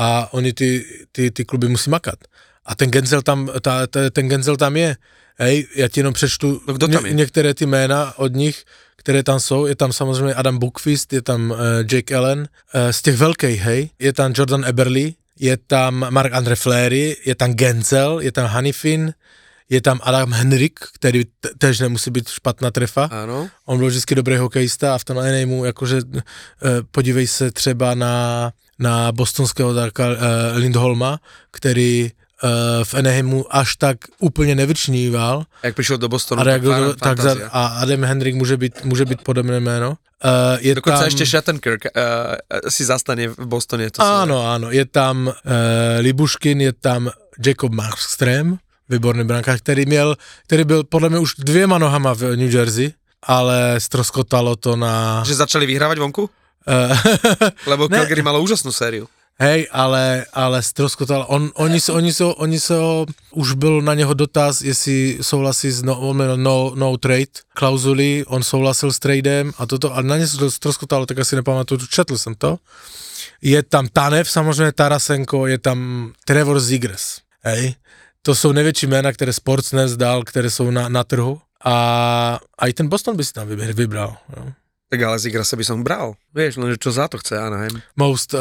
A 0.00 0.28
oni 0.32 0.52
ty, 0.52 0.84
ty, 1.12 1.30
ty 1.30 1.44
kluby 1.44 1.68
musí 1.68 1.90
makat. 1.90 2.18
A 2.64 2.74
ten 2.74 2.90
Genzel 2.90 3.22
tam, 3.22 3.50
ta, 3.60 3.86
ta, 3.86 4.10
ten 4.10 4.28
Genzel 4.28 4.56
tam 4.56 4.76
je. 4.76 4.96
Hej, 5.38 5.66
já 5.76 5.88
ti 5.88 6.00
jenom 6.00 6.14
přečtu 6.14 6.60
no, 6.66 6.78
tam 6.78 7.06
je? 7.06 7.12
ně, 7.12 7.16
některé 7.16 7.54
ty 7.54 7.66
jména 7.66 8.18
od 8.18 8.34
nich, 8.34 8.64
které 8.96 9.22
tam 9.22 9.40
jsou. 9.40 9.66
Je 9.66 9.76
tam 9.76 9.92
samozřejmě 9.92 10.34
Adam 10.34 10.58
Bookfist, 10.58 11.12
je 11.12 11.22
tam 11.22 11.50
uh, 11.50 11.56
Jake 11.92 12.16
Allen. 12.16 12.38
Uh, 12.38 12.90
z 12.90 13.02
těch 13.02 13.16
velkých, 13.16 13.60
hej, 13.60 13.90
je 13.98 14.12
tam 14.12 14.32
Jordan 14.36 14.64
Eberly, 14.64 15.14
je 15.38 15.56
tam 15.66 16.06
Mark 16.10 16.32
Andre 16.32 16.56
Fleury, 16.56 17.16
je 17.24 17.34
tam 17.34 17.54
Genzel, 17.54 18.20
je 18.20 18.32
tam 18.32 18.46
Hanifin, 18.46 19.12
je 19.70 19.80
tam 19.80 20.00
Adam 20.02 20.32
Henrik, 20.32 20.80
který 20.94 21.24
tež 21.58 21.78
nemusí 21.78 22.10
být 22.10 22.28
špatná 22.28 22.70
trefa. 22.70 23.04
Ano. 23.04 23.48
On 23.66 23.78
byl 23.78 23.88
vždycky 23.88 24.14
dobrý 24.14 24.36
hokejista 24.36 24.94
a 24.94 24.98
v 24.98 25.04
tom 25.04 25.16
mu 25.44 25.64
jakože 25.64 25.96
uh, 25.96 26.20
podívej 26.90 27.26
se 27.26 27.50
třeba 27.50 27.94
na, 27.94 28.50
na 28.78 29.12
bostonského 29.12 29.74
Darka 29.74 30.06
uh, 30.06 30.14
Lindholma, 30.56 31.18
který 31.50 32.10
uh, 32.10 32.84
v 32.84 32.94
Anaheimu 32.94 33.56
až 33.56 33.76
tak 33.76 33.98
úplně 34.18 34.54
nevyčníval. 34.54 35.44
Jak 35.62 35.74
prišiel 35.74 35.98
do 35.98 36.08
Bostonu, 36.08 36.42
A, 36.42 36.44
tak, 36.44 36.62
fan- 36.62 36.94
tak 36.94 37.20
za, 37.20 37.36
a 37.50 37.66
Adam 37.66 38.04
Hendrick 38.04 38.36
může 38.36 38.56
být, 38.56 38.84
může 38.84 39.04
být 39.04 39.22
podobné 39.22 39.60
jméno. 39.60 39.96
Uh, 40.24 40.60
je 40.60 40.74
Dokonca 40.74 40.98
tam, 40.98 41.08
ešte 41.08 41.24
Shattenkirk 41.24 41.96
uh, 41.96 42.68
si 42.68 42.84
zastane 42.84 43.32
v 43.32 43.40
Bostone. 43.48 43.88
To 43.88 44.04
Áno, 44.04 44.44
áno. 44.44 44.68
Je 44.68 44.84
tam 44.84 45.32
uh, 45.32 45.32
Libuškin, 46.04 46.60
je 46.60 46.72
tam 46.76 47.08
Jacob 47.40 47.72
Markström, 47.72 48.60
výborný 48.90 49.24
brankár, 49.24 49.58
který 49.58 49.86
měl, 49.86 50.16
který 50.46 50.64
byl 50.64 50.84
podle 50.84 51.08
mě 51.08 51.18
už 51.18 51.34
dvěma 51.38 51.78
nohama 51.78 52.14
v 52.14 52.36
New 52.36 52.54
Jersey, 52.54 52.92
ale 53.22 53.80
stroskotalo 53.80 54.56
to 54.56 54.76
na... 54.76 55.24
Že 55.26 55.34
začali 55.34 55.66
vyhrávať 55.66 55.98
vonku? 55.98 56.30
Lebo 57.66 57.88
Ne. 57.88 57.96
Calgary 57.96 58.22
malo 58.22 58.42
úžasnú 58.42 58.72
sériu. 58.72 59.08
hej, 59.40 59.68
ale, 59.72 60.28
ale 60.32 60.62
stroskotalo. 60.62 61.26
On, 61.26 61.48
oni, 61.54 61.80
se, 61.80 61.92
oni, 61.92 62.12
se, 62.12 62.24
oni 62.24 62.60
se 62.60 62.74
ho, 62.76 63.06
už 63.32 63.52
byl 63.52 63.80
na 63.80 63.94
něho 63.94 64.14
dotaz, 64.14 64.62
jestli 64.62 65.18
souhlasí 65.22 65.70
s 65.70 65.82
no, 65.82 66.14
měl 66.14 66.36
no, 66.36 66.72
no 66.74 66.96
trade 66.96 67.40
klauzuli, 67.54 68.24
on 68.28 68.42
souhlasil 68.42 68.92
s 68.92 68.98
tradem 68.98 69.52
a 69.58 69.66
toto, 69.66 69.94
a 69.96 70.02
na 70.02 70.16
ně 70.16 70.26
se 70.26 70.50
stroskotalo, 70.50 71.06
tak 71.06 71.18
asi 71.18 71.36
nepamatuju, 71.36 71.86
četl 71.86 72.18
jsem 72.18 72.34
to. 72.34 72.58
Je 73.42 73.62
tam 73.62 73.88
Tanev, 73.88 74.30
samozřejmě 74.30 74.72
Tarasenko, 74.72 75.46
je 75.46 75.58
tam 75.58 76.12
Trevor 76.24 76.60
Zigres, 76.60 77.20
hej. 77.42 77.74
To 78.22 78.34
jsou 78.34 78.52
největší 78.52 78.86
jména, 78.86 79.12
které 79.12 79.32
Sportsnet 79.32 79.90
dal, 79.90 80.22
které 80.24 80.50
jsou 80.50 80.70
na, 80.70 80.88
na 80.88 81.04
trhu. 81.04 81.40
A, 81.64 82.40
a 82.58 82.66
i 82.66 82.72
ten 82.72 82.88
Boston 82.88 83.16
by 83.16 83.24
si 83.24 83.32
tam 83.32 83.48
vybral. 83.48 83.72
vybral 83.74 84.16
jo. 84.36 84.52
Tak 84.90 85.02
ale 85.02 85.18
z 85.18 85.26
Igrasa 85.26 85.56
by 85.56 85.64
som 85.64 85.84
bral. 85.86 86.18
Vieš, 86.34 86.56
lenže 86.58 86.82
čo 86.82 86.90
za 86.90 87.06
to 87.08 87.18
chce 87.18 87.38
Anaheim. 87.38 87.78
Most 87.96 88.34
uh, 88.34 88.40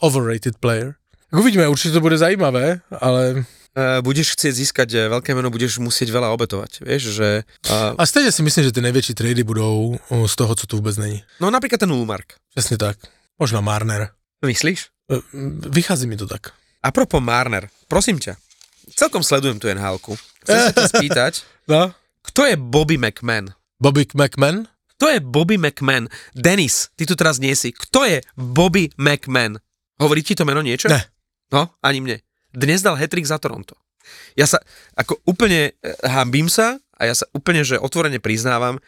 overrated 0.00 0.56
player. 0.56 0.94
Uvidíme, 1.32 1.68
určitě 1.68 1.92
to 1.92 2.00
bude 2.00 2.18
zajímavé, 2.18 2.80
ale 3.00 3.44
Uh, 3.72 4.04
budeš 4.04 4.36
chcieť 4.36 4.52
získať 4.52 4.88
eh, 4.92 5.08
veľké 5.08 5.32
meno, 5.32 5.48
budeš 5.48 5.80
musieť 5.80 6.12
veľa 6.12 6.28
obetovať. 6.36 6.84
Vieš, 6.84 7.02
že... 7.16 7.40
Uh, 7.72 7.96
A 7.98 8.04
stejně 8.06 8.32
si 8.32 8.42
myslím, 8.42 8.64
že 8.64 8.72
ty 8.72 8.80
největší 8.80 9.14
trady 9.14 9.42
budou 9.44 9.96
uh, 10.08 10.26
z 10.26 10.36
toho, 10.36 10.54
co 10.54 10.66
tu 10.66 10.76
vůbec 10.76 10.96
není. 10.96 11.24
no 11.40 11.50
napríklad 11.50 11.80
ten 11.80 11.92
Ulmark. 11.92 12.32
Přesně 12.54 12.78
tak. 12.78 12.96
Možná 13.38 13.60
Marner. 13.60 14.08
Myslíš? 14.46 14.86
Vychází 15.68 16.06
mi 16.06 16.16
to 16.16 16.26
tak. 16.26 16.40
Apropo 16.82 17.20
Marner, 17.20 17.68
prosím 17.88 18.18
ťa, 18.18 18.36
celkom 18.94 19.22
sledujem 19.22 19.58
tu 19.62 19.70
nhl 19.70 19.98
Chcem 20.42 20.56
sa 20.58 20.72
ťa 20.74 20.86
spýtať, 20.90 21.32
No? 21.72 21.94
kto 22.26 22.46
je 22.46 22.54
Bobby 22.58 22.98
McMahon? 22.98 23.54
Bobby 23.78 24.06
McMahon? 24.14 24.66
Kto 24.98 25.10
je 25.10 25.18
Bobby 25.18 25.58
McMahon? 25.58 26.06
Denis, 26.34 26.90
ty 26.94 27.06
tu 27.06 27.18
teraz 27.18 27.42
nie 27.42 27.54
si. 27.58 27.74
Kto 27.74 28.06
je 28.06 28.22
Bobby 28.38 28.90
McMahon? 28.98 29.58
Hovorí 29.98 30.22
ti 30.22 30.38
to 30.38 30.46
meno 30.46 30.62
niečo? 30.62 30.86
Ne. 30.90 31.02
No, 31.50 31.74
ani 31.82 31.98
mne. 32.02 32.16
Dnes 32.54 32.82
dal 32.82 32.98
hetrik 32.98 33.26
za 33.26 33.38
Toronto. 33.42 33.74
Ja 34.34 34.46
sa, 34.46 34.58
ako 34.98 35.22
úplne 35.26 35.74
e, 35.78 35.90
hambím 36.06 36.50
sa 36.50 36.78
a 36.98 37.02
ja 37.06 37.14
sa 37.14 37.26
úplne, 37.34 37.62
že 37.62 37.78
otvorene 37.78 38.18
priznávam, 38.18 38.78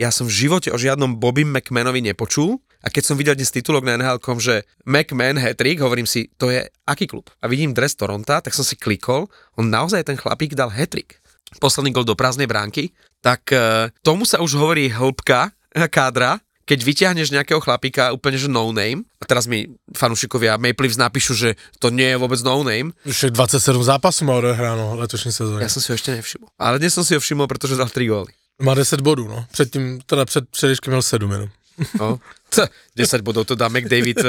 ja 0.00 0.08
som 0.08 0.24
v 0.24 0.48
živote 0.48 0.72
o 0.72 0.80
žiadnom 0.80 1.20
Bobby 1.20 1.44
McMahanovi 1.44 2.00
nepočul 2.00 2.56
a 2.80 2.88
keď 2.88 3.02
som 3.04 3.20
videl 3.20 3.36
dnes 3.36 3.52
titulok 3.52 3.84
na 3.84 4.00
nhl 4.00 4.16
že 4.40 4.64
McMahon 4.88 5.36
hetrik, 5.36 5.84
hovorím 5.84 6.08
si, 6.08 6.32
to 6.40 6.48
je 6.48 6.64
aký 6.88 7.04
klub? 7.04 7.28
A 7.44 7.52
vidím 7.52 7.76
dres 7.76 7.92
Toronta, 7.92 8.40
tak 8.40 8.56
som 8.56 8.64
si 8.64 8.80
klikol, 8.80 9.28
on 9.60 9.68
naozaj 9.68 10.08
ten 10.08 10.16
chlapík 10.16 10.56
dal 10.56 10.72
hetrik. 10.72 11.20
Posledný 11.60 11.92
gol 11.92 12.08
do 12.08 12.16
prázdnej 12.16 12.48
bránky, 12.48 12.96
tak 13.20 13.52
e, 13.52 13.92
tomu 14.00 14.24
sa 14.24 14.40
už 14.40 14.56
hovorí 14.56 14.88
hĺbka 14.88 15.52
kádra, 15.92 16.40
keď 16.64 16.78
vyťahneš 16.86 17.34
nejakého 17.34 17.60
chlapíka 17.60 18.14
úplne, 18.14 18.38
že 18.40 18.46
no 18.46 18.70
name, 18.72 19.04
a 19.20 19.26
teraz 19.26 19.50
mi 19.50 19.68
fanúšikovia 19.92 20.56
Maple 20.56 20.86
Leafs 20.86 20.96
napíšu, 20.96 21.34
že 21.34 21.58
to 21.82 21.92
nie 21.92 22.14
je 22.14 22.16
vôbec 22.16 22.40
no 22.40 22.64
name, 22.64 22.96
Už 23.04 23.34
27 23.34 23.60
zápasů 23.82 24.24
má 24.24 24.40
odehráno 24.40 24.96
letošní 24.96 25.32
sezóně. 25.32 25.60
ja 25.60 25.68
som 25.68 25.82
si 25.82 25.92
ho 25.92 25.98
ešte 25.98 26.14
nevšimol. 26.14 26.48
Ale 26.56 26.78
dnes 26.80 26.94
som 26.94 27.04
si 27.04 27.12
ho 27.12 27.20
všimol, 27.20 27.50
pretože 27.50 27.76
dal 27.76 27.90
3 27.90 28.06
góly. 28.06 28.32
Má 28.60 28.74
10 28.74 29.00
bodů, 29.00 29.28
no. 29.28 29.44
Předtím, 29.52 30.00
teda 30.06 30.24
před 30.24 30.48
předeškem 30.48 30.90
měl 30.92 31.02
7 31.02 31.32
jenom. 31.32 31.48
No. 32.00 32.20
T- 32.48 32.68
10 32.96 33.20
bodov 33.20 33.46
to 33.46 33.54
dá 33.54 33.68
McDavid 33.68 34.18
uh, 34.18 34.24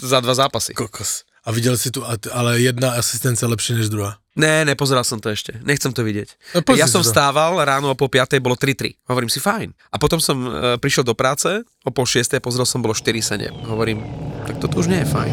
za 0.00 0.20
dva 0.20 0.34
zápasy. 0.34 0.74
Kokos. 0.74 1.22
A 1.44 1.52
viděl 1.52 1.76
si 1.78 1.90
tu, 1.90 2.04
ale 2.32 2.60
jedna 2.60 2.90
asistence 2.90 3.46
lepší 3.46 3.72
než 3.74 3.88
druhá. 3.88 4.16
Ne, 4.36 4.64
nepozeral 4.64 5.04
som 5.04 5.20
to 5.20 5.28
ešte. 5.28 5.58
Nechcem 5.66 5.90
to 5.92 6.06
vidieť. 6.06 6.28
No, 6.54 6.62
ja 6.78 6.86
som 6.86 7.02
to. 7.02 7.08
vstával 7.10 7.58
ráno 7.64 7.90
a 7.90 7.98
po 7.98 8.06
5. 8.08 8.38
bolo 8.38 8.54
3-3. 8.54 8.94
Hovorím 9.10 9.28
si, 9.28 9.40
fajn. 9.42 9.74
A 9.92 9.96
potom 9.98 10.20
som 10.22 10.36
uh, 10.46 10.52
prišiel 10.78 11.02
do 11.04 11.18
práce, 11.18 11.64
o 11.84 11.90
pol 11.90 12.06
6. 12.06 12.38
pozrel 12.40 12.62
som, 12.64 12.78
bolo 12.80 12.94
4-7. 12.94 13.50
Hovorím, 13.66 14.04
tak 14.46 14.62
toto 14.62 14.78
už 14.80 14.86
nie 14.86 15.02
je 15.02 15.08
fajn. 15.10 15.32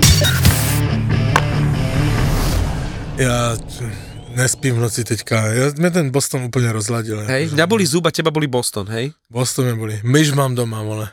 Já 3.18 3.56
t- 3.58 4.07
nespím 4.38 4.76
v 4.78 4.80
noci 4.86 5.04
teďka. 5.04 5.36
Já, 5.48 5.66
mě 5.78 5.92
ten 5.92 6.10
Boston 6.14 6.44
úplně 6.46 6.72
rozladil. 6.72 7.26
Hej, 7.26 7.42
jakože. 7.50 7.56
mňa 7.58 7.66
boli 7.66 7.86
zub 7.90 8.06
a 8.06 8.12
teba 8.14 8.30
boli 8.32 8.46
Boston, 8.48 8.86
hej? 8.88 9.12
Boston 9.30 9.66
mě 9.66 9.76
bolí. 9.76 9.96
Myš 10.06 10.32
mám 10.38 10.56
doma, 10.56 10.82
vole. 10.86 11.10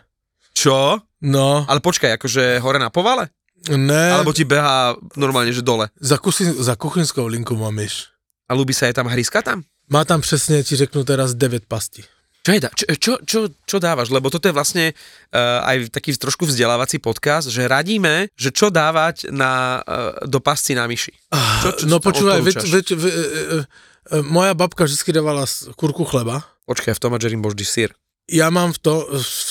Čo? 0.55 1.01
No, 1.25 1.65
Ale 1.69 1.81
počkaj, 1.81 2.13
akože 2.21 2.61
hore 2.61 2.79
na 2.79 2.91
povale? 2.93 3.33
ne, 3.73 4.13
Alebo 4.13 4.37
ti 4.37 4.45
behá 4.45 4.93
normálne, 5.17 5.49
že 5.57 5.65
dole? 5.65 5.89
za, 5.97 6.21
kuchy, 6.21 6.45
za 6.45 6.77
kuchyňskou 6.77 7.25
linku 7.27 7.57
má 7.57 7.73
myš. 7.73 8.13
A 8.45 8.53
ľúbi 8.53 8.77
sa 8.77 8.87
je 8.87 8.93
tam 8.93 9.09
hryska 9.09 9.41
tam? 9.43 9.65
Má 9.89 10.05
tam 10.05 10.21
přesně, 10.21 10.63
ti 10.63 10.77
řeknu 10.77 11.05
teraz 11.05 11.35
9 11.35 11.65
pastí. 11.69 12.05
Čo, 12.45 12.51
je, 12.53 12.61
čo, 12.61 12.85
čo, 13.01 13.13
čo, 13.25 13.39
čo 13.65 13.77
dávaš? 13.81 14.13
Lebo 14.13 14.29
toto 14.29 14.45
je 14.45 14.53
vlastne 14.53 14.93
uh, 14.93 15.65
aj 15.65 15.89
taký 15.89 16.13
trošku 16.13 16.45
vzdelávací 16.45 17.01
podcast, 17.01 17.49
že 17.49 17.65
radíme, 17.65 18.29
že 18.37 18.53
čo 18.53 18.69
dávať 18.69 19.33
na, 19.33 19.81
uh, 19.81 20.29
do 20.29 20.45
pasci 20.45 20.77
na 20.77 20.85
myši. 20.85 21.17
Čo, 21.65 21.69
čo 21.81 21.85
no 21.89 22.05
počúvaj, 22.05 22.45
veď, 22.45 22.57
veď, 22.69 22.87
ve, 23.01 23.09
e, 23.09 23.13
e, 23.13 23.57
e, 23.57 24.23
moja 24.29 24.53
babka 24.53 24.85
vždycky 24.85 25.09
dávala 25.09 25.49
kurku 25.73 26.05
chleba. 26.05 26.45
Počkaj, 26.69 26.93
v 26.97 27.01
tom 27.01 27.17
Jerry 27.17 27.41
boždí 27.41 27.65
sír. 27.65 27.97
Já 28.31 28.51
mám 28.51 28.73
v 28.73 28.79
to, 28.79 29.09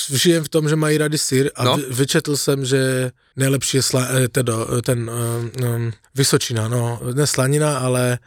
žijem 0.09 0.43
v 0.43 0.49
tom, 0.49 0.69
že 0.69 0.75
mají 0.75 0.97
rady 0.97 1.17
syr 1.17 1.49
a 1.55 1.63
No. 1.63 1.77
vyčetl 1.89 2.37
jsem, 2.37 2.65
že 2.65 3.11
nejlepší 3.35 3.77
je 3.77 3.83
sla, 3.83 4.07
tedo, 4.31 4.77
e, 4.77 4.81
ten 4.81 5.09
um, 5.09 5.51
um, 5.65 5.93
Vysočina, 6.15 6.67
no, 6.67 7.01
ne 7.13 7.27
slanina, 7.27 7.77
ale 7.77 8.19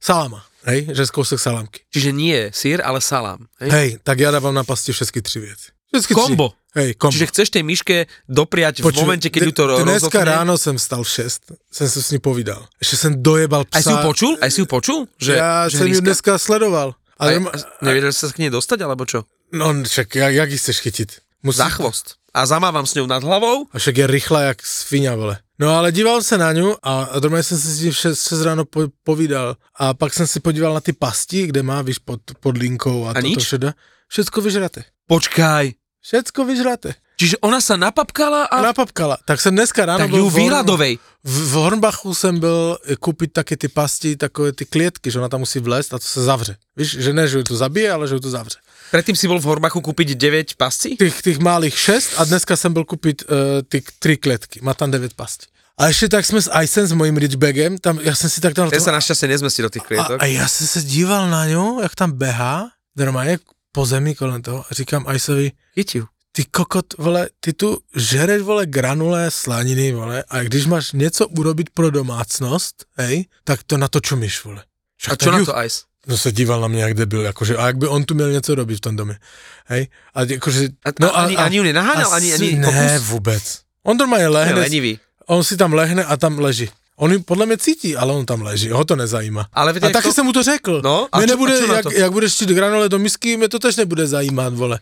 salama, 0.00 0.42
hej, 0.64 0.88
že 0.92 1.06
z 1.06 1.10
kousek 1.10 1.40
salamky. 1.40 1.80
Čiže 1.92 2.10
nie 2.12 2.50
sír, 2.52 2.80
ale 2.84 3.00
salám. 3.00 3.46
Hej? 3.60 3.70
Hej, 3.70 3.88
tak 4.02 4.18
já 4.20 4.30
dávám 4.30 4.54
na 4.54 4.64
pasti 4.64 4.92
všechny 4.92 5.22
tři 5.22 5.40
věci. 5.40 5.68
Všechny 5.96 6.14
Kombo. 6.14 6.48
Tři. 6.48 6.56
Hej, 6.74 6.94
kombo. 6.94 7.12
Čiže 7.12 7.26
chceš 7.26 7.48
tej 7.50 7.62
myške 7.66 7.96
dopriať 8.30 8.78
v 8.78 8.94
momente, 8.94 9.26
keď 9.26 9.42
ju 9.42 9.52
to 9.52 9.62
ro- 9.66 9.82
Dneska 9.82 10.22
ráno 10.24 10.54
jsem 10.58 10.78
vstal 10.78 11.02
v 11.02 11.08
6, 11.08 11.42
jsem 11.72 11.88
se 11.90 12.02
s 12.02 12.10
ní 12.10 12.18
povídal. 12.18 12.62
Ještě 12.80 12.96
jsem 12.96 13.22
dojebal 13.22 13.64
psa. 13.64 13.78
Aj 13.78 13.82
si 13.82 13.90
ju 13.90 13.98
počul? 14.06 14.32
Aj 14.40 14.50
si 14.50 14.60
ju 14.60 14.66
počul? 14.70 14.98
Že, 15.18 15.32
Já 15.34 15.68
že 15.68 15.78
jsem 15.78 15.86
ji 15.86 15.92
hryska? 15.92 16.04
dneska 16.04 16.38
sledoval. 16.38 16.94
Ale, 17.18 17.42
nevedel 17.82 18.12
si 18.14 18.22
sa 18.22 18.32
k 18.32 18.38
nej 18.38 18.50
dostať, 18.54 18.80
alebo 18.86 19.04
čo? 19.04 19.26
no, 19.52 19.74
však, 19.84 20.14
jak, 20.14 20.32
jak 20.34 20.48
chceš 20.56 20.78
chytit? 20.80 21.10
Musí, 21.42 21.58
Za 21.58 21.68
chvost. 21.68 22.14
A 22.34 22.46
zamávam 22.46 22.86
s 22.86 22.94
ňou 22.94 23.06
nad 23.10 23.20
hlavou? 23.26 23.66
A 23.74 23.78
však 23.78 23.96
je 23.98 24.06
rychlá 24.06 24.40
jak 24.54 24.62
svině, 24.66 25.10
vole. 25.10 25.38
No 25.60 25.76
ale 25.76 25.92
díval 25.92 26.22
se 26.22 26.38
na 26.38 26.52
ňu 26.52 26.76
a, 26.82 27.08
normálně 27.22 27.42
jsem 27.42 27.58
si 27.58 27.68
s 27.68 27.80
ní 27.80 27.90
vše, 27.90 28.10
přes 28.12 28.42
ráno 28.42 28.64
po, 28.64 28.80
povídal. 29.04 29.56
A 29.76 29.94
pak 29.94 30.14
jsem 30.14 30.26
si 30.26 30.40
podíval 30.40 30.74
na 30.74 30.80
ty 30.80 30.92
pasti, 30.92 31.46
kde 31.46 31.62
má, 31.62 31.82
víš, 31.82 31.98
pod, 31.98 32.20
pod 32.40 32.56
linkou 32.56 33.04
a, 33.04 33.10
A 33.10 33.14
toto 33.14 33.26
nič? 33.26 33.44
všude. 33.44 33.74
Všecko 34.08 34.40
vyžraté. 34.40 34.84
Počkaj. 35.06 35.72
Všecko 36.00 36.44
vyžraté. 36.44 36.94
Čiže 37.20 37.36
ona 37.44 37.60
sa 37.60 37.76
napapkala 37.76 38.48
a... 38.48 38.64
Napapkala. 38.64 39.20
Tak 39.28 39.40
jsem 39.40 39.52
dneska 39.52 39.84
ráno 39.84 39.98
tak 39.98 40.10
byl 40.10 40.24
ju 40.24 40.28
v, 40.32 40.36
Horn- 40.48 40.98
v, 41.24 41.50
v 41.50 41.52
Hornbachu 41.52 42.14
jsem 42.14 42.40
byl 42.40 42.78
koupit 43.00 43.32
taky 43.32 43.56
ty 43.56 43.68
pasti, 43.68 44.16
takové 44.16 44.52
ty 44.56 44.64
klietky, 44.64 45.10
že 45.10 45.20
ona 45.20 45.28
tam 45.28 45.44
musí 45.44 45.60
vlézt 45.60 45.92
a 45.94 45.98
to 46.00 46.06
se 46.08 46.24
zavře. 46.24 46.56
Víš, 46.76 46.96
že 46.96 47.12
ne, 47.12 47.28
že 47.28 47.38
ju 47.38 47.44
to 47.44 47.56
zabije, 47.56 47.92
ale 47.92 48.08
že 48.08 48.14
ju 48.16 48.20
to 48.24 48.30
zavře. 48.30 48.56
Predtým 48.90 49.12
si 49.12 49.28
bol 49.28 49.36
v 49.36 49.44
Horbachu 49.44 49.84
kúpiť 49.84 50.16
9 50.16 50.56
pascí? 50.56 50.96
Těch, 50.96 51.22
těch 51.22 51.38
malých 51.38 51.78
šest 51.78 52.16
a 52.16 52.24
dneska 52.24 52.56
jsem 52.56 52.72
byl 52.72 52.84
koupit 52.84 53.22
uh, 53.22 53.36
ty 53.68 53.84
tři 53.98 54.16
kletky. 54.16 54.60
Má 54.64 54.74
tam 54.74 54.90
devět 54.90 55.14
pastí. 55.14 55.46
A 55.78 55.86
ještě 55.86 56.08
tak 56.08 56.26
jsme 56.26 56.42
s 56.42 56.50
Icem, 56.62 56.86
s 56.86 56.92
mojím 56.92 57.16
Ridgebagem, 57.16 57.78
tam 57.78 57.98
já 58.02 58.14
jsem 58.14 58.30
si 58.30 58.40
tak 58.40 58.52
dal... 58.52 58.70
Ten 58.70 58.80
sa 58.80 58.92
našťastie 58.92 59.28
nezmestí 59.28 59.62
do 59.64 59.70
tých 59.72 59.84
klietok. 59.84 60.20
a, 60.20 60.24
a 60.24 60.26
já 60.26 60.48
jsem 60.48 60.66
se 60.66 60.82
díval 60.82 61.28
na 61.30 61.46
ňu, 61.48 61.80
jak 61.82 61.94
tam 61.94 62.12
behá, 62.12 62.68
normálně 62.96 63.38
po 63.72 63.86
zemi 63.86 64.14
kolem 64.14 64.42
toho 64.42 64.64
a 64.70 64.74
říkám 64.74 65.06
Iceovi, 65.08 65.52
Chytiu. 65.74 66.04
Ty 66.32 66.44
kokot, 66.44 66.86
vole, 66.98 67.28
ty 67.40 67.52
tu 67.52 67.78
žereš, 67.96 68.42
vole, 68.42 68.66
granulé 68.66 69.30
slaniny, 69.30 69.92
vole, 69.92 70.24
a 70.28 70.42
když 70.42 70.66
máš 70.66 70.92
něco 70.92 71.28
urobit 71.28 71.70
pro 71.70 71.90
domácnost, 71.90 72.84
hej, 72.96 73.24
tak 73.44 73.62
to 73.62 73.76
na 73.76 73.88
to 73.88 74.00
čumíš, 74.00 74.44
vole. 74.44 74.64
Však 74.96 75.12
A 75.12 75.16
čo 75.16 75.30
na 75.32 75.44
to 75.44 75.62
Ice? 75.64 75.80
No 76.06 76.18
se 76.18 76.32
díval 76.32 76.60
na 76.60 76.68
mě, 76.68 76.82
jak 76.82 76.94
debil, 76.94 77.20
jakože, 77.22 77.56
a 77.56 77.66
jak 77.66 77.76
by 77.78 77.86
on 77.86 78.04
tu 78.04 78.14
měl 78.14 78.32
něco 78.32 78.54
robit 78.54 78.76
v 78.76 78.80
tom 78.80 78.96
domě, 78.96 79.18
hej, 79.66 79.88
a 80.14 80.22
jakože, 80.22 80.68
A- 80.84 81.06
a- 81.06 81.10
ani- 81.24 81.36
ani 81.36 81.56
ju 81.56 81.62
nenaháňal, 81.62 82.12
ani- 82.12 82.32
ani 82.34 82.54
Ne, 82.56 82.66
pokus? 82.66 83.08
vůbec. 83.08 83.60
On 83.82 83.96
normálně 83.96 84.24
Je 84.24 84.28
lehne, 84.28 84.60
lenivý. 84.60 84.98
on 85.26 85.44
si 85.44 85.56
tam 85.56 85.72
lehne 85.72 86.04
a 86.04 86.16
tam 86.16 86.38
leží. 86.38 86.70
On 87.00 87.22
podle 87.24 87.46
mě 87.46 87.56
cítí, 87.58 87.96
ale 87.96 88.12
on 88.12 88.26
tam 88.26 88.42
leží, 88.42 88.68
ho 88.70 88.84
to 88.84 88.96
nezajímá. 88.96 89.48
Ale 89.52 89.72
viete, 89.72 89.86
A 89.86 89.90
taky 89.90 90.08
to- 90.08 90.14
jsem 90.14 90.26
mu 90.26 90.32
to 90.32 90.42
řekl. 90.42 90.80
No, 90.84 91.08
a 91.12 91.18
mě 91.18 91.26
čo- 91.26 91.32
nebude, 91.32 91.54
a 91.56 91.66
čo 91.66 91.72
jak, 91.72 91.82
to? 91.82 91.90
jak 91.92 92.12
budeš 92.12 92.32
štít 92.32 92.48
granule 92.48 92.88
do 92.88 92.98
misky, 92.98 93.36
mě 93.36 93.48
to 93.48 93.58
tež 93.58 93.76
nebude 93.76 94.06
zajímat, 94.06 94.54
vole. 94.54 94.78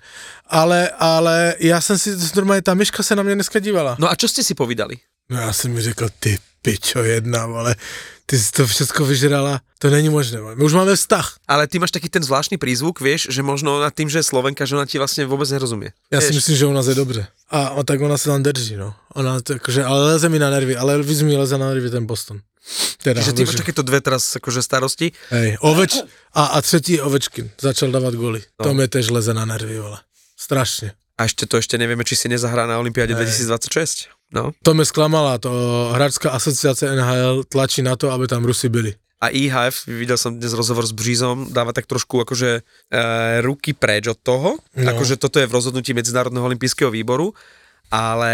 Ale, 0.46 0.90
ale 0.98 1.54
já 1.58 1.80
jsem 1.80 1.98
si, 1.98 2.10
normálně 2.36 2.62
ta 2.62 2.74
myška 2.74 3.02
se 3.02 3.16
na 3.16 3.22
mě 3.22 3.34
dneska 3.34 3.58
dívala. 3.58 3.96
No 3.98 4.10
a 4.10 4.14
čo 4.18 4.26
ste 4.28 4.42
si 4.42 4.54
povídali? 4.54 4.98
No 5.30 5.40
já 5.40 5.52
jsem 5.52 5.70
mi 5.72 5.80
řekl, 5.80 6.08
ty 6.18 6.38
pičo 6.62 7.02
jedna, 7.02 7.42
ale 7.42 7.76
ty 8.28 8.36
si 8.36 8.52
to 8.52 8.68
všechno 8.68 9.08
vyžrala, 9.08 9.64
to 9.80 9.88
není 9.88 10.12
možné. 10.12 10.36
My 10.54 10.60
už 10.60 10.76
máme 10.76 10.92
vztah. 10.92 11.40
Ale 11.48 11.64
ty 11.64 11.80
máš 11.80 11.96
taký 11.96 12.12
ten 12.12 12.20
zvláštny 12.20 12.60
prízvuk, 12.60 13.00
vieš, 13.00 13.32
že 13.32 13.40
možno 13.40 13.80
nad 13.80 13.94
tým, 13.96 14.12
že 14.12 14.20
je 14.20 14.28
Slovenka, 14.28 14.68
že 14.68 14.76
ona 14.76 14.84
ti 14.84 15.00
vlastne 15.00 15.24
vôbec 15.24 15.48
nerozumie. 15.48 15.96
Já 16.12 16.20
si 16.20 16.26
Vieš? 16.26 16.36
myslím, 16.36 16.56
že 16.56 16.66
u 16.66 16.72
nás 16.76 16.86
je 16.86 16.94
dobře. 16.94 17.26
A, 17.50 17.66
a 17.72 17.82
tak 17.82 18.00
ona 18.00 18.18
se 18.20 18.28
tam 18.28 18.42
drží, 18.42 18.76
no. 18.76 18.92
Ona, 19.16 19.40
takže, 19.40 19.84
ale 19.84 20.12
leze 20.12 20.28
mi 20.28 20.38
na 20.38 20.50
nervy, 20.50 20.76
ale 20.76 21.00
víc 21.02 21.24
mi 21.24 21.36
leze 21.36 21.58
na 21.58 21.72
nervy 21.72 21.90
ten 21.90 22.04
Boston. 22.06 22.40
Teda, 23.00 23.24
Že 23.24 23.32
ty 23.32 23.44
máš 23.48 23.56
takéto 23.56 23.80
dve 23.80 24.04
teraz 24.04 24.36
akože 24.36 24.60
starosti. 24.60 25.16
Hej, 25.32 25.56
oveč, 25.64 26.04
a, 26.36 26.52
a 26.52 26.60
třetí 26.60 27.00
Ovečkin, 27.00 27.48
začal 27.60 27.88
dávat 27.88 28.12
goly. 28.14 28.44
No. 28.60 28.64
To 28.68 28.74
mi 28.74 28.84
tež 28.88 29.08
leze 29.08 29.32
na 29.32 29.48
nervy, 29.48 29.80
vole. 29.80 29.98
Strašně. 30.36 30.92
A 31.18 31.24
ešte 31.26 31.50
to 31.50 31.58
ešte 31.58 31.74
nevieme, 31.74 32.06
či 32.06 32.14
si 32.14 32.30
nezahrá 32.30 32.62
na 32.70 32.78
Olympiáde 32.78 33.10
Hej. 33.18 33.26
2026. 33.50 34.17
No. 34.32 34.52
To 34.62 34.74
mě 34.74 34.84
zklamala, 34.84 35.38
to 35.38 35.50
hráčská 35.94 36.30
asociace 36.30 36.96
NHL 36.96 37.44
tlačí 37.48 37.82
na 37.82 37.96
to, 37.96 38.10
aby 38.10 38.26
tam 38.26 38.44
Rusy 38.44 38.68
byli. 38.68 38.94
A 39.18 39.28
IHF, 39.34 39.86
videl 39.90 40.14
som 40.14 40.38
dnes 40.38 40.54
rozhovor 40.54 40.86
s 40.86 40.94
Břízom, 40.94 41.50
dáva 41.50 41.74
tak 41.74 41.90
trošku 41.90 42.22
akože 42.22 42.62
e, 42.62 42.62
ruky 43.42 43.74
preč 43.74 44.06
od 44.06 44.18
toho, 44.22 44.62
no. 44.62 44.88
Akože 44.94 45.18
toto 45.18 45.42
je 45.42 45.50
v 45.50 45.56
rozhodnutí 45.58 45.90
Medzinárodného 45.90 46.46
olympijského 46.46 46.86
výboru, 46.86 47.34
ale 47.90 48.30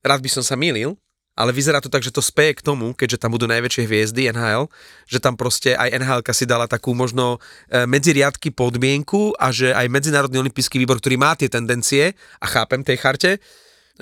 rád 0.00 0.24
by 0.24 0.30
som 0.32 0.40
sa 0.40 0.56
milil, 0.56 0.96
ale 1.36 1.52
vyzerá 1.52 1.84
to 1.84 1.92
tak, 1.92 2.00
že 2.00 2.16
to 2.16 2.24
speje 2.24 2.56
k 2.56 2.64
tomu, 2.64 2.96
keďže 2.96 3.20
tam 3.20 3.36
budú 3.36 3.44
najväčšie 3.44 3.84
hviezdy 3.84 4.32
NHL, 4.32 4.72
že 5.04 5.20
tam 5.20 5.36
proste 5.36 5.76
aj 5.76 5.92
NHL 6.00 6.24
si 6.32 6.48
dala 6.48 6.64
takú 6.64 6.96
možno 6.96 7.36
e, 7.68 7.84
medzi 7.84 8.16
riadky 8.16 8.48
podmienku 8.56 9.36
a 9.36 9.52
že 9.52 9.76
aj 9.76 9.92
Medzinárodný 9.92 10.40
olympijský 10.40 10.80
výbor, 10.80 10.96
ktorý 10.96 11.20
má 11.20 11.36
tie 11.36 11.52
tendencie 11.52 12.16
a 12.40 12.46
chápem 12.48 12.80
tej 12.80 12.96
charte, 12.96 13.30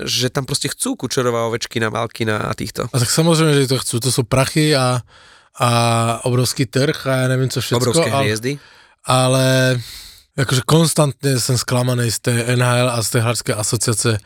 že 0.03 0.31
tam 0.31 0.43
proste 0.43 0.67
chcú 0.69 0.99
Kučerová, 0.99 1.47
Ovečkina, 1.47 1.91
Malkina 1.91 2.51
a 2.51 2.55
týchto. 2.55 2.91
A 2.93 2.99
tak 2.99 3.11
samozřejmě, 3.11 3.55
že 3.55 3.67
to 3.69 3.79
chcú, 3.79 4.01
to 4.01 4.13
jsou 4.13 4.23
prachy 4.23 4.77
a, 4.77 5.01
a 5.59 5.71
obrovský 6.25 6.67
trh 6.67 7.07
a 7.07 7.17
já 7.17 7.29
nevím 7.29 7.51
co 7.51 7.61
všechno. 7.61 7.79
Obrovské 7.79 8.11
ale, 8.11 8.25
hviezdy. 8.25 8.59
ale 9.05 9.81
jakože 10.37 10.61
konstantně 10.67 11.41
jsem 11.41 11.59
zklamaný 11.59 12.11
z 12.11 12.19
té 12.19 12.57
NHL 12.57 12.91
a 12.91 13.03
z 13.03 13.11
té 13.11 13.21
hráčské 13.21 13.55
asociace. 13.55 14.19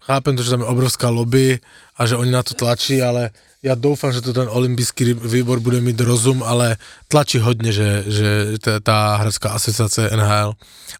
Chápem 0.00 0.36
to, 0.36 0.42
že 0.42 0.50
tam 0.50 0.60
je 0.60 0.66
obrovská 0.66 1.08
lobby 1.08 1.58
a 1.96 2.06
že 2.06 2.16
oni 2.16 2.30
na 2.30 2.42
to 2.42 2.54
tlačí, 2.54 3.02
ale 3.02 3.30
já 3.62 3.74
doufám, 3.74 4.12
že 4.12 4.20
to 4.20 4.32
ten 4.32 4.48
olympijský 4.50 5.14
výbor 5.14 5.60
bude 5.60 5.80
mít 5.80 6.00
rozum, 6.00 6.42
ale 6.42 6.76
tlačí 7.08 7.38
hodně, 7.38 7.72
že, 7.72 8.04
že 8.06 8.28
ta, 8.60 8.80
ta 8.80 9.16
hráčská 9.16 9.50
asociace 9.50 10.10
NHL, 10.16 10.52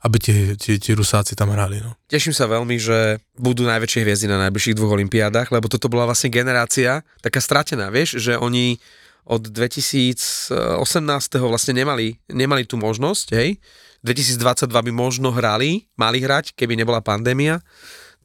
aby 0.02 0.18
ti, 0.18 0.56
ti, 0.56 0.78
ti 0.78 0.94
Rusáci 0.94 1.34
tam 1.34 1.50
hráli. 1.50 1.80
No. 1.84 1.94
Teším 2.06 2.34
sa 2.34 2.46
veľmi, 2.46 2.78
že 2.78 3.18
budú 3.38 3.66
najväčšie 3.66 4.02
hviezdy 4.02 4.26
na 4.26 4.38
najbližších 4.48 4.74
dvoch 4.74 4.96
olympiádach, 4.96 5.52
lebo 5.52 5.68
toto 5.68 5.86
bola 5.86 6.08
vlastne 6.08 6.30
generácia 6.32 7.02
taká 7.22 7.38
stratená, 7.38 7.90
vieš, 7.90 8.18
že 8.18 8.38
oni 8.38 8.78
od 9.26 9.42
2018. 9.42 10.54
vlastne 11.42 11.74
nemali, 11.74 12.18
nemali 12.30 12.62
tú 12.62 12.78
možnosť, 12.78 13.26
hej. 13.34 13.58
2022 14.06 14.70
by 14.70 14.92
možno 14.94 15.34
hrali, 15.34 15.90
mali 15.98 16.22
hrať, 16.22 16.54
keby 16.54 16.78
nebola 16.78 17.02
pandémia. 17.02 17.58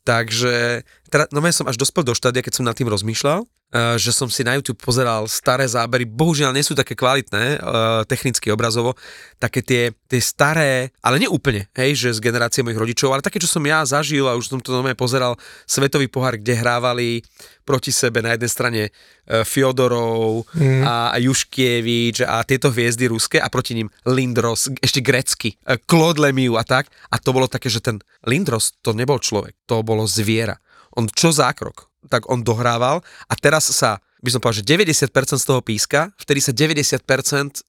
Takže, 0.05 0.85
teda, 1.09 1.25
no 1.33 1.41
ja 1.41 1.53
som 1.53 1.65
až 1.65 1.81
dospel 1.81 2.05
do 2.05 2.13
štádia, 2.13 2.45
keď 2.45 2.61
som 2.61 2.65
nad 2.69 2.77
tým 2.77 2.89
rozmýšľal, 2.89 3.49
že 3.71 4.11
som 4.11 4.27
si 4.27 4.43
na 4.43 4.59
YouTube 4.59 4.83
pozeral 4.83 5.31
staré 5.31 5.63
zábery, 5.63 6.03
bohužiaľ 6.03 6.51
nie 6.51 6.65
sú 6.65 6.75
také 6.75 6.91
kvalitné, 6.91 7.55
eh, 7.55 8.01
technicky 8.03 8.51
obrazovo, 8.51 8.99
také 9.39 9.63
tie, 9.63 9.95
tie 10.11 10.19
staré, 10.19 10.91
ale 10.99 11.23
nie 11.23 11.31
úplne, 11.31 11.71
hej, 11.79 11.95
že 11.95 12.19
z 12.19 12.23
generácie 12.23 12.61
mojich 12.67 12.81
rodičov, 12.81 13.15
ale 13.15 13.23
také, 13.23 13.39
čo 13.39 13.47
som 13.47 13.63
ja 13.63 13.87
zažil 13.87 14.27
a 14.27 14.35
už 14.35 14.51
som 14.51 14.59
to 14.59 14.75
normálne 14.75 14.99
pozeral, 14.99 15.39
svetový 15.63 16.11
pohár, 16.11 16.35
kde 16.35 16.59
hrávali 16.59 17.23
proti 17.63 17.95
sebe 17.95 18.19
na 18.19 18.35
jednej 18.35 18.51
strane 18.51 18.81
eh, 18.89 19.43
Fyodorov 19.47 20.51
mm. 20.51 20.83
a, 20.83 21.15
Juškievič 21.15 22.27
a 22.27 22.43
tieto 22.43 22.73
hviezdy 22.73 23.07
ruské 23.07 23.37
a 23.39 23.47
proti 23.47 23.79
ním 23.79 23.87
Lindros, 24.03 24.67
ešte 24.83 24.99
grecky, 24.99 25.55
eh, 25.63 25.79
Claude 25.87 26.19
Lemieux 26.19 26.59
a 26.59 26.67
tak. 26.67 26.91
A 27.07 27.15
to 27.19 27.31
bolo 27.31 27.47
také, 27.47 27.71
že 27.71 27.79
ten 27.79 28.03
Lindros 28.27 28.75
to 28.83 28.91
nebol 28.91 29.19
človek, 29.19 29.55
to 29.63 29.79
bolo 29.79 30.03
zviera. 30.03 30.59
On 30.99 31.07
čo 31.07 31.31
zákrok, 31.31 31.90
tak 32.09 32.25
on 32.31 32.41
dohrával 32.41 33.03
a 33.29 33.33
teraz 33.37 33.69
sa 33.69 34.01
by 34.21 34.29
som 34.29 34.37
povedal, 34.37 34.61
že 34.61 34.69
90% 35.09 35.41
z 35.41 35.45
toho 35.49 35.61
píska, 35.65 36.13
vtedy 36.13 36.39
sa 36.45 36.53
90% 36.53 37.01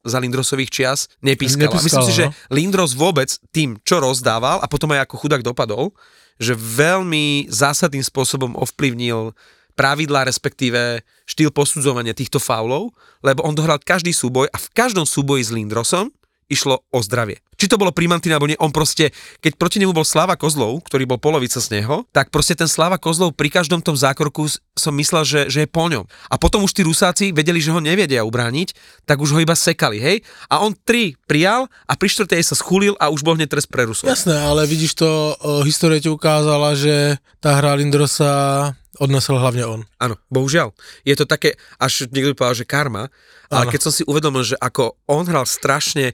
za 0.04 0.18
Lindrosových 0.20 0.68
čias 0.68 1.08
nepískalo. 1.24 1.72
A 1.72 1.80
myslím 1.80 2.04
Nepískalo, 2.04 2.08
si, 2.08 2.12
že 2.12 2.24
no. 2.28 2.32
Lindros 2.52 2.92
vôbec 2.92 3.32
tým, 3.56 3.80
čo 3.80 4.04
rozdával 4.04 4.60
a 4.60 4.68
potom 4.68 4.92
aj 4.92 5.08
ako 5.08 5.16
chudák 5.16 5.40
dopadol, 5.40 5.96
že 6.36 6.52
veľmi 6.52 7.48
zásadným 7.48 8.04
spôsobom 8.04 8.52
ovplyvnil 8.60 9.32
pravidlá, 9.72 10.28
respektíve 10.28 11.00
štýl 11.24 11.48
posudzovania 11.48 12.12
týchto 12.12 12.36
faulov, 12.36 12.92
lebo 13.24 13.40
on 13.48 13.56
dohral 13.56 13.80
každý 13.80 14.12
súboj 14.12 14.52
a 14.52 14.58
v 14.60 14.68
každom 14.76 15.08
súboji 15.08 15.48
s 15.48 15.50
Lindrosom 15.56 16.12
išlo 16.46 16.82
o 16.90 16.98
zdravie. 17.02 17.38
Či 17.56 17.70
to 17.70 17.78
bolo 17.78 17.94
primantina, 17.94 18.36
alebo 18.36 18.50
nie, 18.50 18.58
on 18.58 18.74
proste, 18.74 19.14
keď 19.38 19.54
proti 19.54 19.78
nemu 19.78 19.94
bol 19.94 20.02
Slava 20.02 20.34
Kozlov, 20.34 20.82
ktorý 20.82 21.06
bol 21.06 21.22
polovica 21.22 21.62
z 21.62 21.78
neho, 21.78 22.02
tak 22.10 22.34
proste 22.34 22.58
ten 22.58 22.66
Slava 22.66 22.98
Kozlov 22.98 23.38
pri 23.38 23.54
každom 23.54 23.78
tom 23.78 23.94
zákroku 23.94 24.50
s- 24.50 24.58
som 24.74 24.90
myslel, 24.98 25.22
že, 25.22 25.40
že 25.46 25.62
je 25.62 25.68
po 25.70 25.86
ňom. 25.86 26.02
A 26.26 26.34
potom 26.42 26.66
už 26.66 26.74
tí 26.74 26.82
Rusáci 26.82 27.30
vedeli, 27.30 27.62
že 27.62 27.70
ho 27.70 27.78
nevedia 27.78 28.26
ubrániť, 28.26 28.74
tak 29.06 29.22
už 29.22 29.36
ho 29.36 29.38
iba 29.38 29.54
sekali, 29.54 30.02
hej? 30.02 30.26
A 30.50 30.58
on 30.66 30.74
tri 30.74 31.14
prijal 31.30 31.70
a 31.86 31.94
pri 31.94 32.08
štvrtej 32.10 32.42
sa 32.42 32.58
schulil 32.58 32.98
a 32.98 33.14
už 33.14 33.22
bol 33.22 33.38
hneď 33.38 33.54
trest 33.54 33.70
pre 33.70 33.86
Rusov. 33.86 34.10
Jasné, 34.10 34.34
ale 34.34 34.66
vidíš 34.66 34.98
to, 34.98 35.08
o, 35.38 35.62
historie 35.62 36.02
ti 36.02 36.10
ukázala, 36.10 36.74
že 36.74 37.22
ta 37.38 37.54
hra 37.62 37.78
Lindrosa 37.78 38.74
odnesl 38.98 39.38
hlavně 39.38 39.66
on. 39.66 39.84
Áno, 40.00 40.20
bohužiaľ. 40.28 40.76
Je 41.04 41.16
to 41.16 41.24
také, 41.24 41.56
až 41.80 42.10
niekto 42.12 42.32
by 42.32 42.38
povedal, 42.38 42.58
že 42.60 42.66
karma, 42.68 43.08
ale 43.48 43.64
Áno. 43.68 43.72
keď 43.72 43.80
som 43.88 43.92
si 43.92 44.02
uvedomil, 44.04 44.44
že 44.44 44.56
ako 44.60 45.00
on 45.08 45.24
hral 45.24 45.48
strašne, 45.48 46.12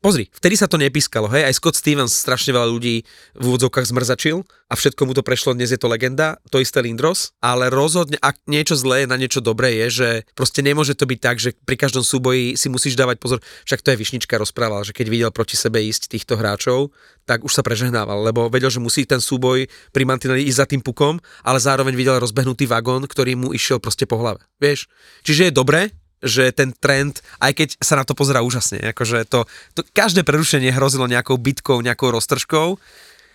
pozri, 0.00 0.32
vtedy 0.32 0.56
sa 0.56 0.64
to 0.64 0.80
nepískalo, 0.80 1.28
hej, 1.28 1.44
aj 1.44 1.60
Scott 1.60 1.76
Stevens 1.76 2.16
strašne 2.16 2.56
veľa 2.56 2.68
ľudí 2.72 3.04
v 3.36 3.44
úvodzovkách 3.44 3.92
zmrzačil 3.92 4.42
a 4.72 4.74
všetko 4.74 5.04
mu 5.04 5.12
to 5.12 5.20
prešlo, 5.20 5.52
dnes 5.52 5.68
je 5.68 5.76
to 5.76 5.92
legenda, 5.92 6.40
to 6.48 6.56
isté 6.56 6.80
Lindros, 6.80 7.36
ale 7.44 7.68
rozhodne, 7.68 8.16
ak 8.24 8.40
niečo 8.48 8.80
zlé 8.80 9.04
na 9.04 9.20
niečo 9.20 9.44
dobré 9.44 9.76
je, 9.84 9.86
že 9.92 10.08
proste 10.32 10.64
nemôže 10.64 10.96
to 10.96 11.04
byť 11.04 11.20
tak, 11.20 11.36
že 11.36 11.52
pri 11.52 11.76
každom 11.76 12.00
súboji 12.00 12.56
si 12.56 12.72
musíš 12.72 12.96
dávať 12.96 13.20
pozor, 13.20 13.38
však 13.68 13.84
to 13.84 13.92
je 13.92 14.00
Višnička 14.00 14.40
rozprával, 14.40 14.88
že 14.88 14.96
keď 14.96 15.06
videl 15.12 15.30
proti 15.30 15.60
sebe 15.60 15.84
ísť 15.84 16.16
týchto 16.16 16.40
hráčov, 16.40 16.96
tak 17.28 17.44
už 17.44 17.52
sa 17.52 17.60
prežehnával, 17.60 18.24
lebo 18.24 18.48
vedel, 18.48 18.72
že 18.72 18.80
musí 18.80 19.04
ten 19.04 19.20
súboj 19.20 19.68
pri 19.92 20.02
mantineli 20.08 20.48
ísť 20.48 20.58
za 20.58 20.66
tým 20.66 20.80
pukom, 20.80 21.20
ale 21.44 21.60
zároveň 21.60 21.92
videl 21.92 22.16
rozbehnutý 22.16 22.64
vagón, 22.64 23.04
ktorý 23.04 23.36
mu 23.36 23.52
išiel 23.52 23.78
proste 23.78 24.08
po 24.08 24.16
hlave. 24.16 24.40
Vieš? 24.58 24.88
Čiže 25.22 25.52
je 25.52 25.52
dobré, 25.52 25.92
že 26.20 26.52
ten 26.52 26.76
trend, 26.76 27.24
aj 27.40 27.52
keď 27.56 27.68
sa 27.80 27.96
na 27.96 28.04
to 28.04 28.12
pozerá 28.12 28.44
úžasne, 28.44 28.92
akože 28.92 29.24
to, 29.28 29.48
to 29.76 29.80
každé 29.92 30.24
prerušenie 30.24 30.72
hrozilo 30.72 31.08
nejakou 31.08 31.40
bitkou, 31.40 31.80
nejakou 31.80 32.12
roztržkou 32.12 32.76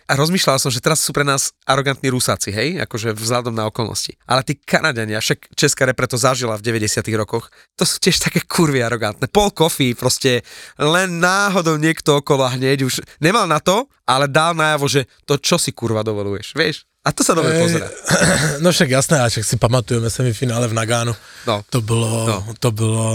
a 0.05 0.13
rozmýšľal 0.13 0.61
som, 0.61 0.69
že 0.69 0.81
teraz 0.81 1.01
sú 1.01 1.09
pre 1.09 1.25
nás 1.25 1.49
arogantní 1.65 2.13
Rusáci, 2.13 2.53
hej, 2.53 2.77
akože 2.85 3.17
vzhľadom 3.17 3.57
na 3.57 3.65
okolnosti. 3.65 4.13
Ale 4.29 4.45
tí 4.45 4.53
Kanadiania, 4.53 5.17
však 5.17 5.57
Česká 5.57 5.89
repre 5.89 6.05
to 6.05 6.17
zažila 6.17 6.53
v 6.61 6.65
90 6.65 7.01
rokoch, 7.17 7.49
to 7.73 7.83
sú 7.89 7.97
tiež 7.97 8.21
také 8.21 8.45
kurvy 8.45 8.85
arogantné. 8.85 9.25
Paul 9.33 9.49
Coffey 9.49 9.97
proste 9.97 10.45
len 10.77 11.17
náhodou 11.17 11.81
niekto 11.81 12.21
okolo 12.21 12.45
hneď 12.53 12.85
už 12.85 13.01
nemal 13.17 13.49
na 13.49 13.57
to, 13.57 13.89
ale 14.05 14.29
dal 14.29 14.53
najavo, 14.53 14.85
že 14.85 15.09
to 15.25 15.41
čo 15.41 15.57
si 15.57 15.73
kurva 15.73 16.05
dovoluješ, 16.05 16.53
vieš? 16.53 16.85
A 17.05 17.13
to 17.13 17.21
sa 17.21 17.37
dobre 17.37 17.53
Ej, 17.53 17.61
pozerá. 17.61 17.87
No 18.65 18.73
však 18.73 18.89
jasné, 18.89 19.21
a 19.21 19.29
však 19.29 19.45
si 19.45 19.55
pamatujeme 19.61 20.09
semifinále 20.09 20.65
v 20.65 20.73
Nagánu. 20.73 21.13
No. 21.45 21.61
To 21.69 21.81
bylo, 21.81 22.25
No. 22.25 22.53
to 22.59 22.71
bylo 22.71 23.05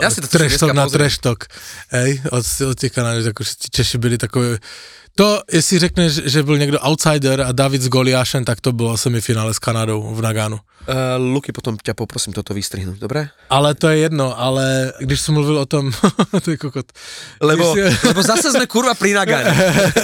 Já 0.00 0.10
si 0.10 0.20
to 0.20 0.28
treštok 0.28 0.72
na 0.76 0.88
treštok. 0.88 1.48
Hej, 1.88 2.20
od, 2.30 2.44
od 2.68 2.78
tak 3.24 3.40
už 3.40 3.48
ti 3.56 3.68
Češi 3.72 3.98
byli 3.98 4.18
takové... 4.18 4.58
To, 5.14 5.42
jestli 5.52 5.78
řekneš, 5.78 6.12
že 6.24 6.42
byl 6.42 6.58
někdo 6.58 6.78
outsider 6.80 7.40
a 7.40 7.52
David 7.52 7.82
s 7.82 7.88
Goliášem, 7.88 8.44
tak 8.44 8.60
to 8.60 8.72
bylo 8.72 8.96
semifinále 8.96 9.54
s 9.54 9.58
Kanadou 9.58 10.14
v 10.14 10.22
Nagánu. 10.22 10.58
Uh, 10.88 10.96
Luky, 11.20 11.52
potom 11.52 11.76
ťa 11.76 11.92
poprosím 11.92 12.32
toto 12.32 12.56
vystrihnúť, 12.56 12.96
dobre? 12.96 13.28
Ale 13.52 13.76
to 13.76 13.92
je 13.92 14.08
jedno, 14.08 14.32
ale 14.32 14.96
když 15.04 15.20
jsem 15.20 15.34
mluvil 15.36 15.58
o 15.60 15.66
tom, 15.68 15.92
to 16.44 16.50
je 16.50 16.56
kokot. 16.56 16.88
Lebo, 17.40 17.76
si- 17.76 17.84
lebo 18.08 18.20
zase 18.24 18.48
sme 18.48 18.64
kurva 18.64 18.96
pri 18.96 19.12
Nagane. 19.12 19.52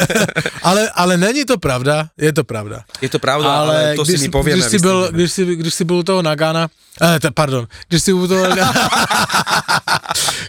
ale, 0.68 0.92
ale 0.92 1.16
není 1.16 1.48
to 1.48 1.56
pravda, 1.56 2.12
je 2.20 2.28
to 2.28 2.44
pravda. 2.44 2.84
Je 3.00 3.08
to 3.08 3.16
pravda, 3.18 3.48
ale, 3.48 3.76
ale 3.76 3.96
to 3.96 4.04
když, 4.04 4.20
si 4.20 4.28
mi 4.28 4.30
povieme. 4.30 4.60
Když 4.60 4.70
jsi, 4.70 4.78
byl, 4.78 5.08
když, 5.12 5.32
jsi, 5.32 5.42
když 5.56 5.74
jsi 5.74 5.84
byl 5.84 5.96
u 5.96 6.02
toho 6.02 6.20
Nagana, 6.22 6.68
eh, 7.02 7.20
t- 7.20 7.30
pardon, 7.32 7.64
když 7.88 8.02
jsi 8.02 8.12
u 8.12 8.26
toho, 8.28 8.44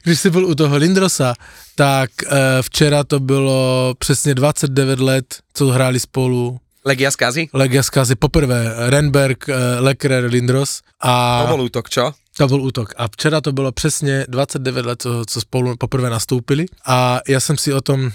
když 0.04 0.20
jsi 0.20 0.30
byl 0.30 0.46
u 0.46 0.56
toho 0.56 0.76
Lindrosa, 0.76 1.34
tak 1.78 2.10
eh, 2.26 2.62
včera 2.62 3.04
to 3.04 3.20
bylo 3.20 3.94
přesně 4.00 4.36
29 4.36 5.00
let, 5.00 5.26
co 5.54 5.68
hráli 5.68 6.00
spolu 6.00 6.60
Legia 6.86 7.12
z 7.12 7.16
Kazy? 7.16 7.50
Legia 7.54 7.84
Skazy 7.84 8.16
poprvé, 8.16 8.74
Renberg, 8.90 9.50
eh, 9.50 9.54
Leclerc, 9.80 10.32
Lindros 10.32 10.82
a 11.02 11.44
To 11.44 11.58
bol 11.58 11.62
útok, 11.62 11.90
čo? 11.90 12.14
To 12.38 12.48
byl 12.48 12.62
útok. 12.62 12.94
A 12.98 13.08
včera 13.08 13.42
to 13.42 13.52
bylo 13.52 13.72
přesně 13.72 14.26
29 14.30 14.86
let, 14.86 15.02
co, 15.02 15.24
co 15.28 15.42
spolu 15.42 15.78
poprvé 15.78 16.10
nastoupili. 16.10 16.66
A 16.86 17.20
já 17.28 17.40
jsem 17.40 17.58
si 17.58 17.74
o 17.74 17.82
tom 17.82 18.12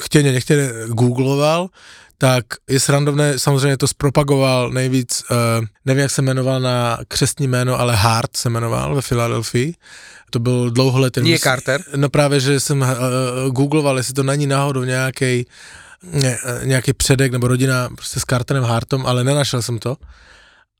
chtěně, 0.00 0.32
nechtěně 0.32 0.70
googloval, 0.88 1.68
tak 2.18 2.44
je 2.68 2.80
srandovné, 2.80 3.38
samozřejmě 3.38 3.76
to 3.76 3.88
zpropagoval 3.88 4.70
nejvíc, 4.70 5.22
uh, 5.30 5.36
nevím, 5.84 6.02
jak 6.02 6.10
se 6.10 6.22
jmenoval 6.22 6.60
na 6.60 6.98
křestní 7.08 7.48
jméno, 7.48 7.80
ale 7.80 7.96
Hart 7.96 8.36
se 8.36 8.50
jmenoval 8.50 8.94
ve 8.94 9.02
Filadelfii. 9.02 9.74
To 10.30 10.38
byl 10.38 10.70
dlouholetý... 10.70 11.20
Nie 11.20 11.38
Carter? 11.38 11.80
No 11.96 12.08
právě, 12.08 12.40
že 12.40 12.60
jsem 12.60 12.80
uh, 12.80 12.88
googloval, 13.52 13.96
jestli 13.96 14.14
to 14.14 14.22
není 14.22 14.46
náhodou 14.46 14.84
nějaký 14.84 15.46
ne, 16.12 16.38
nějaký 16.64 16.92
předek 16.92 17.32
nebo 17.32 17.48
rodina 17.48 17.88
prostě 17.94 18.20
s 18.20 18.24
Carterem 18.24 18.64
Hartom, 18.64 19.06
ale 19.06 19.24
nenašel 19.24 19.62
jsem 19.62 19.78
to 19.78 19.96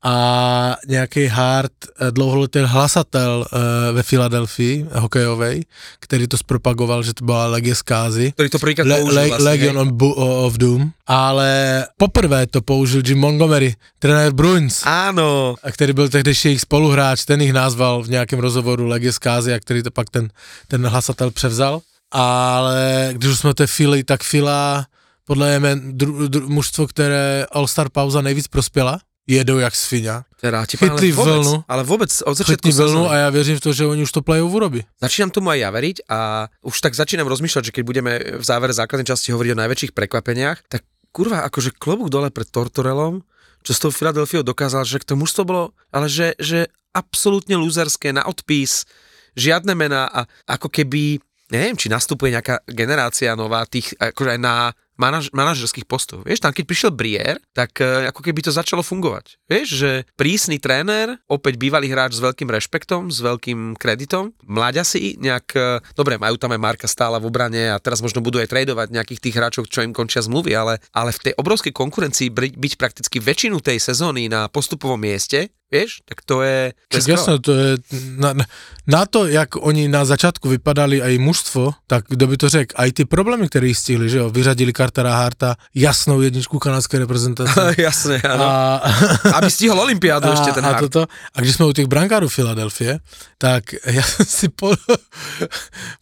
a 0.03 0.77
nějaký 0.87 1.25
Hart, 1.25 1.71
eh, 1.85 2.11
dlouholetý 2.11 2.59
hlasatel 2.59 3.45
uh, 3.45 3.95
ve 3.95 4.03
Filadelfii, 4.03 4.85
hokejovej, 4.91 5.65
který 5.99 6.27
to 6.27 6.37
zpropagoval, 6.37 7.03
že 7.03 7.13
to 7.13 7.25
byla 7.25 7.47
Legie 7.47 7.75
Skázy. 7.75 8.31
Ktorý 8.37 8.49
to 8.49 8.59
prvýkrát 8.61 8.85
Le, 8.85 8.97
použil 9.01 9.15
Le, 9.17 9.27
vlastne, 9.27 9.45
Legion 9.45 9.77
on 9.77 9.89
Bu- 9.97 10.13
of 10.17 10.53
Doom, 10.61 10.93
ale 11.07 11.49
poprvé 11.97 12.47
to 12.47 12.61
použil 12.61 13.01
Jim 13.01 13.17
Montgomery, 13.17 13.73
trenér 13.99 14.31
Bruins, 14.37 14.85
Áno, 14.85 15.55
a 15.63 15.71
který 15.71 15.93
byl 15.93 16.09
tehdejší 16.09 16.47
jejich 16.47 16.61
spoluhráč, 16.61 17.25
ten 17.25 17.41
ich 17.41 17.53
nazval 17.53 18.03
v 18.03 18.09
nějakém 18.09 18.39
rozhovoru 18.39 18.85
Legie 18.85 19.13
Skázy 19.13 19.53
a 19.53 19.59
který 19.59 19.83
to 19.83 19.91
pak 19.91 20.09
ten, 20.09 20.29
ten 20.67 20.87
hlasatel 20.87 21.31
převzal. 21.31 21.81
Ale 22.11 23.09
když 23.11 23.31
už 23.31 23.39
jsme 23.39 23.53
té 23.53 23.67
Fili, 23.67 24.03
tak 24.03 24.23
Fila 24.23 24.85
podle 25.25 25.59
mě 25.59 25.75
dru, 25.75 26.27
dru, 26.27 26.49
mužstvo, 26.49 26.87
které 26.87 27.45
All-Star 27.51 27.89
pauza 27.89 28.21
nejvíc 28.21 28.47
prospěla, 28.47 28.99
jedou 29.27 29.59
jak 29.59 29.75
svinia. 29.75 30.23
teda 30.39 30.63
ti 30.63 30.79
poviem, 30.79 30.95
ale 30.95 31.01
Chytli 31.03 31.11
vôbec, 31.11 31.35
vlnu. 31.43 31.55
ale 31.67 31.81
vôbec 31.83 32.11
od 32.23 32.35
Chytni 32.39 32.71
vlnu 32.71 33.03
a 33.11 33.15
ja 33.15 33.29
věřím 33.29 33.57
v 33.59 33.61
to, 33.61 33.71
že 33.75 33.83
oni 33.83 34.01
už 34.07 34.11
to 34.11 34.21
play-off 34.23 34.53
urobí. 34.53 34.87
Začínam 35.03 35.29
tomu 35.35 35.51
aj 35.51 35.59
ja 35.59 35.69
veriť 35.69 35.97
a 36.07 36.47
už 36.63 36.75
tak 36.79 36.95
začínam 36.95 37.27
rozmýšľať, 37.27 37.63
že 37.67 37.75
keď 37.75 37.83
budeme 37.83 38.11
v 38.39 38.43
závere 38.45 38.71
základnej 38.71 39.09
časti 39.11 39.35
hovoriť 39.35 39.51
o 39.51 39.61
najväčších 39.61 39.91
prekvapeniach, 39.91 40.71
tak 40.71 40.87
kurva, 41.11 41.43
akože 41.43 41.75
klobúk 41.75 42.07
dole 42.07 42.31
pred 42.31 42.47
Tortorelom, 42.47 43.25
čo 43.65 43.71
s 43.75 43.81
tou 43.83 43.91
Filadelfiou 43.91 44.47
dokázal, 44.47 44.87
že 44.87 45.03
to 45.03 45.19
mužstvo 45.19 45.43
bolo, 45.43 45.63
ale 45.91 46.07
že, 46.07 46.37
že 46.39 46.71
absolútne 46.95 47.59
lúzerské 47.59 48.15
na 48.15 48.23
odpis, 48.23 48.87
žiadne 49.35 49.75
mená 49.75 50.07
a 50.07 50.23
ako 50.47 50.71
keby, 50.71 51.19
neviem, 51.51 51.75
či 51.75 51.91
nastupuje 51.91 52.31
nejaká 52.31 52.63
generácia 52.69 53.35
nová 53.35 53.67
tých, 53.67 53.91
akože 53.97 54.37
aj 54.37 54.39
na 54.39 54.71
manaž, 54.97 55.29
manažerských 55.31 55.85
postov. 55.85 56.25
Vieš, 56.25 56.43
tam 56.43 56.51
keď 56.51 56.65
prišiel 56.65 56.91
Brier, 56.91 57.37
tak 57.53 57.79
e, 57.79 58.09
ako 58.09 58.21
keby 58.25 58.43
to 58.43 58.51
začalo 58.51 58.81
fungovať. 58.81 59.37
Vieš, 59.47 59.67
že 59.69 59.91
prísny 60.17 60.57
tréner, 60.57 61.21
opäť 61.29 61.55
bývalý 61.61 61.87
hráč 61.87 62.17
s 62.17 62.21
veľkým 62.21 62.49
rešpektom, 62.49 63.13
s 63.13 63.21
veľkým 63.21 63.77
kreditom, 63.77 64.33
mladia 64.43 64.83
si 64.83 65.15
nejak, 65.21 65.47
e, 65.53 65.79
dobre, 65.93 66.17
majú 66.17 66.35
tam 66.35 66.51
aj 66.51 66.61
Marka 66.61 66.87
stála 66.89 67.21
v 67.21 67.29
obrane 67.29 67.71
a 67.71 67.77
teraz 67.77 68.01
možno 68.01 68.19
budú 68.19 68.41
aj 68.41 68.49
tradovať 68.51 68.91
nejakých 68.91 69.23
tých 69.23 69.37
hráčov, 69.37 69.69
čo 69.69 69.85
im 69.85 69.93
končia 69.93 70.25
zmluvy, 70.25 70.51
ale, 70.57 70.81
ale 70.91 71.13
v 71.13 71.31
tej 71.31 71.33
obrovskej 71.37 71.71
konkurencii 71.71 72.33
byť 72.33 72.73
prakticky 72.75 73.21
väčšinu 73.21 73.61
tej 73.61 73.77
sezóny 73.79 74.27
na 74.27 74.49
postupovom 74.49 74.97
mieste, 74.97 75.53
vieš, 75.67 75.99
tak 76.07 76.23
to 76.23 76.41
je... 76.41 76.71
To 76.89 76.95
je 76.97 77.03
jasné, 77.11 77.33
to 77.43 77.51
je, 77.51 77.69
na, 78.17 78.33
na- 78.33 78.49
na 78.87 79.03
to, 79.03 79.27
jak 79.27 79.59
oni 79.59 79.91
na 79.91 80.07
začátku 80.07 80.47
vypadali 80.47 81.03
aj 81.03 81.19
mužstvo, 81.19 81.75
tak 81.91 82.07
kdo 82.07 82.27
by 82.27 82.35
to 82.39 82.47
řekl, 82.49 82.71
aj 82.79 82.89
ty 82.91 83.03
problémy, 83.05 83.51
které 83.51 83.75
stihli, 83.75 84.09
že 84.09 84.17
jo, 84.17 84.29
vyřadili 84.29 84.73
Cartera 84.87 85.15
Harta, 85.19 85.55
jasnou 85.75 86.21
jedničku 86.21 86.59
kanadské 86.59 86.99
reprezentace. 86.99 87.75
Jasné, 87.77 88.23
áno. 88.23 88.43
a, 88.47 88.79
Aby 89.37 89.51
stihol 89.51 89.75
Olympiádu 89.75 90.31
ešte 90.31 90.55
ten 90.55 90.63
a, 90.63 90.79
hard. 90.79 90.87
toto, 90.87 91.11
a 91.11 91.37
když 91.43 91.59
jsme 91.59 91.67
u 91.67 91.75
těch 91.75 91.91
brankárů 91.91 92.31
Filadelfie, 92.31 93.03
tak 93.37 93.75
já 93.83 94.03
jsem 94.03 94.25
si 94.39 94.47
po, 94.49 94.71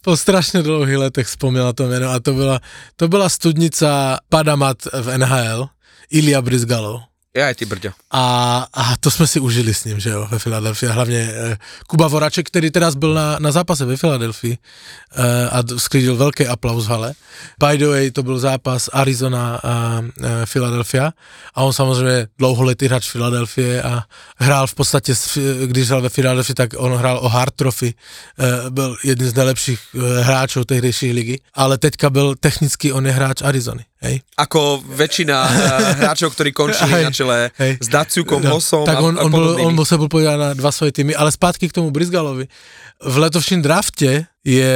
po 0.00 0.16
strašně 0.16 0.62
dlouhých 0.62 0.96
letech 0.96 1.26
na 1.52 1.72
to 1.72 1.90
jméno 1.90 2.10
a 2.14 2.20
to 2.20 2.32
byla, 2.32 2.60
to 2.96 3.08
byla 3.08 3.28
studnica 3.28 4.18
Padamat 4.28 4.78
v 4.86 5.18
NHL, 5.18 5.68
Ilya 6.10 6.42
Brizgalov. 6.42 7.02
Ja 7.36 7.52
aj 7.52 7.60
ty 7.60 7.68
brďo. 7.68 7.92
A, 8.08 8.24
a 8.72 8.96
to 8.96 9.10
jsme 9.12 9.26
si 9.28 9.40
užili 9.40 9.74
s 9.74 9.84
ním, 9.84 10.00
že 10.00 10.10
jo, 10.10 10.24
ve 10.30 10.38
Filadelfii. 10.38 10.88
Hlavně 10.88 11.20
eh, 11.20 11.58
Kuba 11.86 12.08
Voraček, 12.08 12.46
který 12.46 12.70
teraz 12.70 12.94
byl 12.94 13.14
na, 13.14 13.36
na 13.38 13.52
zápase 13.52 13.84
ve 13.84 13.96
Filadelfii 13.96 14.56
eh, 14.56 15.48
a 15.48 15.60
sklidil 15.76 16.16
velký 16.16 16.46
aplaus 16.46 16.86
v 16.86 16.88
hale. 16.88 17.12
By 17.60 17.78
the 17.78 17.86
way, 17.86 18.10
to 18.10 18.22
byl 18.22 18.38
zápas 18.38 18.88
Arizona 18.92 19.60
a 19.62 20.00
eh, 20.00 20.46
Philadelphia 20.52 21.12
a 21.54 21.62
on 21.62 21.72
samozřejmě 21.72 22.26
dlouholetý 22.38 22.86
hráč 22.86 23.10
Filadelfie 23.10 23.82
a 23.82 24.02
hrál 24.36 24.66
v 24.66 24.74
podstatě, 24.74 25.14
když 25.66 25.88
hrál 25.88 26.02
ve 26.02 26.08
Filadelfii, 26.08 26.54
tak 26.54 26.70
on 26.76 26.96
hrál 26.96 27.18
o 27.18 27.28
Hart 27.28 27.54
Trophy, 27.54 27.94
eh, 28.38 28.70
byl 28.70 28.96
jeden 29.04 29.28
z 29.28 29.34
nejlepších 29.34 29.80
eh, 29.94 30.22
hráčů 30.22 30.64
tehdejší 30.64 31.12
ligy, 31.12 31.40
ale 31.54 31.78
teďka 31.78 32.10
byl 32.10 32.34
technicky, 32.40 32.92
on 32.92 33.06
je 33.06 33.12
hráč 33.12 33.42
Arizony, 33.42 33.84
hej. 34.06 34.14
Ako 34.38 34.78
väčšina 34.86 35.36
uh, 35.42 35.50
hráčov, 35.98 36.32
ktorí 36.38 36.54
končili 36.54 36.90
Hej, 36.94 37.04
na 37.04 37.10
čele 37.10 37.36
hej. 37.58 37.82
s 37.82 37.88
Daciukom, 37.90 38.38
No, 38.38 38.56
Hosom 38.56 38.86
tak 38.86 38.96
a, 38.98 39.02
on, 39.02 39.18
a 39.18 39.26
on, 39.26 39.30
byl, 39.30 39.40
podobnými. 39.42 39.66
on 39.66 39.74
byl, 39.74 39.84
se 39.84 39.96
byl 39.98 40.08
podívat 40.08 40.36
na 40.36 40.54
dva 40.54 40.70
svoje 40.72 40.92
týmy, 40.92 41.14
ale 41.14 41.32
zpátky 41.32 41.68
k 41.68 41.76
tomu 41.82 41.90
Brizgalovi. 41.90 42.46
V 43.02 43.16
letošním 43.18 43.62
draftě 43.62 44.26
je 44.44 44.74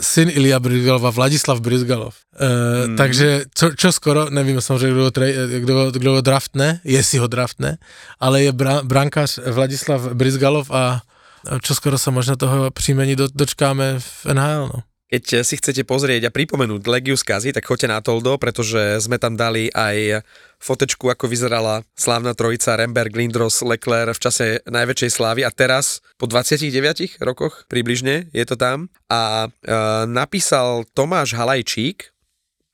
syn 0.00 0.28
Ilia 0.30 0.60
Brizgalova, 0.60 1.10
Vladislav 1.10 1.60
Brizgalov. 1.60 2.14
E, 2.36 2.46
hmm. 2.86 2.96
Takže 2.96 3.50
čo, 3.56 3.66
čo 3.74 3.88
skoro, 3.92 4.30
nevím 4.30 4.60
samozřejmě, 4.60 4.94
kdo 4.94 5.10
trej, 5.10 5.34
kdo, 5.58 5.90
kdo 5.90 6.10
ho 6.12 6.20
draftne, 6.20 6.80
jestli 6.84 7.18
ho 7.18 7.26
draftne, 7.26 7.78
ale 8.20 8.42
je 8.42 8.52
bra, 8.52 8.84
brankář 8.84 9.38
Vladislav 9.48 10.12
Brizgalov 10.14 10.70
a 10.70 11.00
a 11.46 11.62
čo 11.62 11.70
skoro 11.74 11.94
sa 11.94 12.10
možno 12.10 12.34
toho 12.36 12.70
příjmení 12.70 13.16
do, 13.16 13.30
dočkáme 13.30 14.02
v 14.02 14.26
NHL. 14.34 14.64
No. 14.74 14.78
Keď 15.08 15.40
si 15.40 15.56
chcete 15.56 15.88
pozrieť 15.88 16.28
a 16.28 16.34
pripomenúť 16.34 16.84
Legiu 16.84 17.16
skazy, 17.16 17.56
tak 17.56 17.64
choďte 17.64 17.88
na 17.88 18.04
Toldo, 18.04 18.36
pretože 18.36 19.00
sme 19.00 19.16
tam 19.16 19.40
dali 19.40 19.72
aj 19.72 20.20
fotečku, 20.60 21.08
ako 21.08 21.32
vyzerala 21.32 21.80
slávna 21.96 22.36
trojica 22.36 22.76
Remberg, 22.76 23.16
Lindros, 23.16 23.64
Leclerc 23.64 24.12
v 24.12 24.20
čase 24.20 24.46
najväčšej 24.68 25.10
slávy 25.16 25.48
a 25.48 25.50
teraz 25.54 26.04
po 26.20 26.28
29 26.28 27.24
rokoch 27.24 27.64
približne 27.72 28.28
je 28.36 28.44
to 28.44 28.60
tam. 28.60 28.92
A 29.08 29.48
e, 29.48 29.72
napísal 30.04 30.84
Tomáš 30.92 31.32
Halajčík 31.32 32.12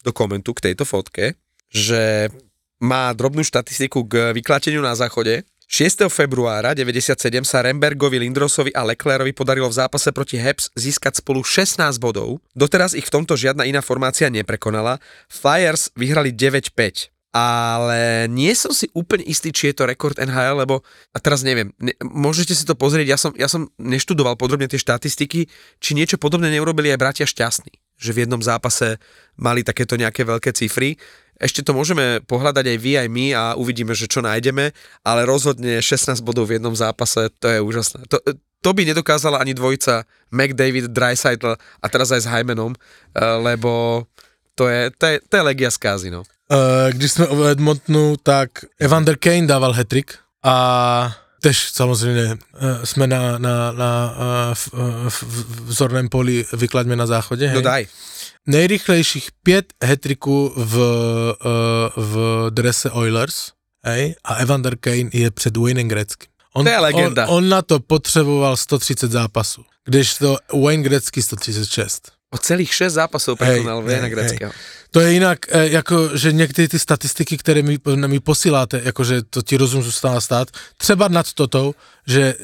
do 0.03 0.11
komentu 0.11 0.59
k 0.59 0.75
tejto 0.75 0.83
fotke, 0.83 1.39
že 1.71 2.35
má 2.83 3.15
drobnú 3.15 3.47
štatistiku 3.47 4.05
k 4.11 4.35
vyklateniu 4.35 4.83
na 4.83 4.99
záchode 4.99 5.47
6. 5.67 6.07
februára 6.13 6.77
97 6.77 7.45
sa 7.49 7.65
Rembergovi, 7.65 8.21
Lindrosovi 8.21 8.71
a 8.77 8.85
Leclerovi 8.85 9.33
podarilo 9.33 9.67
v 9.73 9.79
zápase 9.81 10.13
proti 10.13 10.37
Habs 10.37 10.69
získať 10.77 11.25
spolu 11.25 11.41
16 11.41 11.81
bodov. 11.99 12.45
Doteraz 12.53 12.93
ich 12.93 13.09
v 13.09 13.15
tomto 13.21 13.35
žiadna 13.35 13.65
iná 13.65 13.81
formácia 13.81 14.29
neprekonala. 14.29 15.01
Flyers 15.33 15.91
vyhrali 15.97 16.37
9-5 16.37 17.15
ale 17.35 18.31
nie 18.31 18.55
som 18.55 18.71
si 18.71 18.87
úplne 18.95 19.27
istý, 19.27 19.51
či 19.51 19.75
je 19.75 19.83
to 19.83 19.91
rekord 19.91 20.15
NHL, 20.23 20.63
lebo, 20.63 20.87
a 21.11 21.19
teraz 21.19 21.43
neviem, 21.43 21.75
ne, 21.83 21.91
môžete 22.07 22.55
si 22.55 22.63
to 22.63 22.79
pozrieť, 22.79 23.11
ja 23.11 23.19
som, 23.19 23.35
ja 23.35 23.51
som 23.51 23.67
neštudoval 23.75 24.39
podrobne 24.39 24.71
tie 24.71 24.79
štatistiky, 24.79 25.51
či 25.83 25.91
niečo 25.99 26.15
podobné 26.15 26.55
neurobili 26.55 26.95
aj 26.95 27.03
bratia 27.03 27.27
šťastní, 27.27 27.75
že 27.99 28.15
v 28.15 28.23
jednom 28.23 28.39
zápase 28.39 29.03
mali 29.35 29.67
takéto 29.67 29.99
nejaké 29.99 30.23
veľké 30.23 30.55
cifry. 30.55 30.95
Ešte 31.41 31.67
to 31.67 31.75
môžeme 31.75 32.23
pohľadať 32.27 32.65
aj 32.67 32.79
vy, 32.79 32.93
aj 32.99 33.09
my 33.11 33.27
a 33.35 33.43
uvidíme, 33.59 33.95
že 33.95 34.07
čo 34.07 34.23
nájdeme, 34.23 34.71
ale 35.03 35.21
rozhodne 35.27 35.83
16 35.83 36.23
bodov 36.23 36.49
v 36.49 36.59
jednom 36.59 36.75
zápase, 36.77 37.31
to 37.43 37.47
je 37.51 37.59
úžasné. 37.59 38.07
To, 38.09 38.23
to 38.65 38.71
by 38.73 38.87
nedokázala 38.87 39.43
ani 39.43 39.55
dvojica 39.55 40.07
McDavid, 40.31 40.95
Dreisaitl 40.95 41.59
a 41.59 41.87
teraz 41.91 42.15
aj 42.15 42.25
s 42.25 42.31
Hymanom, 42.31 42.73
eh, 42.73 43.21
lebo 43.21 44.05
to 44.55 44.69
je, 44.69 44.91
to 44.99 45.07
je, 45.07 45.21
to 45.29 45.37
je 45.37 45.43
legia 45.43 45.71
skázy, 45.71 46.11
no. 46.11 46.23
E, 46.53 46.93
když 46.93 47.13
jsme 47.13 47.27
u 47.27 47.45
Edmontonu, 47.45 48.17
tak 48.23 48.51
Evander 48.79 49.17
Kane 49.17 49.47
dával 49.47 49.73
hetrik 49.73 50.15
a 50.43 51.17
tež 51.41 51.71
samozřejmě 51.73 52.23
e, 52.23 52.87
jsme 52.87 53.07
na, 53.07 53.39
na, 53.39 53.73
na 53.73 54.17
e, 54.17 54.55
v, 54.55 54.69
e, 54.75 55.11
v, 55.11 55.23
v 55.23 55.69
vzorném 55.69 56.09
poli 56.09 56.45
vyklaďme 56.53 56.97
na 56.97 57.07
záchodě. 57.07 57.47
No 57.47 57.55
Hej. 57.55 57.63
daj. 57.63 57.87
Nejrychlejších 58.47 59.29
pět 59.43 59.73
hetriků 59.85 60.53
v, 60.57 60.79
e, 60.79 62.01
v 62.01 62.47
drese 62.51 62.91
Oilers 62.91 63.53
hej, 63.85 64.15
a 64.25 64.35
Evander 64.35 64.77
Kane 64.77 65.11
je 65.13 65.31
před 65.31 65.57
Waynem 65.57 65.89
Gretzkym. 65.89 66.29
On, 66.55 66.65
To 66.65 66.71
je 66.71 66.79
legenda. 66.79 67.27
On, 67.27 67.37
on 67.37 67.49
na 67.49 67.63
to 67.63 67.81
potřeboval 67.81 68.57
130 68.57 69.11
zápasů, 69.11 69.65
když 69.85 70.15
to 70.15 70.37
Wayne 70.65 70.83
Gretzky 70.83 71.23
136. 71.23 72.13
O 72.31 72.39
celých 72.39 72.75
6 72.75 72.93
zápasov 72.93 73.39
prekonal 73.39 73.83
Vejna 73.83 74.09
Greckého. 74.09 74.53
To 74.91 75.01
je 75.01 75.13
jinak, 75.13 75.39
e, 75.49 75.69
jako, 75.69 76.17
že 76.17 76.33
některé 76.33 76.69
ty 76.69 76.79
statistiky, 76.79 77.37
které 77.37 77.63
mi, 77.63 77.79
mi 78.07 78.21
posíláte, 78.21 78.81
jakože 78.85 79.23
to 79.23 79.43
ti 79.43 79.57
rozum 79.57 79.83
zůstává 79.83 80.21
stát, 80.21 80.49
třeba 80.77 81.09
nad 81.09 81.33
totou, 81.33 81.75
že 82.07 82.35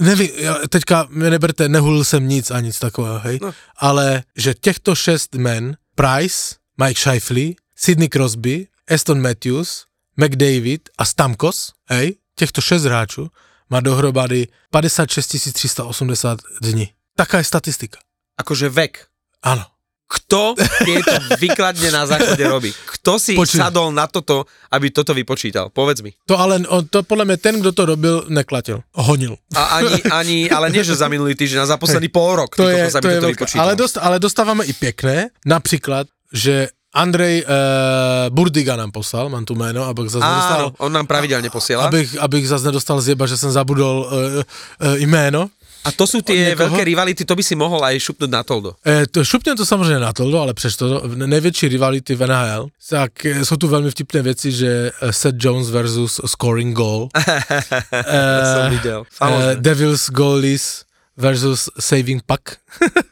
nevím, 0.00 0.30
teďka 0.68 1.06
mě 1.10 1.30
neberte, 1.30 1.68
nehulil 1.68 2.04
jsem 2.04 2.28
nic 2.28 2.50
a 2.50 2.60
nic 2.60 2.78
takového, 2.78 3.18
hej, 3.18 3.38
no. 3.42 3.52
ale 3.76 4.22
že 4.36 4.54
těchto 4.54 4.94
šest 4.94 5.34
men, 5.34 5.76
Price, 5.94 6.54
Mike 6.84 7.00
Shifley, 7.00 7.54
Sidney 7.76 8.08
Crosby, 8.08 8.66
Aston 8.94 9.20
Matthews, 9.22 9.84
McDavid 10.16 10.88
a 10.98 11.04
Stamkos, 11.04 11.72
hej, 11.88 12.14
těchto 12.34 12.60
šest 12.60 12.84
hráčů, 12.84 13.30
má 13.70 13.80
dohromady 13.80 14.48
56 14.70 15.52
380 15.52 16.38
dní. 16.62 16.88
Taká 17.16 17.38
je 17.38 17.44
statistika. 17.44 17.98
Akože 18.38 18.68
vek. 18.68 19.06
Áno. 19.42 19.64
Kto 20.10 20.58
tieto 20.82 21.14
výkladne 21.38 21.94
na 21.94 22.02
záchode 22.02 22.42
robí? 22.42 22.74
Kto 22.98 23.22
si 23.22 23.38
Počuj. 23.38 23.62
sadol 23.62 23.94
na 23.94 24.10
toto, 24.10 24.42
aby 24.74 24.90
toto 24.90 25.14
vypočítal? 25.14 25.70
Povedz 25.70 26.02
mi. 26.02 26.10
To 26.26 26.34
ale, 26.34 26.58
to 26.90 27.06
podľa 27.06 27.30
mňa 27.30 27.38
ten, 27.38 27.54
kto 27.62 27.70
to 27.70 27.82
robil, 27.86 28.26
neklatil. 28.26 28.82
Honil. 28.98 29.38
A 29.54 29.78
ani, 29.78 30.02
ani, 30.10 30.36
ale 30.50 30.74
nie, 30.74 30.82
že 30.82 30.98
za 30.98 31.06
minulý 31.06 31.38
týždeň, 31.38 31.62
za 31.62 31.78
posledný 31.78 32.10
pol 32.10 32.42
rok. 32.42 32.58
To 32.58 32.66
je, 32.66 32.90
to 32.90 33.06
je 33.06 33.22
veľká. 33.22 33.38
vypočítal. 33.38 33.62
Ale, 33.62 33.78
dost, 33.78 34.02
ale 34.02 34.18
dostávame 34.18 34.66
i 34.66 34.74
pekné, 34.74 35.30
napríklad, 35.46 36.10
že 36.34 36.74
Andrej 36.90 37.46
uh, 37.46 38.34
Burdiga 38.34 38.74
nám 38.74 38.90
poslal, 38.90 39.30
mám 39.30 39.46
tu 39.46 39.54
jméno, 39.54 39.86
abych 39.86 40.10
zase 40.10 40.26
nedostal, 40.26 40.74
on 40.82 40.90
nám 40.90 41.06
pravidelne 41.06 41.46
posiela. 41.46 41.86
abych, 41.86 42.18
abych 42.18 42.50
zase 42.50 42.66
nedostal 42.66 42.98
zjeba, 42.98 43.30
že 43.30 43.38
jsem 43.38 43.50
zabudol 43.50 44.10
uh, 44.10 44.10
uh, 44.10 44.98
jméno. 44.98 45.54
A 45.84 45.88
to 45.96 46.04
sú 46.04 46.20
tie 46.20 46.52
veľké 46.52 46.84
rivality, 46.84 47.24
to 47.24 47.32
by 47.32 47.40
si 47.40 47.56
mohol 47.56 47.80
aj 47.80 47.96
šupnúť 47.96 48.30
na 48.30 48.44
toldo. 48.44 48.76
E, 48.84 49.08
to, 49.08 49.24
šupnem 49.24 49.56
to 49.56 49.66
samozřejmě 49.66 49.98
na 49.98 50.12
to, 50.12 50.40
ale 50.40 50.54
přesto 50.54 51.08
největší 51.08 51.68
rivality 51.68 52.14
v 52.14 52.26
NHL, 52.26 52.68
tak 52.88 53.26
e, 53.26 53.44
jsou 53.44 53.56
tu 53.56 53.68
velmi 53.68 53.90
vtipné 53.90 54.22
věci, 54.22 54.52
že 54.52 54.92
e, 55.00 55.12
Seth 55.12 55.36
Jones 55.38 55.70
versus 55.70 56.20
scoring 56.26 56.76
goal, 56.76 57.08
som 58.54 58.70
videl. 58.70 59.04
e. 59.20 59.56
Devils 59.56 60.10
goalies 60.10 60.84
versus 61.16 61.70
saving 61.78 62.22
puck, 62.26 62.56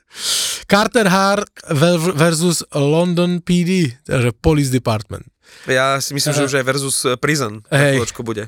Carter 0.71 1.09
Hart 1.09 1.49
ver- 1.71 2.13
versus 2.13 2.65
London 2.75 3.41
PD, 3.41 3.97
Police 4.41 4.71
Department. 4.71 5.25
Ja 5.67 6.01
si 6.01 6.15
myslím, 6.15 6.33
že 6.37 6.45
už 6.45 6.55
aj 6.61 6.65
versus 6.65 6.97
Prison. 7.21 7.65
Hej. 7.73 8.05
bude. 8.23 8.47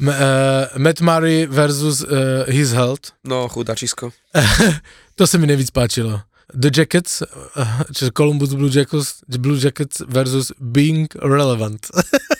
M- 0.00 0.08
e, 0.08 0.78
Matt 0.78 1.00
Murray 1.00 1.46
versus 1.46 2.02
e, 2.02 2.52
his 2.52 2.72
health, 2.72 3.10
No, 3.24 3.48
chudačisko. 3.48 4.10
to 5.14 5.26
se 5.26 5.38
mi 5.38 5.46
nejvíc 5.46 5.70
páčilo. 5.70 6.20
The 6.60 6.70
Jackets, 6.76 7.22
uh, 7.22 7.82
čiže 7.92 8.10
Columbus 8.16 8.54
Blue 8.54 8.70
Jackets, 8.72 9.20
Blue 9.38 9.58
Jackets 9.60 10.00
versus 10.08 10.52
Being 10.60 11.08
Relevant. 11.22 11.86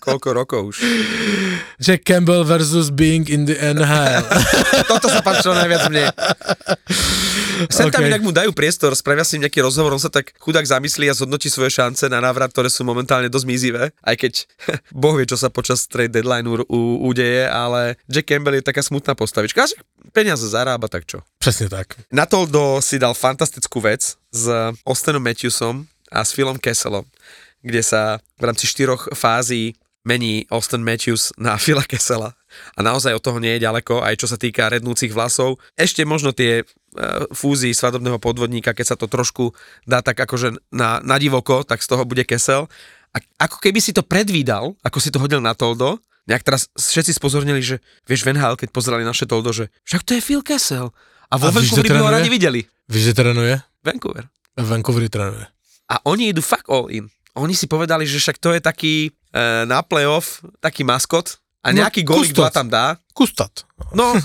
Koľko 0.00 0.28
rokov 0.32 0.60
už. 0.72 0.76
Jack 1.76 2.08
Campbell 2.08 2.44
versus 2.44 2.88
Being 2.88 3.28
in 3.28 3.44
the 3.44 3.56
NHL. 3.56 4.24
Toto 4.90 5.12
sa 5.12 5.20
páčilo 5.20 5.52
najviac 5.52 5.92
mne. 5.92 6.04
Sem 7.68 7.92
tam 7.92 8.00
Okay. 8.00 8.08
inak 8.08 8.24
mu 8.24 8.32
dajú 8.32 8.56
priestor, 8.56 8.96
spravia 8.96 9.20
si 9.20 9.36
nejaký 9.36 9.60
rozhovor, 9.60 9.92
on 9.92 10.00
sa 10.00 10.08
tak 10.08 10.32
chudák 10.40 10.64
zamyslí 10.64 11.12
a 11.12 11.14
zhodnotí 11.14 11.52
svoje 11.52 11.76
šance 11.76 12.08
na 12.08 12.16
návrat, 12.16 12.48
ktoré 12.48 12.72
sú 12.72 12.80
momentálne 12.88 13.28
dosť 13.28 13.44
mizivé, 13.44 13.92
aj 14.00 14.16
keď 14.16 14.32
boh 15.02 15.12
vie, 15.20 15.28
čo 15.28 15.36
sa 15.36 15.52
počas 15.52 15.84
trade 15.84 16.08
deadline 16.08 16.48
u, 16.48 16.64
u, 16.64 16.80
udeje, 17.04 17.44
ale 17.44 18.00
Jack 18.08 18.32
Campbell 18.32 18.56
je 18.56 18.64
taká 18.64 18.80
smutná 18.80 19.12
postavička. 19.12 19.60
A 19.60 19.68
že 19.68 19.76
peniaze 20.16 20.48
zarába, 20.48 20.88
tak 20.88 21.04
čo. 21.04 21.20
Přesně 21.38 21.68
tak. 21.68 22.00
Natoldo 22.08 22.80
si 22.80 22.96
dal 22.96 23.12
fantastickú 23.12 23.84
vec 23.84 24.16
s 24.32 24.44
Austenom 24.88 25.20
Matthewsom 25.20 25.84
a 26.08 26.24
s 26.24 26.32
Philom 26.32 26.56
Kesselom, 26.56 27.04
kde 27.60 27.82
sa 27.84 28.24
v 28.40 28.44
rámci 28.48 28.64
štyroch 28.64 29.12
fází 29.12 29.76
mení 30.04 30.48
Austin 30.48 30.80
Matthews 30.80 31.32
na 31.36 31.56
Phila 31.62 31.84
Kessela. 31.84 32.32
A 32.74 32.80
naozaj 32.82 33.14
od 33.14 33.22
toho 33.22 33.38
nie 33.38 33.56
je 33.58 33.64
ďaleko, 33.64 34.02
aj 34.02 34.14
čo 34.18 34.26
sa 34.26 34.34
týka 34.34 34.66
rednúcich 34.72 35.14
vlasov. 35.14 35.62
Ešte 35.78 36.02
možno 36.02 36.34
tie 36.34 36.60
e, 36.60 36.64
fúzii 37.30 37.70
svadobného 37.70 38.18
podvodníka, 38.18 38.74
keď 38.74 38.94
sa 38.94 38.96
to 38.98 39.06
trošku 39.06 39.54
dá 39.86 40.02
tak 40.02 40.18
akože 40.18 40.58
na, 40.74 40.98
na 41.04 41.16
divoko, 41.20 41.62
tak 41.62 41.84
z 41.84 41.94
toho 41.94 42.02
bude 42.02 42.26
Kessel. 42.26 42.66
A 43.14 43.18
ako 43.42 43.62
keby 43.62 43.78
si 43.78 43.94
to 43.94 44.02
predvídal, 44.02 44.74
ako 44.82 44.98
si 44.98 45.10
to 45.14 45.22
hodil 45.22 45.38
na 45.38 45.54
Toldo, 45.54 45.98
nejak 46.30 46.46
teraz 46.46 46.70
všetci 46.74 47.14
spozornili, 47.14 47.58
že 47.62 47.82
vieš, 48.06 48.22
Van 48.22 48.38
Hal, 48.38 48.54
keď 48.54 48.70
pozerali 48.70 49.02
naše 49.02 49.26
Toldo, 49.26 49.50
že 49.50 49.70
však 49.86 50.02
to 50.06 50.14
je 50.18 50.22
Phil 50.22 50.42
Kessel. 50.46 50.94
A 51.30 51.34
vo 51.38 51.50
A 51.50 51.54
Vancouveri 51.54 51.90
by 51.90 52.02
ho 52.02 52.10
radi 52.10 52.30
videli. 52.30 52.60
Víš, 52.90 53.14
že 53.14 53.14
trénuje? 53.14 53.54
Vancouver. 53.86 54.26
V 54.58 54.66
Vancouveri 54.66 55.06
trénuje. 55.06 55.46
A 55.90 56.02
oni 56.06 56.30
idú 56.30 56.42
fuck 56.42 56.66
all 56.70 56.90
in. 56.90 57.06
Oni 57.34 57.54
si 57.54 57.66
povedali, 57.66 58.06
že 58.06 58.18
však 58.18 58.38
to 58.38 58.50
je 58.54 58.60
taký 58.60 58.94
e, 59.06 59.10
na 59.66 59.82
playoff, 59.82 60.42
taký 60.58 60.82
maskot 60.82 61.38
a 61.62 61.70
No, 61.70 61.84
nejaký 61.84 62.02
no, 62.02 62.16
golík 62.16 62.32
kustot. 62.32 62.42
dva 62.42 62.50
tam 62.50 62.68
dá. 62.72 62.96
Kustat. 63.12 63.68
No, 63.92 64.16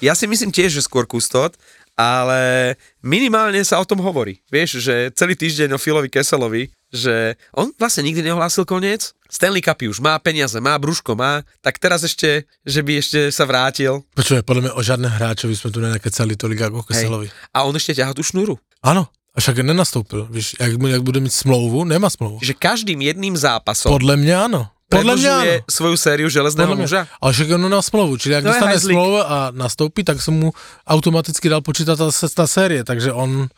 ja 0.00 0.14
si 0.14 0.24
myslím 0.30 0.54
tiež, 0.54 0.78
že 0.78 0.86
skôr 0.86 1.04
kustot, 1.10 1.58
ale 1.94 2.74
minimálne 3.02 3.62
sa 3.62 3.78
o 3.78 3.86
tom 3.86 4.02
hovorí. 4.02 4.42
Vieš, 4.50 4.82
že 4.82 4.94
celý 5.14 5.38
týždeň 5.38 5.74
o 5.74 5.78
Filovi 5.78 6.10
Keselovi, 6.10 6.70
že 6.90 7.34
on 7.54 7.70
vlastne 7.78 8.06
nikdy 8.06 8.22
neohlásil 8.30 8.62
koniec. 8.66 9.14
Stanley 9.30 9.62
Cupy 9.62 9.90
už 9.90 9.98
má 9.98 10.14
peniaze, 10.22 10.54
má 10.62 10.78
brúško, 10.78 11.18
má, 11.18 11.42
tak 11.62 11.78
teraz 11.82 12.06
ešte, 12.06 12.46
že 12.62 12.80
by 12.82 12.92
ešte 13.02 13.20
sa 13.34 13.42
vrátil. 13.46 14.02
Počuj, 14.14 14.42
podle 14.42 14.62
mě 14.62 14.72
o 14.72 14.82
žádné 14.82 15.08
hráčovi 15.08 15.56
jsme 15.56 15.70
tu 15.70 15.80
nenakecali 15.80 16.36
tolik 16.36 16.60
jako 16.60 16.82
Keselovi. 16.82 17.30
A 17.54 17.62
on 17.62 17.74
ešte 17.74 17.94
ťahá 17.98 18.14
tú 18.14 18.22
šnúru. 18.22 18.58
Ano, 18.82 19.10
a 19.34 19.40
však 19.40 19.58
nenastoupil. 19.58 20.28
Víš, 20.30 20.56
jak, 20.60 20.72
jak 20.88 21.02
bude 21.02 21.20
mít 21.20 21.32
smlouvu, 21.32 21.84
nemá 21.84 22.10
smlouvu. 22.10 22.38
Že 22.42 22.54
každým 22.54 23.00
jedným 23.00 23.36
zápasom 23.36 23.92
Podle 23.92 24.16
mě 24.16 24.36
ano. 24.36 24.68
Podle 24.88 25.16
mě 25.16 25.30
ano. 25.30 25.50
svoju 25.70 25.96
sériu 25.96 26.28
železného 26.28 26.76
muža. 26.76 27.06
Ale 27.20 27.32
však 27.32 27.50
on 27.50 27.70
má 27.70 27.82
smlouvu, 27.82 28.16
čili 28.16 28.34
jak 28.34 28.44
To 28.44 28.48
dostane 28.48 28.80
smlouvu 28.80 29.18
a 29.18 29.50
nastoupí, 29.50 30.04
tak 30.04 30.22
se 30.22 30.30
mu 30.30 30.52
automaticky 30.86 31.48
dal 31.48 31.60
počítat 31.60 31.96
ta, 31.96 32.10
ta 32.34 32.46
série, 32.46 32.84
takže 32.84 33.12
on, 33.12 33.48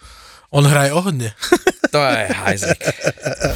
on 0.51 0.67
hraje 0.67 0.93
o 0.93 1.01
hodně. 1.01 1.33
To 1.91 2.03
je 2.05 2.29
hajzlik. 2.35 2.85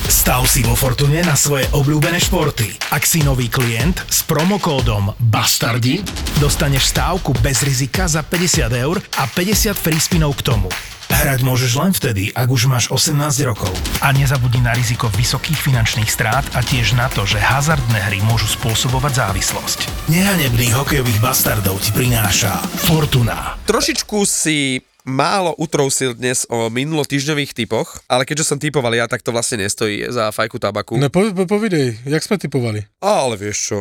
Stav 0.08 0.46
si 0.48 0.62
vo 0.62 0.78
Fortune 0.78 1.20
na 1.26 1.36
svoje 1.36 1.66
obľúbené 1.74 2.16
športy. 2.22 2.72
Ak 2.94 3.04
si 3.04 3.20
nový 3.26 3.50
klient 3.50 4.00
s 4.06 4.22
promokódom 4.24 5.12
BASTARDI, 5.18 6.00
dostaneš 6.38 6.94
stávku 6.94 7.34
bez 7.42 7.60
rizika 7.66 8.08
za 8.08 8.22
50 8.22 8.70
eur 8.70 8.96
a 9.18 9.26
50 9.26 9.76
free 9.76 10.00
spinov 10.00 10.40
k 10.40 10.46
tomu. 10.46 10.70
Hrať 11.10 11.42
môžeš 11.42 11.72
len 11.74 11.92
vtedy, 11.92 12.30
ak 12.32 12.48
už 12.48 12.70
máš 12.70 12.86
18 12.88 13.18
rokov. 13.44 13.74
A 14.00 14.14
nezabudni 14.14 14.62
na 14.62 14.72
riziko 14.72 15.10
vysokých 15.12 15.58
finančných 15.58 16.08
strát 16.08 16.46
a 16.54 16.62
tiež 16.62 16.94
na 16.94 17.10
to, 17.10 17.26
že 17.26 17.42
hazardné 17.42 17.98
hry 18.08 18.24
môžu 18.24 18.46
spôsobovať 18.46 19.20
závislosť. 19.20 19.78
Nehanebných 20.08 20.72
hokejových 20.80 21.20
bastardov 21.20 21.82
ti 21.82 21.90
prináša 21.92 22.62
Fortuna. 22.88 23.58
Trošičku 23.68 24.22
si 24.24 24.80
málo 25.04 25.56
utrousil 25.56 26.14
dnes 26.14 26.44
o 26.48 26.68
minulotýždňových 26.68 27.54
typoch, 27.56 28.00
ale 28.08 28.28
keďže 28.28 28.54
som 28.54 28.58
typoval 28.60 28.92
ja, 28.94 29.08
tak 29.08 29.24
to 29.24 29.32
vlastne 29.32 29.64
nestojí 29.64 30.08
za 30.12 30.30
fajku 30.30 30.60
tabaku. 30.60 30.96
No 31.00 31.08
po, 31.08 31.24
po, 31.32 31.46
povidej, 31.46 31.98
jak 32.04 32.22
jsme 32.22 32.38
typovali? 32.38 32.84
Ale 33.00 33.36
vieš 33.36 33.58
čo, 33.60 33.78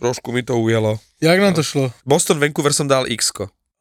trošku 0.00 0.32
mi 0.32 0.42
to 0.42 0.58
ujelo. 0.58 0.98
Jak 1.20 1.40
nám 1.40 1.54
to 1.54 1.62
šlo? 1.62 1.92
Boston 2.06 2.40
Vancouver 2.40 2.72
som 2.72 2.88
dal 2.88 3.06
x 3.06 3.32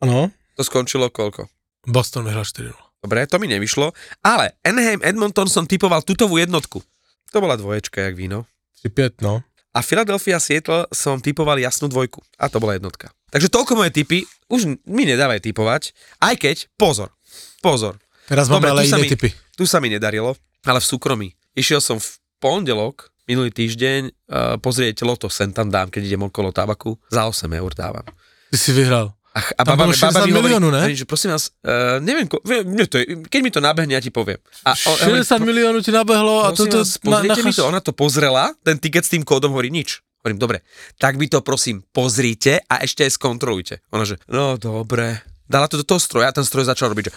Ano, 0.01 0.29
To 0.57 0.61
skončilo 0.61 1.09
koľko? 1.09 1.47
Boston 1.87 2.25
vyhrál 2.25 2.45
4 2.45 2.69
Dobre, 3.01 3.25
to 3.25 3.41
mi 3.41 3.49
nevyšlo. 3.49 3.97
Ale 4.21 4.53
Anaheim 4.61 5.01
Edmonton 5.01 5.49
som 5.49 5.65
typoval 5.65 6.05
tutovú 6.05 6.37
jednotku. 6.37 6.85
To 7.33 7.37
bola 7.41 7.57
dvoječka, 7.57 7.97
jak 7.97 8.13
víno. 8.13 8.45
3-5, 8.85 9.25
no. 9.25 9.41
A 9.73 9.79
Philadelphia 9.81 10.37
Seattle 10.37 10.85
som 10.93 11.17
typoval 11.17 11.57
jasnú 11.57 11.89
dvojku. 11.89 12.21
A 12.37 12.45
to 12.45 12.61
bola 12.61 12.77
jednotka. 12.77 13.09
Takže 13.32 13.47
toľko 13.47 13.73
moje 13.73 13.91
typy. 13.91 14.21
Už 14.45 14.67
mi 14.84 15.03
nedávaj 15.03 15.39
typovať. 15.41 15.95
Aj 16.17 16.36
keď, 16.36 16.67
pozor, 16.75 17.15
pozor. 17.59 17.95
Teraz 18.25 18.47
máme 18.47 18.67
ale 18.67 18.84
iné 18.84 18.99
mi- 18.99 19.09
typy. 19.09 19.32
Tu 19.53 19.63
sa 19.63 19.79
mi 19.79 19.88
nedarilo, 19.88 20.36
ale 20.61 20.77
v 20.77 20.86
súkromí. 20.86 21.27
Išiel 21.51 21.79
som 21.79 21.95
v 21.95 22.07
pondelok, 22.38 23.07
minulý 23.23 23.49
týždeň, 23.49 24.01
uh, 24.03 24.11
pozrieť 24.57 25.01
loto, 25.01 25.27
sem 25.27 25.49
tam 25.49 25.67
dám, 25.67 25.88
keď 25.88 26.03
idem 26.05 26.23
okolo 26.23 26.49
tabaku, 26.49 26.99
za 27.07 27.23
8 27.23 27.47
eur 27.53 27.71
dávam. 27.71 28.03
Ty 28.49 28.57
si 28.57 28.71
vyhrál. 28.71 29.15
A, 29.32 29.39
ch- 29.39 29.55
a 29.55 29.63
Tam 29.63 29.79
baba, 29.79 29.88
mi- 29.88 29.95
baba 29.95 30.11
60 30.11 30.27
mi 30.27 30.32
hovorí, 30.34 30.36
miliónu, 30.51 30.67
ne? 30.69 30.82
hovorí, 30.82 30.95
že 30.97 31.05
prosím 31.05 31.32
vás, 31.32 31.55
uh, 31.57 31.99
neviem, 31.99 32.27
ko, 32.27 32.36
nie, 32.43 32.84
to 32.84 32.97
je, 32.97 33.05
keď 33.23 33.39
mi 33.39 33.47
to 33.49 33.59
nabehne, 33.59 33.93
ja 33.93 34.03
ti 34.03 34.09
poviem. 34.09 34.36
A, 34.61 34.75
o- 34.75 34.97
ja 34.97 35.07
hovorím, 35.07 35.23
60 35.23 35.39
miliónov 35.41 35.79
ti 35.79 35.91
nabehlo 35.91 36.36
a 36.41 36.51
toto... 36.51 36.77
vás, 36.77 36.99
pozrite 36.99 37.39
mi 37.39 37.47
nacháš- 37.47 37.55
to, 37.57 37.63
ona 37.63 37.79
to 37.79 37.91
pozrela, 37.91 38.51
ten 38.59 38.75
tiket 38.75 39.03
s 39.03 39.11
tým 39.11 39.23
kódom 39.23 39.51
hovorí 39.51 39.69
nič. 39.69 40.03
Hovorím, 40.22 40.38
dobre, 40.38 40.57
tak 41.01 41.17
vy 41.17 41.26
to 41.28 41.41
prosím 41.41 41.82
pozrite 41.89 42.61
a 42.69 42.86
ešte 42.86 43.01
aj 43.01 43.17
skontrolujte. 43.17 43.82
Ona 43.89 44.05
že, 44.05 44.22
no 44.30 44.53
dobre. 44.53 45.26
Dala 45.49 45.67
to 45.67 45.82
do 45.82 45.84
toho 45.84 45.99
stroja 45.99 46.30
a 46.30 46.36
ten 46.38 46.45
stroj 46.47 46.63
začal 46.63 46.93
robiť, 46.93 47.09
že 47.09 47.13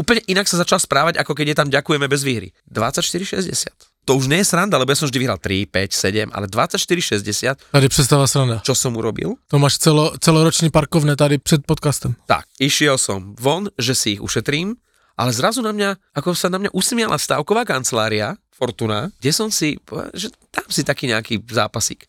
úplne 0.00 0.22
inak 0.30 0.48
sa 0.48 0.56
začal 0.56 0.78
správať, 0.80 1.18
ako 1.20 1.34
keď 1.34 1.46
je 1.52 1.56
tam 1.58 1.68
ďakujeme 1.68 2.06
bez 2.08 2.22
výhry. 2.24 2.54
24,60. 2.70 3.68
To 4.04 4.16
už 4.16 4.28
nie 4.28 4.40
je 4.40 4.48
sranda, 4.48 4.76
lebo 4.76 4.92
ja 4.92 5.00
som 5.00 5.08
vždy 5.08 5.18
vyhral 5.18 5.40
3, 5.40 5.64
5, 5.68 5.92
7, 6.28 6.32
ale 6.32 6.46
24,60, 6.46 7.72
Tady 7.72 7.88
představa 7.88 8.24
sranda. 8.26 8.60
čo 8.64 8.72
som 8.76 8.96
urobil? 8.96 9.36
To 9.48 9.58
máš 9.58 9.76
celo, 9.80 10.12
celoroční 10.20 10.70
parkovné 10.70 11.16
tady 11.16 11.38
před 11.38 11.66
podcastem. 11.66 12.14
Tak, 12.26 12.44
išiel 12.60 12.98
som 12.98 13.34
von, 13.40 13.68
že 13.78 13.94
si 13.94 14.10
ich 14.16 14.20
ušetrím, 14.22 14.76
ale 15.14 15.30
zrazu 15.30 15.62
na 15.62 15.70
mňa, 15.70 15.94
ako 16.14 16.34
sa 16.34 16.50
na 16.50 16.58
mňa 16.58 16.74
usmiala 16.74 17.18
stavková 17.18 17.62
kancelária 17.62 18.34
Fortuna, 18.54 19.10
kde 19.18 19.30
som 19.34 19.50
si, 19.50 19.78
povedal, 19.82 20.14
že 20.14 20.30
dám 20.50 20.70
si 20.70 20.82
taký 20.86 21.10
nejaký 21.10 21.42
zápasík. 21.50 22.06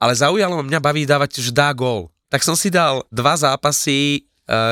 Ale 0.00 0.16
zaujalo 0.16 0.64
mňa 0.64 0.80
baví 0.80 1.04
dávať, 1.04 1.40
že 1.40 1.52
dá 1.52 1.68
gól. 1.72 2.08
Tak 2.32 2.40
som 2.40 2.56
si 2.56 2.72
dal 2.72 3.04
dva 3.12 3.36
zápasy 3.36 4.24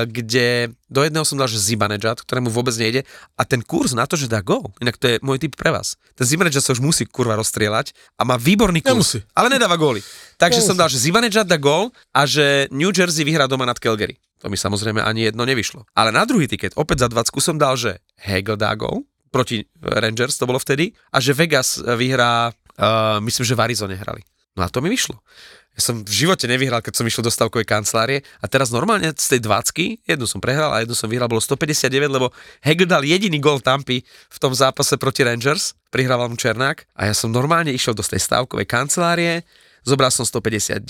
kde 0.06 0.74
do 0.90 1.00
jedného 1.00 1.24
som 1.24 1.38
dal, 1.38 1.48
že 1.48 1.56
Zibanejad, 1.56 2.20
ktorému 2.20 2.52
vôbec 2.52 2.74
nejde 2.76 3.06
a 3.38 3.42
ten 3.46 3.64
kurz 3.64 3.96
na 3.96 4.04
to, 4.04 4.18
že 4.18 4.28
dá 4.28 4.44
gól, 4.44 4.74
inak 4.82 4.98
to 5.00 5.06
je 5.06 5.16
môj 5.24 5.40
typ 5.40 5.56
pre 5.56 5.72
vás. 5.72 5.96
Ten 6.18 6.26
Zibanejad 6.28 6.60
sa 6.60 6.74
už 6.76 6.82
musí 6.84 7.06
kurva 7.08 7.38
rozstrieľať 7.38 7.96
a 8.20 8.26
má 8.28 8.36
výborný 8.36 8.84
kurz, 8.84 9.16
Nemusí. 9.16 9.18
ale 9.32 9.48
nedáva 9.48 9.80
góly. 9.80 10.04
Takže 10.36 10.60
Nemusí. 10.60 10.68
som 10.68 10.76
dal, 10.76 10.88
že 10.92 11.00
Zibanejad 11.00 11.46
dá 11.48 11.56
gól 11.56 11.94
a 12.12 12.26
že 12.28 12.68
New 12.74 12.92
Jersey 12.92 13.24
vyhrá 13.24 13.48
doma 13.48 13.64
nad 13.64 13.80
Calgary. 13.80 14.20
To 14.40 14.48
mi 14.48 14.56
samozrejme 14.56 15.04
ani 15.04 15.28
jedno 15.28 15.44
nevyšlo. 15.44 15.84
Ale 15.92 16.12
na 16.12 16.24
druhý 16.24 16.48
tiket, 16.48 16.72
opäť 16.76 17.04
za 17.04 17.08
20 17.12 17.44
som 17.44 17.56
dal, 17.60 17.76
že 17.76 18.00
Hegel 18.16 18.56
dá 18.56 18.72
gól 18.72 19.04
proti 19.30 19.62
Rangers, 19.78 20.36
to 20.36 20.48
bolo 20.48 20.58
vtedy, 20.58 20.90
a 21.14 21.22
že 21.22 21.32
Vegas 21.32 21.78
vyhrá, 21.78 22.50
uh, 22.50 23.22
myslím, 23.22 23.44
že 23.46 23.54
v 23.54 23.62
Arizone 23.62 23.94
hrali. 23.94 24.26
No 24.58 24.66
a 24.66 24.68
to 24.68 24.82
mi 24.82 24.90
vyšlo. 24.90 25.18
Ja 25.78 25.80
som 25.86 26.02
v 26.02 26.10
živote 26.10 26.50
nevyhral, 26.50 26.82
keď 26.82 26.98
som 26.98 27.06
išiel 27.06 27.22
do 27.22 27.30
stavkovej 27.30 27.64
kancelárie 27.64 28.26
a 28.42 28.50
teraz 28.50 28.74
normálne 28.74 29.14
z 29.14 29.38
tej 29.38 29.40
20 29.46 30.02
jednu 30.02 30.26
som 30.26 30.42
prehral 30.42 30.74
a 30.74 30.82
jednu 30.82 30.98
som 30.98 31.06
vyhral, 31.06 31.30
bolo 31.30 31.38
159, 31.38 32.10
lebo 32.10 32.34
Hegel 32.60 32.90
dal 32.90 33.06
jediný 33.06 33.38
gol 33.38 33.62
Tampy 33.62 34.02
v 34.02 34.38
tom 34.42 34.50
zápase 34.50 34.98
proti 34.98 35.22
Rangers, 35.22 35.78
prihrával 35.94 36.26
mu 36.26 36.34
Černák 36.34 36.90
a 36.98 37.06
ja 37.06 37.14
som 37.14 37.30
normálne 37.30 37.70
išiel 37.70 37.94
do 37.94 38.02
tej 38.02 38.18
stavkovej 38.18 38.66
kancelárie, 38.66 39.46
zobral 39.86 40.10
som 40.10 40.26
159, 40.26 40.82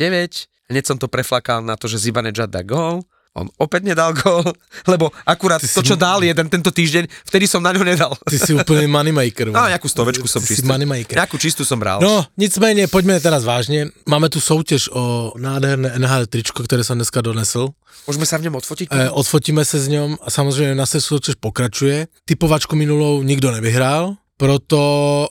hneď 0.73 0.85
som 0.89 0.97
to 0.97 1.13
preflakal 1.13 1.61
na 1.61 1.77
to, 1.77 1.85
že 1.85 2.01
Zibanejad 2.09 2.49
dá 2.49 2.65
gól, 2.65 3.05
on 3.35 3.47
opäť 3.63 3.83
nedal 3.87 4.11
gól, 4.19 4.43
lebo 4.93 5.11
akurát 5.27 5.63
Ty 5.63 5.69
to, 5.71 5.81
si- 5.83 5.87
čo 5.87 5.95
dal 5.97 6.19
jeden 6.23 6.49
tento 6.51 6.71
týždeň, 6.75 7.07
vtedy 7.31 7.47
som 7.47 7.63
na 7.63 7.71
ňo 7.73 7.85
nedal. 7.87 8.13
Ty 8.27 8.37
si 8.39 8.51
úplný 8.55 8.91
moneymaker. 8.91 9.55
No, 9.55 9.71
nejakú 9.71 9.87
stovečku 9.87 10.27
som 10.27 10.43
si 10.43 10.59
moneymaker. 10.67 11.15
Nejakú 11.15 11.39
čistú 11.39 11.63
som 11.63 11.79
bral. 11.79 12.03
No, 12.03 12.27
nicméně, 12.37 12.87
pojďme 12.91 13.21
teraz 13.21 13.45
vážně. 13.45 13.87
Máme 14.09 14.29
tu 14.29 14.41
soutěž 14.41 14.89
o 14.93 15.33
nádherné 15.39 15.95
NHL 15.99 16.27
tričko, 16.27 16.63
které 16.63 16.85
jsem 16.85 16.99
dneska 16.99 17.21
donesl. 17.21 17.69
Môžeme 18.09 18.25
sa 18.27 18.41
v 18.41 18.49
ňom 18.49 18.57
odfotiť? 18.59 18.87
E, 18.91 19.11
odfotíme 19.13 19.61
se 19.65 19.77
s 19.79 19.87
ňom 19.89 20.17
a 20.25 20.31
samozřejmě 20.31 20.75
naše 20.75 21.01
soutěž 21.01 21.35
pokračuje. 21.37 22.09
Typovačku 22.25 22.73
minulou 22.77 23.23
nikdo 23.23 23.51
nevyhrál, 23.51 24.15
proto 24.37 24.81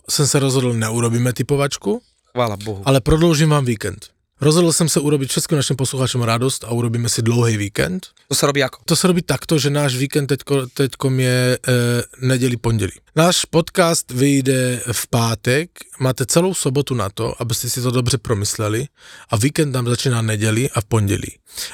jsem 0.10 0.28
se 0.28 0.40
rozhodl, 0.40 0.74
neurobíme 0.74 1.34
typovačku, 1.34 2.02
Chvála 2.32 2.58
Bohu. 2.58 2.82
ale 2.86 3.02
prodloužím 3.02 3.50
vám 3.50 3.66
víkend. 3.66 4.08
Rozhodl 4.42 4.72
jsem 4.74 4.90
se 4.90 5.00
urobit 5.00 5.30
všetkým 5.30 5.56
našim 5.56 5.76
posluchačům 5.76 6.22
radost 6.22 6.64
a 6.64 6.72
urobíme 6.72 7.10
si 7.10 7.22
dlouhý 7.22 7.58
víkend. 7.58 8.08
To 8.32 8.36
sa 8.36 8.48
robí 8.48 8.64
ako? 8.64 8.80
To 8.86 8.96
se 8.96 9.08
robí 9.08 9.22
takto, 9.22 9.58
že 9.60 9.68
náš 9.70 10.00
víkend 10.00 10.28
teďko, 10.32 10.68
teďkom 10.72 11.20
je 11.20 11.58
e, 11.58 11.76
neděli, 12.22 12.58
pondělí. 12.58 12.92
Náš 13.16 13.46
podcast 13.46 14.12
vyjde 14.12 14.80
v 14.92 15.08
pátek, 15.08 15.70
máte 16.00 16.26
celou 16.26 16.54
sobotu 16.54 16.96
na 16.96 17.10
to, 17.10 17.36
abyste 17.42 17.70
si 17.70 17.82
to 17.82 17.92
dobře 17.92 18.18
promysleli 18.18 18.88
a 19.30 19.36
víkend 19.36 19.72
nám 19.76 19.88
začíná 19.88 20.22
neděli 20.22 20.70
a 20.70 20.82
v 20.82 20.86
pondělí. 20.86 21.32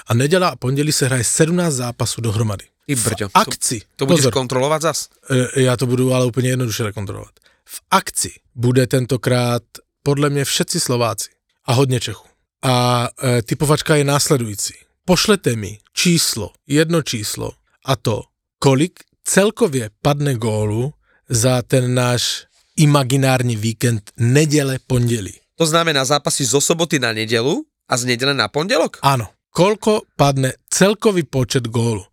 A 0.08 0.14
neděla 0.14 0.48
a 0.50 0.56
pondělí 0.56 0.92
se 0.92 1.06
hraje 1.06 1.24
17 1.24 1.74
zápasů 1.74 2.22
dohromady. 2.22 2.66
Ty 2.88 2.96
brďo. 2.96 3.30
V 3.30 3.32
akci, 3.34 3.80
To, 3.80 3.86
to 3.96 4.06
budeš 4.06 4.20
pozor, 4.20 4.34
kontrolovať 4.34 4.82
zas? 4.82 5.10
e, 5.56 5.62
já 5.62 5.78
to 5.78 5.86
budu 5.86 6.14
ale 6.14 6.26
úplně 6.26 6.50
jednoduše 6.50 6.84
rekontrolovat. 6.84 7.34
V 7.66 7.82
akci 7.92 8.32
bude 8.56 8.88
tentokrát 8.88 9.64
podle 10.04 10.30
mě 10.30 10.46
všetci 10.46 10.80
Slováci 10.80 11.30
a 11.66 11.74
hodně 11.74 12.00
Čechů. 12.00 12.28
A 12.66 13.10
e, 13.24 13.42
typovačka 13.42 13.96
je 13.96 14.04
následující. 14.04 14.74
Pošlete 15.06 15.56
mi 15.56 15.78
číslo, 15.94 16.52
jedno 16.68 17.02
číslo 17.02 17.52
a 17.86 17.96
to, 17.96 18.24
kolik 18.60 19.00
celkově 19.24 19.90
padne 20.02 20.34
gólu 20.36 20.94
za 21.30 21.62
ten 21.62 21.94
náš 21.94 22.46
imaginární 22.78 23.56
víkend 23.56 24.12
neděle, 24.18 24.80
pondělí. 24.88 25.34
To 25.56 25.66
znamená 25.66 26.06
zápasy 26.06 26.46
zo 26.46 26.62
soboty 26.62 27.00
na 27.00 27.14
nedelu 27.14 27.66
a 27.90 27.98
z 27.98 28.06
nedele 28.06 28.34
na 28.34 28.48
pondelok? 28.48 28.98
Ano, 29.02 29.28
kolko 29.54 30.02
padne 30.18 30.54
celkový 30.70 31.24
počet 31.24 31.68
gólu. 31.68 32.06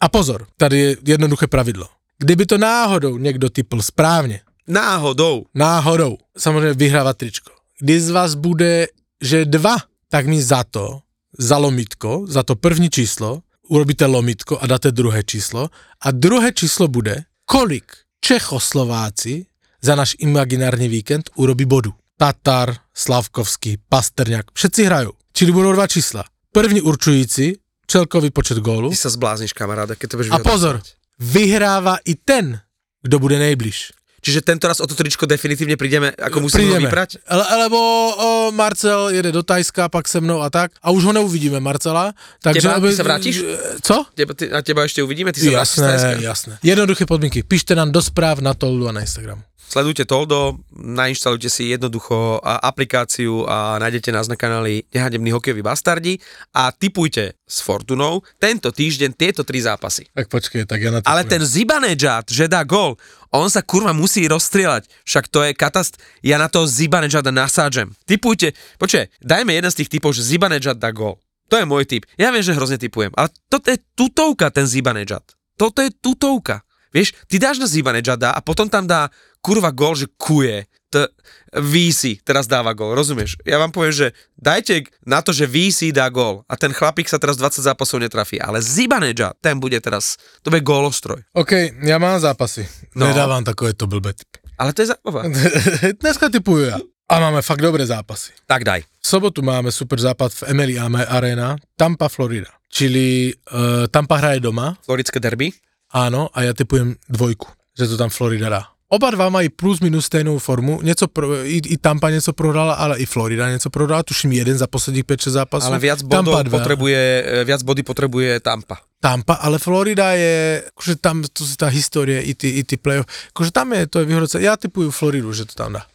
A 0.00 0.08
pozor, 0.08 0.46
tady 0.56 0.78
je 0.78 0.96
jednoduché 1.06 1.46
pravidlo. 1.46 1.88
Kdyby 2.18 2.46
to 2.46 2.58
náhodou 2.58 3.18
někdo 3.18 3.50
typl 3.50 3.82
správně, 3.82 4.40
Náhodou. 4.66 5.44
náhodou 5.54 6.16
samozřejmě 6.38 6.72
vyhrávat 6.72 7.16
tričko. 7.16 7.52
Když 7.80 8.02
z 8.02 8.10
vás 8.10 8.34
bude, 8.34 8.86
že 9.20 9.44
dva, 9.44 9.76
tak 10.10 10.26
mi 10.26 10.42
za 10.42 10.66
to, 10.66 11.00
za 11.38 11.56
lomitko, 11.56 12.26
za 12.26 12.42
to 12.42 12.58
první 12.58 12.90
číslo, 12.90 13.42
urobíte 13.70 14.06
lomitko 14.06 14.58
a 14.58 14.66
dáte 14.66 14.90
druhé 14.90 15.22
číslo 15.22 15.70
a 16.02 16.10
druhé 16.10 16.52
číslo 16.52 16.88
bude, 16.88 17.24
kolik 17.46 17.92
Čechoslováci 18.20 19.46
za 19.82 19.94
náš 19.94 20.18
imaginární 20.18 20.88
víkend 20.88 21.30
urobí 21.34 21.64
bodu. 21.64 21.94
Tatar, 22.16 22.76
Slavkovský, 22.94 23.80
Pasterňák, 23.88 24.52
všetci 24.52 24.80
hrajú. 24.84 25.10
Čili 25.32 25.52
budou 25.56 25.72
dva 25.72 25.86
čísla. 25.86 26.24
První 26.52 26.80
určující, 26.84 27.56
celkový 27.86 28.30
počet 28.30 28.58
gólu 28.58 28.90
Ty 28.90 28.98
sa 28.98 29.10
zblázniš, 29.10 29.56
kamaráda, 29.56 29.94
keď 29.94 30.08
to 30.10 30.16
budeš 30.20 30.30
a 30.30 30.38
pozor, 30.44 30.82
vyhráva 31.18 31.98
i 32.04 32.14
ten, 32.14 32.60
kdo 33.02 33.18
bude 33.18 33.38
nejbliž. 33.38 33.92
Čiže 34.20 34.44
tento 34.44 34.68
raz 34.68 34.80
o 34.80 34.86
to 34.86 34.92
tričko 34.92 35.24
definitívne 35.24 35.80
prídeme, 35.80 36.12
ako 36.12 36.44
musíme 36.44 36.76
ho 36.76 36.80
vyprať? 36.80 37.24
Ale, 37.24 37.44
alebo 37.56 37.76
o, 37.76 38.28
Marcel 38.52 39.10
jede 39.16 39.32
do 39.32 39.40
Tajska, 39.42 39.88
pak 39.88 40.08
se 40.08 40.20
mnou 40.20 40.44
a 40.44 40.52
tak. 40.52 40.76
A 40.84 40.92
už 40.92 41.08
ho 41.08 41.12
neuvidíme, 41.12 41.60
Marcela. 41.60 42.12
Takže 42.44 42.68
Teba? 42.68 42.80
Ty 42.80 42.96
sa 42.96 43.04
vrátiš? 43.04 43.36
Co? 43.80 44.04
Teba, 44.12 44.32
ty, 44.36 44.52
a 44.52 44.60
teba 44.60 44.84
ešte 44.84 45.00
uvidíme? 45.00 45.32
Ty 45.32 45.40
sa 45.40 45.64
vrátiš 45.64 45.76
z 45.76 45.80
Jasné, 45.80 46.12
jasné. 46.20 46.52
Jednoduché 46.60 47.08
podmínky. 47.08 47.40
Píšte 47.42 47.72
nám 47.72 47.88
do 47.88 48.04
správ 48.04 48.44
na 48.44 48.52
Toldu 48.52 48.88
a 48.88 48.92
na 48.92 49.00
Instagramu. 49.00 49.40
Sledujte 49.70 50.02
Toldo, 50.02 50.58
nainštalujte 50.74 51.46
si 51.46 51.70
jednoducho 51.70 52.42
aplikáciu 52.42 53.46
a 53.46 53.78
nájdete 53.78 54.10
nás 54.10 54.26
na 54.26 54.34
kanáli 54.34 54.82
Nehadební 54.90 55.30
hokejoví 55.30 55.62
bastardi 55.62 56.18
a 56.50 56.74
typujte 56.74 57.38
s 57.46 57.62
Fortunou 57.62 58.26
tento 58.42 58.74
týždeň 58.74 59.14
tieto 59.14 59.46
tri 59.46 59.62
zápasy. 59.62 60.10
Tak 60.10 60.26
počkej, 60.26 60.66
tak 60.66 60.82
ja 60.82 60.90
na 60.90 60.98
to 60.98 61.06
Ale 61.06 61.22
ten 61.22 61.38
Zibanejad, 61.46 62.34
že 62.34 62.50
dá 62.50 62.66
gol, 62.66 62.98
on 63.30 63.46
sa 63.46 63.62
kurva 63.62 63.94
musí 63.94 64.26
rozstrieľať. 64.26 64.90
Však 65.06 65.30
to 65.30 65.46
je 65.46 65.52
katast... 65.54 66.02
Ja 66.26 66.36
na 66.36 66.50
toho 66.50 66.66
Zibanejada 66.66 67.30
nasádžem. 67.30 67.94
Typujte, 68.04 68.58
počkaj, 68.82 69.08
dajme 69.22 69.54
jeden 69.54 69.70
z 69.70 69.78
tých 69.82 69.92
typov, 69.98 70.18
že 70.18 70.26
Zibanejad 70.26 70.82
dá 70.82 70.90
gol. 70.90 71.22
To 71.50 71.58
je 71.58 71.66
môj 71.66 71.86
typ. 71.86 72.06
Ja 72.14 72.30
viem, 72.30 72.42
že 72.42 72.54
hrozne 72.54 72.78
typujem, 72.78 73.10
ale 73.18 73.34
toto 73.50 73.70
je 73.70 73.78
tutovka, 73.98 74.54
ten 74.54 74.66
Zibanejad. 74.66 75.22
Toto 75.58 75.82
je 75.82 75.90
tutovka. 75.90 76.62
Vieš, 76.90 77.14
ty 77.30 77.38
dáš 77.38 77.62
na 77.62 77.70
Zibanejada 77.70 78.34
a 78.34 78.40
potom 78.42 78.66
tam 78.66 78.86
dá 78.86 79.10
kurva 79.38 79.70
gol, 79.70 79.94
že 79.94 80.10
kuje. 80.18 80.66
T- 80.90 81.06
VC 81.54 82.22
teraz 82.22 82.46
dáva 82.46 82.74
gol, 82.74 82.94
rozumieš? 82.94 83.38
Ja 83.42 83.58
vám 83.58 83.74
poviem, 83.74 83.94
že 83.94 84.06
dajte 84.38 84.86
na 85.06 85.22
to, 85.22 85.30
že 85.34 85.46
VC 85.50 85.90
dá 85.90 86.06
gol 86.10 86.46
a 86.46 86.54
ten 86.54 86.70
chlapík 86.70 87.10
sa 87.10 87.18
teraz 87.18 87.38
20 87.38 87.62
zápasov 87.62 88.02
netrafí, 88.02 88.38
ale 88.38 88.62
Zibanejad, 88.62 89.38
ten 89.42 89.58
bude 89.58 89.78
teraz, 89.82 90.18
to 90.42 90.50
bude 90.50 90.62
gólostroj. 90.62 91.22
OK, 91.34 91.82
ja 91.86 91.98
mám 91.98 92.18
zápasy. 92.22 92.66
No. 92.94 93.10
Nedávam 93.10 93.42
takovéto 93.42 93.90
blbé 93.90 94.14
typy. 94.14 94.42
Ale 94.58 94.70
to 94.76 94.82
je 94.84 94.92
zábava. 94.92 95.26
Dneska 96.02 96.28
typuju 96.30 96.70
ja. 96.70 96.78
A 97.10 97.18
máme 97.18 97.42
fakt 97.42 97.58
dobré 97.58 97.82
zápasy. 97.82 98.30
Tak 98.46 98.62
daj. 98.62 98.86
V 98.86 99.06
sobotu 99.06 99.42
máme 99.42 99.74
super 99.74 99.98
západ 99.98 100.30
v 100.30 100.42
Emily 100.54 100.74
Arena, 100.78 101.58
Tampa, 101.74 102.06
Florida. 102.06 102.54
Čili 102.70 103.34
uh, 103.34 103.90
Tampa 103.90 104.22
hraje 104.22 104.38
doma, 104.38 104.78
Floridské 104.86 105.18
derby. 105.18 105.50
Áno, 105.90 106.30
a 106.30 106.46
ja 106.46 106.54
typujem 106.54 106.94
dvojku, 107.10 107.50
že 107.74 107.90
to 107.90 107.98
tam 107.98 108.14
Florida 108.14 108.46
dá. 108.46 108.62
Oba 108.90 109.10
dva 109.10 109.30
mají 109.30 109.48
plus 109.48 109.80
minus 109.80 110.06
stejnou 110.06 110.38
formu, 110.38 110.82
něco 110.82 111.08
pro, 111.08 111.46
i, 111.46 111.62
i 111.66 111.76
Tampa 111.76 112.10
něco 112.10 112.32
prohrala, 112.32 112.74
ale 112.74 112.98
i 112.98 113.06
Florida 113.06 113.50
něco 113.50 113.70
prohrala, 113.70 114.02
tuším 114.02 114.32
jeden 114.32 114.58
za 114.58 114.66
posledních 114.66 115.04
5-6 115.04 115.30
zápasů. 115.30 115.66
Ale 115.66 115.78
viac 115.78 116.02
bodov 116.02 116.50
potrebuje, 116.50 117.24
e, 117.26 117.44
viac 117.44 117.62
body 117.62 117.82
potrebuje 117.82 118.40
Tampa. 118.40 118.76
Tampa, 119.00 119.34
ale 119.34 119.58
Florida 119.58 120.12
je, 120.12 120.64
akože 120.74 120.96
tam, 120.98 121.22
to 121.22 121.46
je 121.46 121.54
tá 121.54 121.70
histórie, 121.70 122.18
i 122.18 122.34
ty, 122.34 122.50
i 122.50 122.66
ty 122.66 122.76
playoff, 122.76 123.06
akože 123.30 123.50
tam 123.54 123.72
je, 123.72 123.86
to 123.86 124.02
je 124.02 124.04
vyhroce, 124.04 124.42
ja 124.42 124.58
typuju 124.58 124.90
Floridu, 124.90 125.30
že 125.32 125.46
to 125.46 125.54
tam 125.54 125.78
dá. 125.78 125.86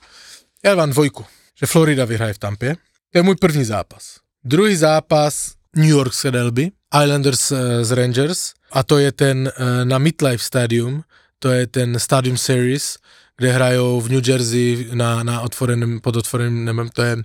Ja 0.63 0.73
vám 0.79 0.95
dvojku, 0.95 1.27
že 1.59 1.67
Florida 1.67 2.07
vyhraje 2.07 2.33
v 2.33 2.39
Tampě, 2.39 2.69
to 3.11 3.19
je 3.19 3.23
môj 3.27 3.35
první 3.35 3.67
zápas. 3.67 4.23
Druhý 4.39 4.75
zápas, 4.75 5.59
New 5.75 5.91
Yorkské 5.91 6.31
derby, 6.31 6.71
Islanders 7.03 7.51
eh, 7.51 7.83
z 7.83 7.91
Rangers, 7.91 8.55
a 8.71 8.83
to 8.87 8.97
je 9.03 9.11
ten 9.11 9.51
eh, 9.51 9.85
na 9.85 9.99
MetLife 9.99 10.43
Stadium, 10.43 11.03
to 11.39 11.49
je 11.49 11.67
ten 11.67 11.99
Stadium 11.99 12.37
Series, 12.37 12.97
kde 13.37 13.51
hrajou 13.51 14.01
v 14.01 14.09
New 14.09 14.27
Jersey 14.27 14.87
na, 14.93 15.23
na 15.23 15.41
otvoreném, 15.41 15.99
pod 15.99 16.15
otvoreným 16.15 16.65
nebem, 16.65 16.89
to 16.89 17.01
je, 17.01 17.17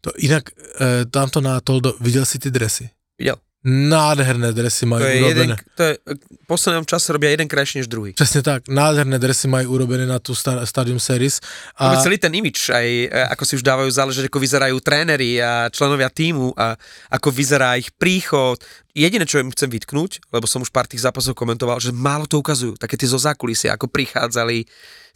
to 0.00 0.10
jinak, 0.18 0.44
eh, 0.80 1.04
tam 1.04 1.30
to 1.30 1.40
na 1.40 1.60
Toldo, 1.60 1.94
viděl 2.00 2.26
si 2.26 2.38
ty 2.38 2.50
dresy? 2.50 2.90
Videl. 3.18 3.36
Nádherné 3.68 4.52
dresy 4.56 4.88
To 4.88 4.90
majú 4.90 5.04
je 5.04 5.20
urobené. 5.20 5.28
jeden, 5.28 5.56
to 5.76 5.82
je, 5.82 5.92
v 6.16 6.46
poslednom 6.48 6.84
čase 6.88 7.12
robia 7.12 7.30
jeden 7.30 7.48
krajší 7.48 7.78
než 7.78 7.86
druhý. 7.86 8.12
Přesně 8.12 8.42
tak, 8.42 8.68
nádherné 8.68 9.18
dresy 9.18 9.48
mají 9.48 9.66
urobené 9.66 10.06
na 10.06 10.18
tu 10.18 10.34
sta- 10.34 10.66
Stadium 10.66 11.00
Series. 11.00 11.40
A... 11.76 11.90
A 11.90 12.02
celý 12.02 12.18
ten 12.18 12.34
imič, 12.34 12.68
aj 12.72 12.86
e, 13.04 13.24
ako 13.28 13.44
si 13.44 13.52
už 13.60 13.62
dávajú 13.62 13.90
záležať, 13.90 14.24
ako 14.32 14.38
vyzerajú 14.40 14.80
tréneri 14.80 15.42
a 15.42 15.68
členovia 15.68 16.08
týmu 16.08 16.56
a 16.56 16.76
ako 17.12 17.28
vyzerá 17.30 17.76
ich 17.76 17.92
príchod, 17.92 18.56
Jediné, 18.98 19.30
čo 19.30 19.38
im 19.38 19.54
chcem 19.54 19.70
vytknúť, 19.70 20.26
lebo 20.34 20.50
som 20.50 20.58
už 20.58 20.74
pár 20.74 20.90
tých 20.90 21.06
zápasov 21.06 21.38
komentoval, 21.38 21.78
že 21.78 21.94
málo 21.94 22.26
to 22.26 22.42
ukazujú, 22.42 22.74
také 22.74 22.98
tie 22.98 23.06
zo 23.06 23.20
zákulisia, 23.22 23.78
ako 23.78 23.86
prichádzali, 23.86 24.66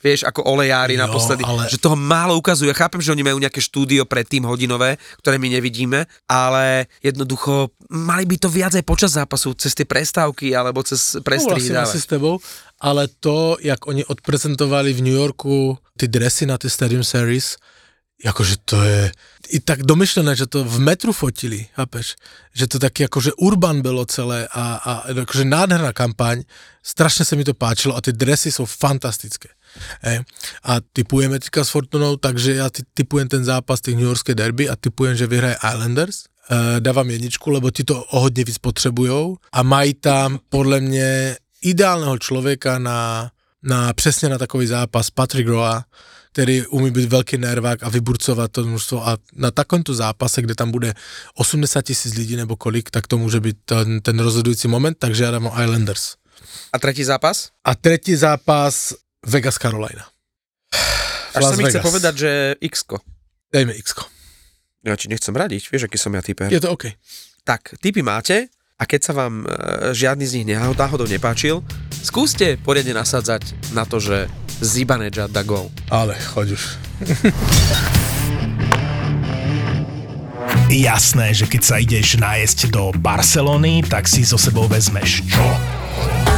vieš, 0.03 0.27
ako 0.27 0.43
olejári 0.43 0.99
Jo, 0.99 1.07
naposledy, 1.07 1.47
ale- 1.47 1.71
že 1.71 1.79
toho 1.79 1.95
málo 1.95 2.35
ukazujú. 2.37 2.67
Ja 2.67 2.77
chápem, 2.77 2.99
že 2.99 3.15
oni 3.15 3.23
majú 3.23 3.39
nejaké 3.39 3.63
štúdio 3.63 4.03
predtým 4.05 4.43
hodinové, 4.45 4.99
ktoré 5.23 5.39
my 5.39 5.49
nevidíme, 5.49 6.05
ale 6.27 6.91
jednoducho 7.01 7.71
mali 7.89 8.27
by 8.27 8.37
to 8.37 8.51
viac 8.51 8.75
aj 8.75 8.83
počas 8.83 9.15
zápasu, 9.15 9.55
cez 9.55 9.73
tie 9.73 9.87
prestávky 9.87 10.53
alebo 10.53 10.83
cez 10.83 11.23
prestrihy 11.23 11.71
asi 11.73 11.97
dávať. 11.97 12.03
s 12.03 12.07
tebou, 12.11 12.35
ale 12.83 13.07
to, 13.23 13.57
jak 13.63 13.87
oni 13.87 14.03
odprezentovali 14.03 14.91
v 14.91 15.01
New 15.07 15.15
Yorku 15.17 15.79
ty 15.95 16.11
dresy 16.11 16.51
na 16.51 16.59
ty 16.59 16.67
Stadium 16.67 17.07
Series, 17.07 17.55
akože 18.23 18.55
to 18.67 18.79
je 18.83 19.01
i 19.53 19.59
tak 19.61 19.85
domyšlené, 19.85 20.33
že 20.33 20.49
to 20.49 20.65
v 20.65 20.79
metru 20.81 21.13
fotili, 21.13 21.69
chápeš? 21.77 22.17
Že 22.57 22.65
to 22.67 22.77
taky 22.81 23.01
akože 23.05 23.37
urban 23.37 23.83
bylo 23.85 24.07
celé 24.09 24.49
a, 24.49 24.81
a 24.81 24.93
akože 25.13 25.45
nádherná 25.45 25.93
kampaň, 25.93 26.47
strašne 26.81 27.27
sa 27.27 27.37
mi 27.37 27.45
to 27.45 27.53
páčilo 27.53 27.93
a 27.93 28.01
ty 28.01 28.17
dresy 28.17 28.49
sú 28.49 28.65
fantastické. 28.65 29.53
Hej. 30.03 30.21
A 30.63 30.81
typujeme 30.93 31.39
teďka 31.39 31.65
s 31.65 31.71
Fortunou, 31.71 32.17
takže 32.17 32.55
ja 32.55 32.71
ty- 32.71 32.85
typujem 32.95 33.29
ten 33.29 33.45
zápas 33.45 33.81
tých 33.81 33.97
New 33.97 34.05
Yorkské 34.05 34.35
derby 34.35 34.69
a 34.69 34.77
typujem, 34.77 35.17
že 35.17 35.27
vyhraje 35.27 35.57
Islanders. 35.75 36.25
E, 36.51 36.81
dávam 36.81 37.11
jedničku, 37.11 37.51
lebo 37.51 37.71
ti 37.71 37.85
to 37.85 38.05
o 38.05 38.21
hodně 38.21 38.45
víc 38.45 38.59
potřebujou 38.59 39.37
a 39.53 39.63
mají 39.63 39.95
tam 39.95 40.39
podle 40.49 40.81
mě 40.81 41.37
ideálneho 41.63 42.19
člověka 42.19 42.79
na, 42.79 43.31
na 43.63 43.93
přesně 43.93 44.29
na 44.29 44.39
takový 44.39 44.67
zápas 44.67 45.11
Patrick 45.11 45.49
Roa, 45.49 45.85
který 46.33 46.67
umí 46.67 46.91
být 46.91 47.09
velký 47.09 47.39
nervák 47.39 47.83
a 47.83 47.89
vyburcovat 47.89 48.53
to 48.53 48.65
množstvo 48.65 49.09
a 49.09 49.17
na 49.37 49.51
takovémto 49.51 49.95
zápase, 49.95 50.43
kde 50.43 50.55
tam 50.55 50.71
bude 50.71 50.95
80 51.35 51.83
tisíc 51.83 52.15
lidí 52.15 52.37
nebo 52.37 52.57
kolik, 52.57 52.91
tak 52.91 53.07
to 53.07 53.19
může 53.19 53.41
být 53.41 53.57
ten, 53.65 54.01
ten 54.01 54.19
rozhodující 54.19 54.69
moment, 54.69 54.97
takže 54.99 55.25
já 55.25 55.31
dám 55.31 55.47
o 55.47 55.63
Islanders. 55.63 56.15
A 56.73 56.79
tretí 56.79 57.05
zápas? 57.05 57.49
A 57.65 57.75
tretí 57.75 58.17
zápas 58.17 58.95
Vegas 59.23 59.59
Carolina. 59.59 60.11
Až 61.33 61.43
Las 61.47 61.51
sa 61.55 61.57
mi 61.57 61.65
chce 61.65 61.79
Vegas. 61.79 61.87
povedať, 61.87 62.15
že 62.19 62.31
x 62.59 62.85
Dejme 63.55 63.73
x 63.79 63.95
Ja 64.83 64.99
ti 64.99 65.07
nechcem 65.07 65.31
radiť, 65.31 65.71
vieš, 65.71 65.87
aký 65.87 65.95
som 65.97 66.11
ja 66.13 66.21
typer. 66.21 66.51
Je 66.51 66.59
to 66.59 66.75
OK. 66.75 66.91
Tak, 67.47 67.79
tipy 67.79 68.03
máte 68.03 68.51
a 68.79 68.83
keď 68.83 69.01
sa 69.01 69.13
vám 69.15 69.47
e, 69.47 69.95
žiadny 69.95 70.27
z 70.27 70.43
nich 70.43 70.47
náhodou 70.59 71.07
nepáčil, 71.07 71.63
skúste 72.03 72.59
poriadne 72.67 72.99
nasadzať 72.99 73.55
na 73.71 73.87
to, 73.87 74.03
že 74.03 74.27
Zibanejad 74.59 75.31
dá 75.31 75.47
gól. 75.47 75.71
Ale 75.87 76.19
choď 76.19 76.59
už. 76.59 76.63
Jasné, 80.73 81.37
že 81.37 81.47
keď 81.47 81.63
sa 81.63 81.77
ideš 81.79 82.17
nájsť 82.19 82.75
do 82.75 82.91
Barcelony, 82.97 83.85
tak 83.87 84.09
si 84.11 84.25
so 84.27 84.41
sebou 84.41 84.67
vezmeš 84.67 85.23
čo? 85.31 85.47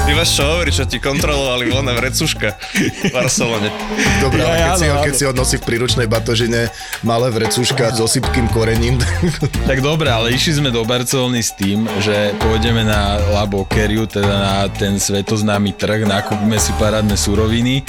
Ty 0.05 0.13
máš 0.13 0.37
čo 0.37 0.45
hovoriť, 0.45 0.75
čo 0.77 0.85
ti 0.85 1.01
kontrolovali 1.01 1.73
voľná 1.73 1.97
vrecuška 1.97 2.49
v 2.77 3.09
Barcelone. 3.09 3.73
Dobre, 4.21 4.45
ale 4.45 4.57
Ja, 4.61 4.67
keď, 4.69 4.77
si 4.77 4.87
áno, 4.93 5.01
keď 5.01 5.15
si 5.17 5.25
ho 5.25 5.33
nosí 5.33 5.57
v 5.57 5.65
príručnej 5.65 6.05
batožine, 6.05 6.69
malé 7.01 7.33
vrecúška 7.33 7.89
so 7.97 8.05
sypkým 8.05 8.45
korením, 8.53 9.01
Tak 9.69 9.81
dobre, 9.81 10.13
ale 10.13 10.37
išli 10.37 10.61
sme 10.61 10.69
do 10.69 10.85
Barcelony 10.85 11.41
s 11.41 11.57
tým, 11.57 11.89
že 12.05 12.37
pôjdeme 12.37 12.85
na 12.85 13.17
La 13.33 13.49
Boqueriu, 13.49 14.05
teda 14.05 14.29
na 14.29 14.55
ten 14.69 15.01
svetoznámy 15.01 15.73
trh, 15.73 16.05
nakúpime 16.05 16.61
si 16.61 16.77
parádne 16.77 17.17
suroviny 17.17 17.81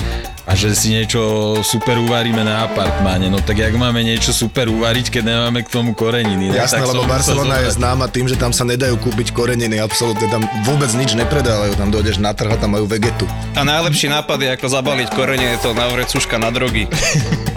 a 0.46 0.54
že 0.54 0.78
si 0.78 0.94
niečo 0.94 1.58
super 1.66 1.98
uvaríme 1.98 2.46
na 2.46 2.70
apartmáne. 2.70 3.34
No 3.34 3.42
tak 3.42 3.58
jak 3.66 3.74
máme 3.74 4.06
niečo 4.06 4.30
super 4.30 4.70
uvariť, 4.70 5.10
keď 5.10 5.24
nemáme 5.26 5.66
k 5.66 5.70
tomu 5.74 5.98
koreniny? 5.98 6.54
Ne? 6.54 6.62
Jasné, 6.62 6.86
tak 6.86 6.94
lebo 6.94 7.10
Barcelona 7.10 7.66
je 7.66 7.74
známa 7.74 8.06
tým, 8.06 8.30
že 8.30 8.38
tam 8.38 8.54
sa 8.54 8.62
nedajú 8.62 8.94
kúpiť 9.02 9.34
koreniny, 9.34 9.82
absolútne 9.82 10.30
tam 10.30 10.46
vôbec 10.62 10.94
nič 10.94 11.18
nepredávajú, 11.18 11.74
tam 11.82 11.90
dojdeš 12.06 12.22
na 12.22 12.38
trh 12.38 12.54
a 12.54 12.58
tam 12.62 12.78
majú 12.78 12.86
vegetu. 12.86 13.26
A 13.58 13.66
najlepší 13.66 14.14
nápad 14.14 14.38
je 14.38 14.50
ako 14.54 14.68
zabaliť 14.70 15.10
korene, 15.18 15.58
je 15.58 15.66
to 15.66 15.74
na 15.74 15.90
vrecuška 15.90 16.38
na 16.38 16.54
drogy. 16.54 16.86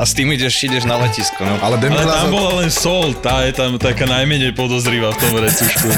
A 0.00 0.08
s 0.08 0.16
tým 0.16 0.32
ideš, 0.32 0.56
ideš 0.64 0.88
na 0.88 0.96
letisko. 0.96 1.44
No. 1.44 1.60
Ale 1.60 1.76
Ale 1.76 2.08
tam 2.08 2.32
bola 2.32 2.64
len 2.64 2.72
sol, 2.72 3.12
tá 3.12 3.44
je 3.44 3.52
tam 3.52 3.76
taká 3.76 4.08
najmenej 4.08 4.56
podozrivá 4.56 5.12
v 5.12 5.18
tom 5.20 5.36
recušku. 5.36 5.92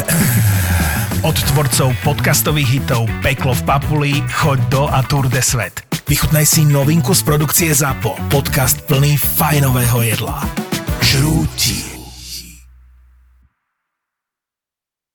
Od 1.31 1.37
tvorcov 1.55 1.95
podcastových 2.03 2.83
hitov 2.83 3.07
Peklo 3.23 3.55
v 3.55 3.63
Papuli, 3.63 4.13
Choď 4.43 4.59
do 4.67 4.83
a 4.91 4.99
Tour 5.07 5.31
de 5.31 5.39
Svet. 5.39 5.87
Vychutnaj 6.11 6.43
si 6.43 6.67
novinku 6.67 7.15
z 7.15 7.23
produkcie 7.23 7.71
ZAPO. 7.71 8.19
Podcast 8.35 8.83
plný 8.91 9.15
fajnového 9.15 10.03
jedla. 10.03 10.43
Žrúti. 11.07 12.00